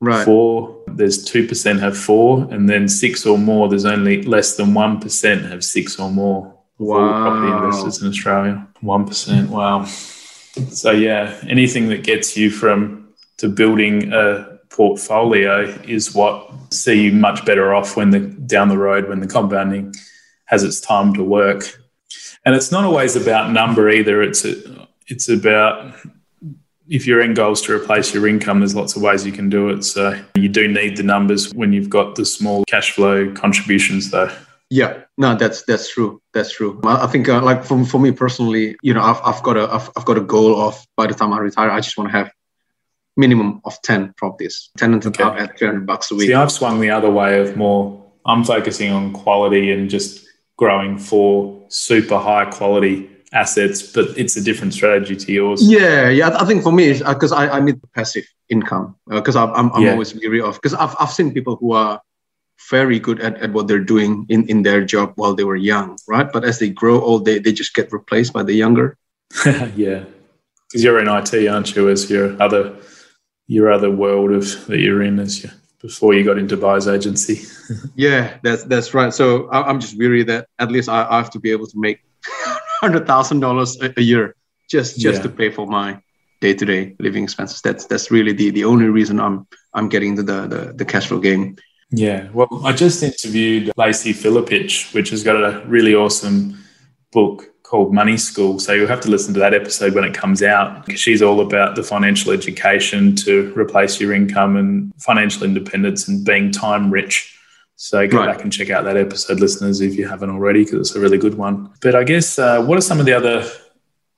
Right. 0.00 0.24
Four, 0.24 0.84
there's 0.86 1.24
2% 1.24 1.80
have 1.80 1.98
four. 1.98 2.46
And 2.52 2.68
then 2.68 2.88
six 2.88 3.26
or 3.26 3.36
more, 3.36 3.68
there's 3.68 3.84
only 3.84 4.22
less 4.22 4.56
than 4.56 4.68
1% 4.68 5.50
have 5.50 5.64
six 5.64 5.98
or 5.98 6.10
more. 6.10 6.57
Wow. 6.78 7.22
Property 7.22 7.52
investors 7.52 8.02
in 8.02 8.08
Australia. 8.08 8.66
1%. 8.82 9.48
Wow. 9.48 9.84
So 9.84 10.90
yeah, 10.90 11.38
anything 11.48 11.88
that 11.88 12.04
gets 12.04 12.36
you 12.36 12.50
from 12.50 13.08
to 13.38 13.48
building 13.48 14.12
a 14.12 14.58
portfolio 14.70 15.62
is 15.84 16.14
what 16.14 16.50
see 16.72 17.04
you 17.04 17.12
much 17.12 17.44
better 17.44 17.74
off 17.74 17.96
when 17.96 18.10
the 18.10 18.20
down 18.20 18.68
the 18.68 18.78
road 18.78 19.08
when 19.08 19.20
the 19.20 19.26
compounding 19.26 19.94
has 20.46 20.62
its 20.62 20.80
time 20.80 21.14
to 21.14 21.22
work. 21.22 21.64
And 22.44 22.54
it's 22.54 22.72
not 22.72 22.84
always 22.84 23.16
about 23.16 23.50
number 23.50 23.90
either. 23.90 24.22
It's 24.22 24.44
a, 24.44 24.88
it's 25.06 25.28
about 25.28 25.94
if 26.88 27.06
your 27.06 27.20
end 27.20 27.36
goal 27.36 27.52
is 27.52 27.60
to 27.62 27.74
replace 27.74 28.14
your 28.14 28.26
income, 28.26 28.60
there's 28.60 28.74
lots 28.74 28.96
of 28.96 29.02
ways 29.02 29.26
you 29.26 29.32
can 29.32 29.50
do 29.50 29.68
it. 29.68 29.84
So 29.84 30.18
you 30.34 30.48
do 30.48 30.66
need 30.66 30.96
the 30.96 31.02
numbers 31.02 31.52
when 31.52 31.72
you've 31.72 31.90
got 31.90 32.14
the 32.14 32.24
small 32.24 32.64
cash 32.64 32.92
flow 32.92 33.30
contributions, 33.34 34.10
though. 34.10 34.34
Yeah, 34.70 35.04
no, 35.16 35.34
that's 35.34 35.62
that's 35.62 35.90
true. 35.90 36.20
That's 36.34 36.52
true. 36.52 36.80
I 36.84 37.06
think 37.06 37.28
uh, 37.28 37.42
like 37.42 37.64
for, 37.64 37.84
for 37.84 37.98
me 37.98 38.12
personally, 38.12 38.76
you 38.82 38.92
know, 38.92 39.02
I've, 39.02 39.20
I've 39.24 39.42
got 39.42 39.56
a 39.56 39.72
I've, 39.72 39.90
I've 39.96 40.04
got 40.04 40.18
a 40.18 40.20
goal 40.20 40.60
of 40.60 40.86
by 40.96 41.06
the 41.06 41.14
time 41.14 41.32
I 41.32 41.38
retire, 41.38 41.70
I 41.70 41.80
just 41.80 41.96
want 41.96 42.10
to 42.10 42.18
have 42.18 42.30
minimum 43.16 43.62
of 43.64 43.80
ten 43.82 44.12
properties, 44.16 44.70
tenants 44.76 45.06
okay. 45.06 45.24
at 45.24 45.58
300 45.58 45.86
bucks 45.86 46.10
a 46.10 46.16
week. 46.16 46.28
See, 46.28 46.34
I've 46.34 46.52
swung 46.52 46.80
the 46.80 46.90
other 46.90 47.10
way 47.10 47.40
of 47.40 47.56
more. 47.56 48.04
I'm 48.26 48.44
focusing 48.44 48.92
on 48.92 49.14
quality 49.14 49.72
and 49.72 49.88
just 49.88 50.26
growing 50.58 50.98
for 50.98 51.64
super 51.68 52.18
high 52.18 52.44
quality 52.44 53.08
assets, 53.32 53.80
but 53.80 54.06
it's 54.18 54.36
a 54.36 54.42
different 54.42 54.74
strategy 54.74 55.16
to 55.16 55.32
yours. 55.32 55.66
Yeah, 55.66 56.10
yeah. 56.10 56.36
I 56.38 56.44
think 56.44 56.62
for 56.62 56.72
me, 56.72 56.92
because 56.92 57.32
uh, 57.32 57.36
I, 57.36 57.56
I 57.56 57.60
need 57.60 57.80
passive 57.94 58.24
income 58.50 58.96
because 59.06 59.36
uh, 59.36 59.50
I'm, 59.52 59.72
I'm 59.72 59.82
yeah. 59.82 59.92
always 59.92 60.14
weary 60.14 60.42
of 60.42 60.56
because 60.56 60.74
I've, 60.74 60.94
I've 61.00 61.10
seen 61.10 61.32
people 61.32 61.56
who 61.56 61.72
are 61.72 62.02
very 62.70 62.98
good 62.98 63.20
at, 63.20 63.36
at 63.36 63.52
what 63.52 63.68
they're 63.68 63.78
doing 63.78 64.26
in, 64.28 64.48
in 64.48 64.62
their 64.62 64.84
job 64.84 65.12
while 65.16 65.34
they 65.34 65.44
were 65.44 65.56
young, 65.56 65.98
right? 66.06 66.30
But 66.30 66.44
as 66.44 66.58
they 66.58 66.70
grow 66.70 67.00
old, 67.00 67.24
they, 67.24 67.38
they 67.38 67.52
just 67.52 67.74
get 67.74 67.92
replaced 67.92 68.32
by 68.32 68.42
the 68.42 68.54
younger. 68.54 68.96
yeah. 69.76 70.04
Because 70.68 70.84
you're 70.84 71.00
in 71.00 71.08
IT, 71.08 71.48
aren't 71.48 71.74
you, 71.74 71.88
as 71.88 72.10
your 72.10 72.40
other 72.42 72.76
your 73.48 73.72
other 73.72 73.90
world 73.90 74.30
of 74.30 74.66
that 74.66 74.78
you're 74.78 75.02
in 75.02 75.18
as 75.18 75.42
you 75.42 75.50
before 75.80 76.12
you 76.12 76.22
got 76.24 76.38
into 76.38 76.56
buyer's 76.56 76.86
agency. 76.86 77.40
yeah, 77.96 78.36
that's 78.42 78.64
that's 78.64 78.92
right. 78.94 79.12
So 79.12 79.50
I'm 79.50 79.80
just 79.80 79.96
weary 79.96 80.22
that 80.24 80.48
at 80.58 80.70
least 80.70 80.88
I, 80.88 81.06
I 81.08 81.16
have 81.16 81.30
to 81.30 81.40
be 81.40 81.50
able 81.50 81.66
to 81.66 81.78
make 81.78 82.00
hundred 82.80 83.06
thousand 83.06 83.40
dollars 83.40 83.78
a 83.80 84.00
year 84.00 84.36
just 84.68 84.98
just 84.98 85.18
yeah. 85.18 85.22
to 85.22 85.28
pay 85.28 85.50
for 85.50 85.66
my 85.66 86.00
day 86.40 86.54
to 86.54 86.64
day 86.64 86.94
living 86.98 87.24
expenses. 87.24 87.62
That's 87.62 87.86
that's 87.86 88.10
really 88.10 88.32
the 88.32 88.50
the 88.50 88.64
only 88.64 88.86
reason 88.86 89.18
I'm 89.20 89.46
I'm 89.74 89.88
getting 89.88 90.10
into 90.10 90.22
the, 90.22 90.46
the 90.46 90.72
the 90.74 90.84
cash 90.84 91.06
flow 91.06 91.20
game. 91.20 91.56
Yeah, 91.90 92.28
well, 92.32 92.48
I 92.64 92.72
just 92.72 93.02
interviewed 93.02 93.72
Lacey 93.76 94.12
Filipich, 94.12 94.92
which 94.94 95.10
has 95.10 95.22
got 95.22 95.36
a 95.36 95.64
really 95.66 95.94
awesome 95.94 96.58
book 97.12 97.44
called 97.62 97.92
Money 97.92 98.16
School. 98.16 98.58
So 98.58 98.72
you'll 98.72 98.88
have 98.88 99.00
to 99.02 99.10
listen 99.10 99.34
to 99.34 99.40
that 99.40 99.54
episode 99.54 99.94
when 99.94 100.04
it 100.04 100.14
comes 100.14 100.42
out 100.42 100.86
because 100.86 101.00
she's 101.00 101.22
all 101.22 101.40
about 101.40 101.76
the 101.76 101.82
financial 101.82 102.32
education 102.32 103.14
to 103.16 103.52
replace 103.54 104.00
your 104.00 104.12
income 104.12 104.56
and 104.56 104.92
financial 104.98 105.44
independence 105.44 106.08
and 106.08 106.24
being 106.24 106.50
time 106.50 106.90
rich. 106.90 107.38
So 107.76 108.06
go 108.08 108.18
right. 108.18 108.34
back 108.34 108.42
and 108.42 108.52
check 108.52 108.70
out 108.70 108.84
that 108.84 108.96
episode, 108.96 109.40
listeners, 109.40 109.80
if 109.80 109.96
you 109.96 110.08
haven't 110.08 110.30
already, 110.30 110.64
because 110.64 110.80
it's 110.80 110.96
a 110.96 111.00
really 111.00 111.18
good 111.18 111.34
one. 111.34 111.70
But 111.80 111.94
I 111.94 112.04
guess 112.04 112.38
uh, 112.38 112.62
what 112.62 112.76
are 112.76 112.82
some 112.82 113.00
of 113.00 113.06
the 113.06 113.12
other 113.12 113.48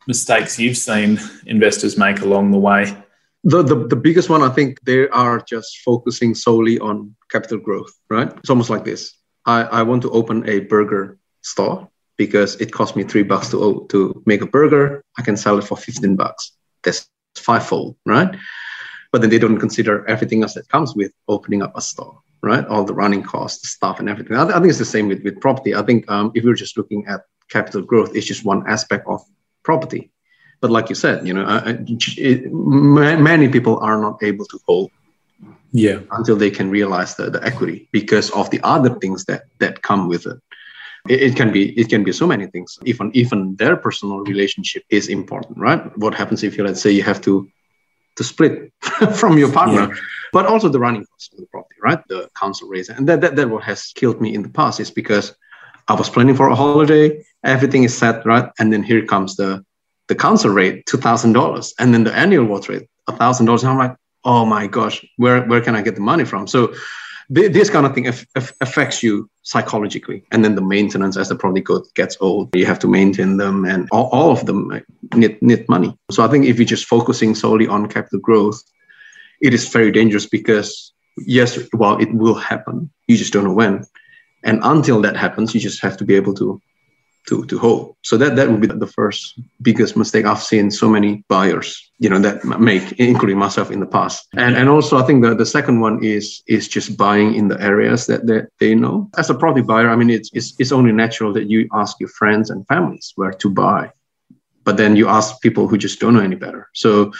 mistakes 0.07 0.59
you've 0.59 0.77
seen 0.77 1.21
investors 1.47 1.99
make 1.99 2.21
along 2.21 2.53
the 2.53 2.59
way? 2.59 2.97
The, 3.45 3.63
the, 3.63 3.87
the 3.87 3.97
biggest 3.97 4.29
one, 4.29 4.43
I 4.43 4.51
think 4.51 4.81
they 4.83 5.09
are 5.09 5.41
just 5.41 5.79
focusing 5.79 6.35
solely 6.35 6.79
on 6.79 7.15
capital 7.31 7.59
growth, 7.59 7.93
right? 8.11 8.31
It's 8.39 8.51
almost 8.51 8.71
like 8.71 8.85
this. 8.85 9.17
I, 9.47 9.63
I 9.63 9.83
want 9.83 10.03
to 10.03 10.11
open 10.11 10.49
a 10.49 10.61
burger 10.61 11.19
store 11.41 11.89
because 12.19 12.57
it 12.57 12.71
cost 12.71 12.97
me 12.97 13.03
three 13.03 13.23
bucks 13.23 13.51
to, 13.51 13.87
to 13.89 14.23
make 14.27 14.43
a 14.43 14.47
burger. 14.47 15.03
I 15.19 15.23
can 15.23 15.39
sell 15.39 15.59
it 15.59 15.65
for 15.65 15.77
15 15.77 16.17
bucks. 16.17 16.53
That's 16.83 17.09
fivefold, 17.35 17.97
right? 18.05 18.37
But 19.11 19.23
then 19.23 19.31
they 19.31 19.39
don't 19.39 19.59
consider 19.59 20.07
everything 20.07 20.43
else 20.43 20.55
that 20.55 20.69
comes 20.69 20.95
with 20.95 21.13
opening 21.29 21.63
up 21.63 21.75
a 21.75 21.81
store, 21.81 22.21
right? 22.43 22.67
All 22.67 22.85
the 22.85 22.95
running 22.95 23.23
costs, 23.23 23.71
stuff, 23.71 24.01
and 24.01 24.09
everything. 24.09 24.37
I, 24.37 24.45
I 24.45 24.53
think 24.53 24.67
it's 24.67 24.79
the 24.79 24.85
same 24.85 25.09
with, 25.09 25.23
with 25.25 25.41
property. 25.41 25.75
I 25.75 25.83
think 25.83 26.11
um, 26.11 26.31
if 26.35 26.45
you're 26.45 26.55
just 26.55 26.77
looking 26.77 27.07
at 27.07 27.23
capital 27.49 27.81
growth, 27.81 28.15
it's 28.15 28.27
just 28.27 28.45
one 28.45 28.69
aspect 28.69 29.07
of 29.09 29.23
property. 29.63 30.10
But 30.61 30.71
like 30.71 30.91
you 30.91 30.95
said, 30.95 31.27
you 31.27 31.33
know, 31.33 31.45
uh, 31.45 31.77
it, 32.19 32.53
many 32.53 33.49
people 33.49 33.79
are 33.79 33.99
not 33.99 34.23
able 34.23 34.45
to 34.45 34.61
hold 34.67 34.91
yeah 35.73 36.01
until 36.13 36.37
they 36.37 36.51
can 36.51 36.71
realize 36.71 37.15
the, 37.15 37.31
the 37.31 37.43
equity 37.45 37.89
because 37.93 38.31
of 38.31 38.51
the 38.51 38.61
other 38.63 38.95
things 38.99 39.25
that 39.27 39.45
that 39.59 39.83
come 39.83 40.09
with 40.09 40.27
it. 40.27 40.39
it. 41.09 41.23
it 41.23 41.37
can 41.37 41.53
be 41.53 41.79
it 41.79 41.89
can 41.89 42.03
be 42.03 42.13
so 42.13 42.27
many 42.27 42.47
things 42.47 42.79
even 42.85 43.11
even 43.15 43.55
their 43.57 43.77
personal 43.77 44.21
relationship 44.21 44.83
is 44.91 45.09
important 45.09 45.57
right 45.59 45.97
what 45.99 46.15
happens 46.15 46.43
if 46.43 46.57
you 46.57 46.65
let's 46.65 46.81
say 46.81 46.91
you 46.91 47.03
have 47.03 47.21
to 47.21 47.49
to 48.17 48.25
split 48.25 48.73
from 49.15 49.39
your 49.39 49.53
partner 49.53 49.95
yeah. 49.95 50.01
but 50.33 50.47
also 50.47 50.69
the 50.69 50.81
running 50.81 51.05
costs 51.07 51.33
of 51.33 51.39
the 51.39 51.47
property 51.47 51.79
right 51.83 52.01
the 52.09 52.29
council 52.39 52.69
raise 52.69 52.89
and 52.89 53.09
that, 53.09 53.21
that 53.21 53.37
that 53.37 53.49
what 53.49 53.63
has 53.63 53.93
killed 53.95 54.21
me 54.21 54.35
in 54.35 54.43
the 54.43 54.49
past 54.49 54.81
is 54.81 54.91
because 54.91 55.37
i 55.87 55.95
was 55.95 56.11
planning 56.11 56.35
for 56.35 56.49
a 56.49 56.55
holiday 56.55 57.25
everything 57.45 57.85
is 57.85 57.97
set 57.97 58.27
right 58.27 58.51
and 58.59 58.73
then 58.73 58.83
here 58.83 59.05
comes 59.07 59.37
the 59.37 59.65
the 60.11 60.15
council 60.27 60.51
rate 60.51 60.85
$2000 60.87 61.73
and 61.79 61.95
then 61.95 62.05
the 62.05 62.15
annual 62.25 62.45
water 62.45 62.73
rate 62.73 62.87
$1000 63.09 63.61
and 63.63 63.71
i'm 63.71 63.79
like 63.79 63.97
oh 64.25 64.45
my 64.45 64.67
gosh, 64.67 65.05
where 65.17 65.43
where 65.47 65.61
can 65.61 65.75
I 65.75 65.83
get 65.83 65.95
the 65.95 66.01
money 66.01 66.25
from? 66.25 66.47
So 66.47 66.75
th- 67.35 67.53
this 67.53 67.71
kind 67.71 67.87
of 67.87 67.95
thing 67.95 68.07
affects 68.61 69.03
you 69.03 69.31
psychologically, 69.43 70.25
and 70.31 70.45
then 70.45 70.55
the 70.55 70.63
maintenance 70.63 71.17
as 71.17 71.29
the 71.29 71.37
property 71.37 71.65
gets 71.95 72.17
old, 72.21 72.55
you 72.55 72.67
have 72.67 72.79
to 72.81 72.89
maintain 72.89 73.37
them, 73.37 73.65
and 73.65 73.89
all, 73.93 74.09
all 74.11 74.31
of 74.31 74.47
them 74.47 74.83
need 75.15 75.41
need 75.43 75.69
money. 75.69 75.97
So 76.11 76.25
I 76.25 76.29
think 76.29 76.47
if 76.47 76.59
you're 76.59 76.67
just 76.67 76.87
focusing 76.87 77.35
solely 77.35 77.67
on 77.67 77.89
capital 77.89 78.21
growth, 78.21 78.63
it 79.41 79.55
is 79.55 79.69
very 79.69 79.93
dangerous 79.93 80.27
because 80.27 80.93
yes, 81.27 81.59
well, 81.73 81.99
it 81.99 82.13
will 82.13 82.35
happen. 82.35 82.91
You 83.07 83.17
just 83.17 83.33
don't 83.33 83.45
know 83.45 83.53
when, 83.53 83.85
and 84.45 84.61
until 84.63 85.01
that 85.03 85.17
happens, 85.17 85.55
you 85.55 85.61
just 85.61 85.83
have 85.83 85.97
to 85.99 86.05
be 86.05 86.15
able 86.17 86.35
to 86.35 86.61
to, 87.29 87.45
to 87.47 87.59
hold. 87.59 87.97
So 88.03 88.17
that, 88.17 88.37
that 88.37 88.51
would 88.51 88.61
be 88.61 88.67
the 88.67 88.87
first 88.87 89.39
biggest 89.63 89.97
mistake 89.97 90.25
I've 90.25 90.43
seen 90.43 90.71
so 90.71 90.89
many 90.89 91.25
buyers, 91.29 91.91
you 91.99 92.09
know, 92.09 92.19
that 92.19 92.45
make, 92.45 92.93
including 92.93 93.39
myself 93.39 93.71
in 93.71 93.81
the 93.81 93.87
past. 93.87 94.27
And 94.37 94.57
and 94.57 94.69
also 94.69 94.99
I 94.99 95.03
think 95.03 95.23
the, 95.23 95.35
the 95.35 95.47
second 95.47 95.81
one 95.81 96.03
is 96.03 96.43
is 96.47 96.69
just 96.69 96.97
buying 96.97 97.35
in 97.35 97.49
the 97.49 97.61
areas 97.61 98.07
that, 98.07 98.27
that 98.27 98.49
they 98.59 98.75
know. 98.75 99.11
As 99.17 99.31
a 99.31 99.35
property 99.35 99.63
buyer, 99.63 99.91
I 99.91 99.97
mean 99.97 100.11
it's, 100.11 100.31
it's 100.33 100.55
it's 100.59 100.73
only 100.73 100.93
natural 100.93 101.33
that 101.35 101.49
you 101.49 101.69
ask 101.73 101.99
your 102.01 102.09
friends 102.09 102.51
and 102.51 102.67
families 102.67 103.13
where 103.17 103.33
to 103.33 103.51
buy. 103.51 103.93
But 104.65 104.77
then 104.77 104.97
you 104.97 105.09
ask 105.09 105.41
people 105.41 105.69
who 105.69 105.79
just 105.79 106.01
don't 106.01 106.15
know 106.15 106.21
any 106.21 106.37
better. 106.37 106.69
So 106.75 107.13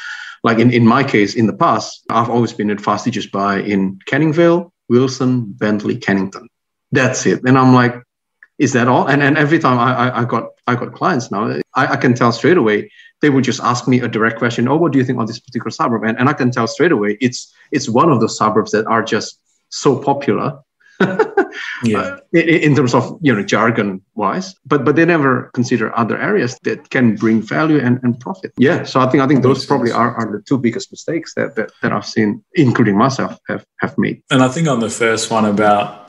like 0.43 0.59
in, 0.59 0.73
in 0.73 0.87
my 0.87 1.05
case, 1.05 1.35
in 1.35 1.47
the 1.47 1.57
past, 1.57 2.05
I've 2.11 2.31
always 2.31 2.53
been 2.53 2.71
advised 2.71 3.05
to 3.05 3.11
just 3.11 3.33
buy 3.33 3.61
in 3.61 3.99
Canning 4.07 4.33
Vale, 4.33 4.73
Wilson, 4.89 5.53
Bentley, 5.53 5.97
Kensington. 5.97 6.49
That's 6.93 7.27
it. 7.27 7.43
And 7.45 7.59
I'm 7.59 7.75
like, 7.75 8.03
is 8.61 8.75
that 8.75 8.89
all? 8.89 9.09
And 9.09 9.23
and 9.23 9.39
every 9.39 9.59
time 9.59 9.79
I, 9.79 10.21
I, 10.21 10.25
got 10.27 10.51
I 10.67 10.75
got 10.75 10.93
clients 10.93 11.31
now, 11.31 11.59
I, 11.75 11.95
I 11.95 11.97
can 11.97 12.15
tell 12.15 12.31
straight 12.31 12.59
away. 12.59 12.91
They 13.23 13.31
would 13.31 13.43
just 13.43 13.61
ask 13.61 13.89
me 13.89 14.01
a 14.01 14.09
direct 14.09 14.39
question. 14.39 14.69
Oh, 14.69 14.77
what 14.77 14.93
do 14.93 14.99
you 14.99 15.05
think 15.05 15.19
of 15.19 15.27
this 15.27 15.41
particular 15.41 15.71
suburb? 15.71 16.05
And, 16.05 16.19
and 16.19 16.29
I 16.29 16.35
can 16.35 16.51
tell 16.51 16.67
straight 16.67 16.93
away 16.93 17.17
it's 17.23 17.53
it's 17.73 17.89
one 17.89 18.13
of 18.13 18.21
those 18.21 18.37
suburbs 18.37 18.71
that 18.73 18.87
are 18.87 19.03
just 19.03 19.41
so 19.71 19.99
popular. 19.99 20.61
yeah. 21.85 21.99
Uh, 21.99 22.19
in, 22.35 22.49
in, 22.49 22.77
terms 22.77 22.93
of 22.93 23.19
you 23.23 23.35
know 23.35 23.43
jargon 23.43 24.03
wise, 24.15 24.55
but 24.67 24.85
but 24.85 24.95
they 24.95 25.07
never 25.07 25.51
consider 25.55 25.97
other 25.99 26.19
areas 26.19 26.59
that 26.65 26.91
can 26.91 27.17
bring 27.17 27.41
value 27.41 27.79
and, 27.79 27.99
and 28.03 28.21
profit. 28.21 28.53
Yeah, 28.59 28.83
so 28.85 29.01
I 29.01 29.09
think 29.09 29.23
I 29.23 29.27
think 29.27 29.43
those 29.43 29.65
probably 29.65 29.91
are, 29.91 30.15
are 30.15 30.31
the 30.31 30.43
two 30.43 30.59
biggest 30.59 30.93
mistakes 30.93 31.33
that, 31.37 31.57
that 31.57 31.71
that 31.81 31.93
I've 31.93 32.05
seen, 32.05 32.45
including 32.53 32.99
myself, 32.99 33.39
have 33.49 33.65
have 33.79 33.97
made. 33.97 34.23
And 34.31 34.43
I 34.43 34.49
think 34.49 34.69
on 34.69 34.81
the 34.81 34.91
first 34.91 35.31
one 35.31 35.47
about 35.47 36.00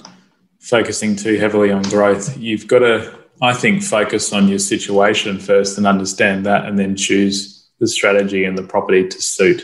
focusing 0.61 1.15
too 1.15 1.37
heavily 1.37 1.71
on 1.71 1.81
growth. 1.83 2.37
You've 2.37 2.67
got 2.67 2.79
to, 2.79 3.13
I 3.41 3.53
think, 3.53 3.83
focus 3.83 4.31
on 4.31 4.47
your 4.47 4.59
situation 4.59 5.39
first 5.39 5.77
and 5.77 5.85
understand 5.85 6.45
that, 6.45 6.65
and 6.65 6.79
then 6.79 6.95
choose 6.95 7.67
the 7.79 7.87
strategy 7.87 8.45
and 8.45 8.57
the 8.57 8.63
property 8.63 9.07
to 9.07 9.21
suit. 9.21 9.63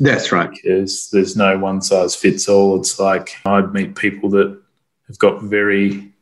That's 0.00 0.30
right. 0.32 0.50
Because 0.50 1.10
there's 1.10 1.36
no 1.36 1.58
one 1.58 1.82
size 1.82 2.14
fits 2.14 2.48
all. 2.48 2.78
It's 2.78 2.98
like 2.98 3.36
I'd 3.44 3.74
meet 3.74 3.96
people 3.96 4.30
that 4.30 4.58
have 5.08 5.18
got 5.18 5.42
very 5.42 6.12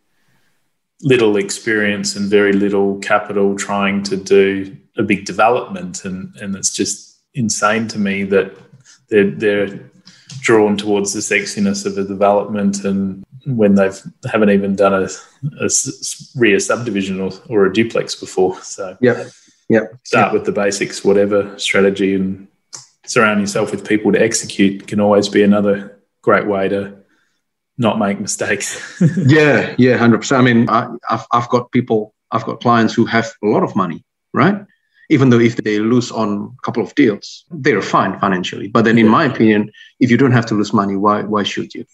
little 1.03 1.37
experience 1.37 2.17
and 2.17 2.31
very 2.31 2.55
little 2.55 2.99
capital 3.01 3.55
trying 3.55 4.03
to 4.05 4.17
do 4.17 4.75
a 4.97 5.03
big 5.03 5.27
development, 5.27 6.07
and 6.07 6.35
and 6.37 6.57
it's 6.57 6.75
just 6.75 7.21
insane 7.35 7.87
to 7.89 7.99
me 7.99 8.25
that 8.25 8.57
they're 9.09 9.31
they're 9.31 9.91
drawn 10.41 10.77
towards 10.77 11.13
the 11.13 11.21
sexiness 11.21 11.85
of 11.85 11.99
a 11.99 12.05
development 12.05 12.85
and 12.85 13.26
when 13.47 13.77
they've 13.77 13.99
haven't 14.31 14.51
even 14.51 14.75
done 14.75 14.93
a, 14.93 15.09
a 15.61 15.69
rear 16.35 16.59
subdivision 16.59 17.21
or, 17.21 17.31
or 17.49 17.67
a 17.67 17.73
duplex 17.73 18.15
before. 18.17 18.61
So 18.63 18.97
yeah, 19.01 19.29
yeah. 19.69 19.87
Start 20.03 20.27
yep. 20.27 20.33
with 20.33 20.45
the 20.45 20.53
basics, 20.53 21.05
whatever 21.05 21.57
strategy, 21.59 22.15
and 22.15 22.49
surround 23.07 23.41
yourself 23.41 23.71
with 23.71 23.87
people 23.87 24.13
to 24.13 24.21
execute 24.21 24.87
can 24.89 25.01
always 25.01 25.29
be 25.29 25.43
another 25.43 26.01
great 26.23 26.47
way 26.47 26.69
to 26.69 26.99
not 27.79 27.99
make 27.99 28.19
mistakes. 28.19 29.01
yeah, 29.27 29.75
yeah, 29.79 29.97
hundred 29.97 30.19
percent. 30.19 30.41
I 30.41 30.45
mean, 30.45 30.69
I, 30.69 30.89
I've 31.09 31.27
I've 31.33 31.49
got 31.49 31.71
people, 31.71 32.15
I've 32.33 32.45
got 32.45 32.61
clients 32.61 32.95
who 32.95 33.07
have 33.07 33.31
a 33.45 33.47
lot 33.47 33.63
of 33.63 33.77
money, 33.77 34.05
right? 34.33 34.65
Even 35.09 35.31
though 35.31 35.39
if 35.39 35.55
they 35.57 35.79
lose 35.79 36.11
on 36.11 36.57
a 36.59 36.63
couple 36.63 36.83
of 36.83 36.93
deals, 36.97 37.45
they're 37.51 37.81
fine 37.81 38.19
financially. 38.19 38.67
But 38.67 38.85
then, 38.85 38.99
in 38.99 39.07
my 39.07 39.25
opinion, 39.27 39.71
if 40.01 40.11
you 40.11 40.17
don't 40.17 40.33
have 40.33 40.47
to 40.47 40.55
lose 40.55 40.73
money, 40.73 40.97
why 40.97 41.23
why 41.23 41.45
should 41.45 41.73
you? 41.75 41.85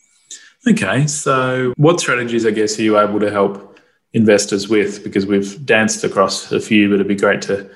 Okay, 0.68 1.06
so 1.08 1.72
what 1.76 1.98
strategies, 1.98 2.46
I 2.46 2.52
guess, 2.52 2.78
are 2.78 2.82
you 2.82 2.98
able 2.98 3.18
to 3.20 3.30
help 3.30 3.78
investors 4.12 4.68
with? 4.68 5.02
Because 5.02 5.26
we've 5.26 5.64
danced 5.66 6.04
across 6.04 6.52
a 6.52 6.60
few, 6.60 6.88
but 6.88 6.94
it'd 6.94 7.08
be 7.08 7.16
great 7.16 7.42
to 7.42 7.68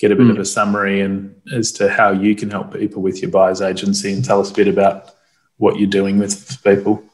get 0.00 0.10
a 0.10 0.16
bit 0.16 0.26
mm. 0.26 0.32
of 0.32 0.38
a 0.38 0.44
summary 0.44 1.00
and 1.00 1.34
as 1.52 1.70
to 1.70 1.88
how 1.88 2.10
you 2.10 2.34
can 2.34 2.50
help 2.50 2.72
people 2.72 3.00
with 3.00 3.22
your 3.22 3.30
buyer's 3.30 3.62
agency 3.62 4.12
and 4.12 4.24
tell 4.24 4.40
us 4.40 4.50
a 4.50 4.54
bit 4.54 4.66
about 4.66 5.12
what 5.58 5.78
you're 5.78 5.88
doing 5.88 6.18
with 6.18 6.60
people. 6.64 7.04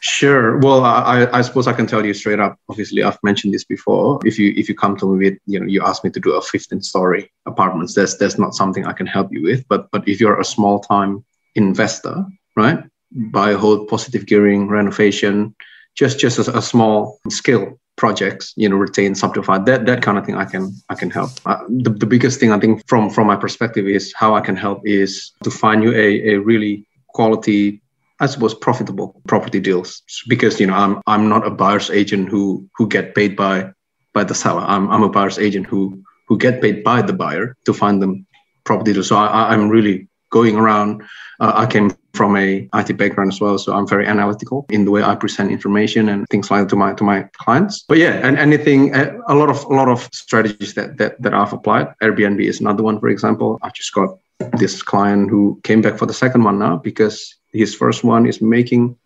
Sure. 0.00 0.58
Well, 0.58 0.84
I, 0.84 1.28
I 1.32 1.42
suppose 1.42 1.68
I 1.68 1.72
can 1.72 1.86
tell 1.86 2.04
you 2.04 2.14
straight 2.14 2.40
up. 2.40 2.58
Obviously, 2.68 3.04
I've 3.04 3.18
mentioned 3.22 3.54
this 3.54 3.64
before. 3.64 4.18
If 4.24 4.38
you 4.38 4.52
if 4.56 4.68
you 4.68 4.74
come 4.74 4.96
to 4.96 5.14
me 5.14 5.30
with 5.30 5.38
you 5.46 5.60
know 5.60 5.66
you 5.66 5.82
ask 5.84 6.02
me 6.02 6.10
to 6.10 6.20
do 6.20 6.32
a 6.32 6.42
15 6.42 6.80
story 6.80 7.30
apartments, 7.46 7.94
that's 7.94 8.16
that's 8.16 8.38
not 8.38 8.54
something 8.54 8.86
I 8.86 8.94
can 8.94 9.06
help 9.06 9.30
you 9.30 9.42
with. 9.42 9.68
But 9.68 9.90
but 9.92 10.08
if 10.08 10.20
you're 10.20 10.40
a 10.40 10.44
small 10.44 10.80
time 10.80 11.22
investor, 11.54 12.24
right? 12.56 12.82
Buy 13.14 13.50
a 13.50 13.58
whole 13.58 13.86
positive 13.86 14.26
gearing 14.26 14.68
renovation, 14.68 15.54
just 15.94 16.18
just 16.18 16.38
a, 16.38 16.58
a 16.58 16.62
small 16.62 17.20
scale 17.28 17.78
projects 17.96 18.52
you 18.56 18.68
know 18.68 18.76
retain 18.76 19.14
subdivide 19.14 19.66
that 19.66 19.86
that 19.86 20.02
kind 20.02 20.18
of 20.18 20.26
thing 20.26 20.34
i 20.34 20.44
can 20.44 20.74
i 20.88 20.94
can 20.94 21.10
help. 21.10 21.30
Uh, 21.46 21.62
the, 21.68 21.90
the 21.90 22.06
biggest 22.06 22.40
thing 22.40 22.50
i 22.50 22.58
think 22.58 22.82
from 22.88 23.08
from 23.08 23.26
my 23.26 23.36
perspective 23.36 23.86
is 23.86 24.12
how 24.16 24.34
i 24.34 24.40
can 24.40 24.56
help 24.56 24.80
is 24.84 25.32
to 25.42 25.50
find 25.50 25.82
you 25.82 25.92
a, 25.92 26.34
a 26.34 26.36
really 26.38 26.86
quality 27.08 27.80
i 28.20 28.26
suppose 28.26 28.54
profitable 28.54 29.20
property 29.28 29.60
deals. 29.60 30.02
Because 30.28 30.58
you 30.58 30.66
know 30.66 30.74
i'm 30.74 31.00
i'm 31.06 31.28
not 31.28 31.46
a 31.46 31.50
buyer's 31.50 31.90
agent 31.90 32.28
who 32.28 32.68
who 32.76 32.88
get 32.88 33.14
paid 33.14 33.36
by 33.36 33.70
by 34.12 34.24
the 34.24 34.34
seller. 34.34 34.62
I'm, 34.62 34.88
I'm 34.90 35.02
a 35.02 35.08
buyer's 35.08 35.38
agent 35.38 35.66
who 35.66 36.02
who 36.28 36.38
get 36.38 36.62
paid 36.62 36.84
by 36.84 37.02
the 37.02 37.12
buyer 37.12 37.56
to 37.66 37.72
find 37.72 38.00
them 38.00 38.26
property 38.64 38.92
deals. 38.92 39.08
So 39.08 39.16
I, 39.16 39.52
i'm 39.52 39.68
really 39.68 40.08
going 40.30 40.56
around 40.56 41.02
uh, 41.40 41.52
i 41.54 41.66
came 41.66 41.90
from 42.14 42.36
a 42.36 42.68
IT 42.74 42.96
background 42.96 43.32
as 43.32 43.40
well, 43.40 43.58
so 43.58 43.74
I'm 43.74 43.86
very 43.86 44.06
analytical 44.06 44.66
in 44.70 44.84
the 44.84 44.90
way 44.90 45.02
I 45.02 45.14
present 45.14 45.50
information 45.50 46.08
and 46.08 46.26
things 46.30 46.50
like 46.50 46.62
that 46.62 46.68
to 46.70 46.76
my 46.76 46.94
to 46.94 47.04
my 47.04 47.22
clients. 47.34 47.84
But 47.88 47.98
yeah, 47.98 48.26
and 48.26 48.38
anything, 48.38 48.94
a 48.94 49.34
lot 49.34 49.50
of 49.50 49.64
a 49.64 49.74
lot 49.74 49.88
of 49.88 50.08
strategies 50.12 50.74
that 50.74 50.96
that 50.98 51.20
that 51.20 51.34
I've 51.34 51.52
applied. 51.52 51.94
Airbnb 52.02 52.40
is 52.40 52.60
another 52.60 52.82
one, 52.82 53.00
for 53.00 53.08
example. 53.08 53.58
I've 53.62 53.74
just 53.74 53.92
got 53.92 54.18
this 54.58 54.82
client 54.82 55.30
who 55.30 55.60
came 55.64 55.82
back 55.82 55.98
for 55.98 56.06
the 56.06 56.14
second 56.14 56.44
one 56.44 56.58
now 56.58 56.76
because 56.76 57.34
his 57.52 57.74
first 57.74 58.04
one 58.04 58.26
is 58.26 58.40
making 58.40 58.96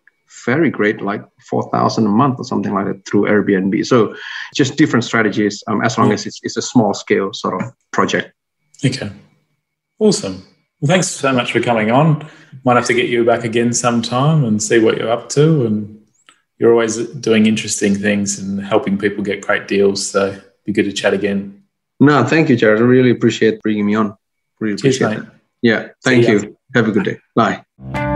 very 0.45 0.69
great, 0.69 1.01
like 1.01 1.23
four 1.49 1.69
thousand 1.71 2.05
a 2.05 2.09
month 2.09 2.39
or 2.39 2.45
something 2.45 2.73
like 2.73 2.85
that 2.85 3.05
through 3.05 3.23
Airbnb. 3.23 3.85
So 3.85 4.15
just 4.53 4.77
different 4.77 5.03
strategies, 5.03 5.63
um, 5.67 5.81
as 5.83 5.97
long 5.97 6.11
as 6.11 6.25
it's 6.25 6.39
it's 6.43 6.57
a 6.57 6.61
small 6.61 6.93
scale 6.93 7.33
sort 7.33 7.61
of 7.61 7.73
project. 7.91 8.33
Okay, 8.85 9.11
awesome. 9.99 10.45
Well, 10.81 10.87
thanks 10.87 11.07
so 11.07 11.33
much 11.33 11.51
for 11.51 11.61
coming 11.61 11.91
on. 11.91 12.27
Might 12.63 12.75
have 12.75 12.85
to 12.85 12.93
get 12.93 13.09
you 13.09 13.25
back 13.25 13.43
again 13.43 13.73
sometime 13.73 14.45
and 14.45 14.61
see 14.61 14.79
what 14.79 14.97
you're 14.97 15.11
up 15.11 15.29
to. 15.29 15.65
And 15.65 16.01
you're 16.57 16.71
always 16.71 16.97
doing 16.97 17.45
interesting 17.45 17.95
things 17.95 18.39
and 18.39 18.63
helping 18.63 18.97
people 18.97 19.23
get 19.23 19.41
great 19.41 19.67
deals. 19.67 20.07
So 20.07 20.39
be 20.65 20.71
good 20.71 20.85
to 20.85 20.93
chat 20.93 21.13
again. 21.13 21.63
No, 21.99 22.23
thank 22.23 22.49
you, 22.49 22.55
Jared. 22.55 22.79
I 22.79 22.83
really 22.83 23.11
appreciate 23.11 23.61
bringing 23.61 23.85
me 23.85 23.95
on. 23.95 24.15
Really 24.59 24.77
Cheers, 24.77 24.97
appreciate 24.97 25.19
mate. 25.19 25.27
it. 25.27 25.33
Yeah, 25.61 25.87
thank 26.03 26.27
you. 26.27 26.57
Have 26.73 26.87
a 26.87 26.91
good 26.91 27.03
day. 27.03 27.17
Bye. 27.35 28.08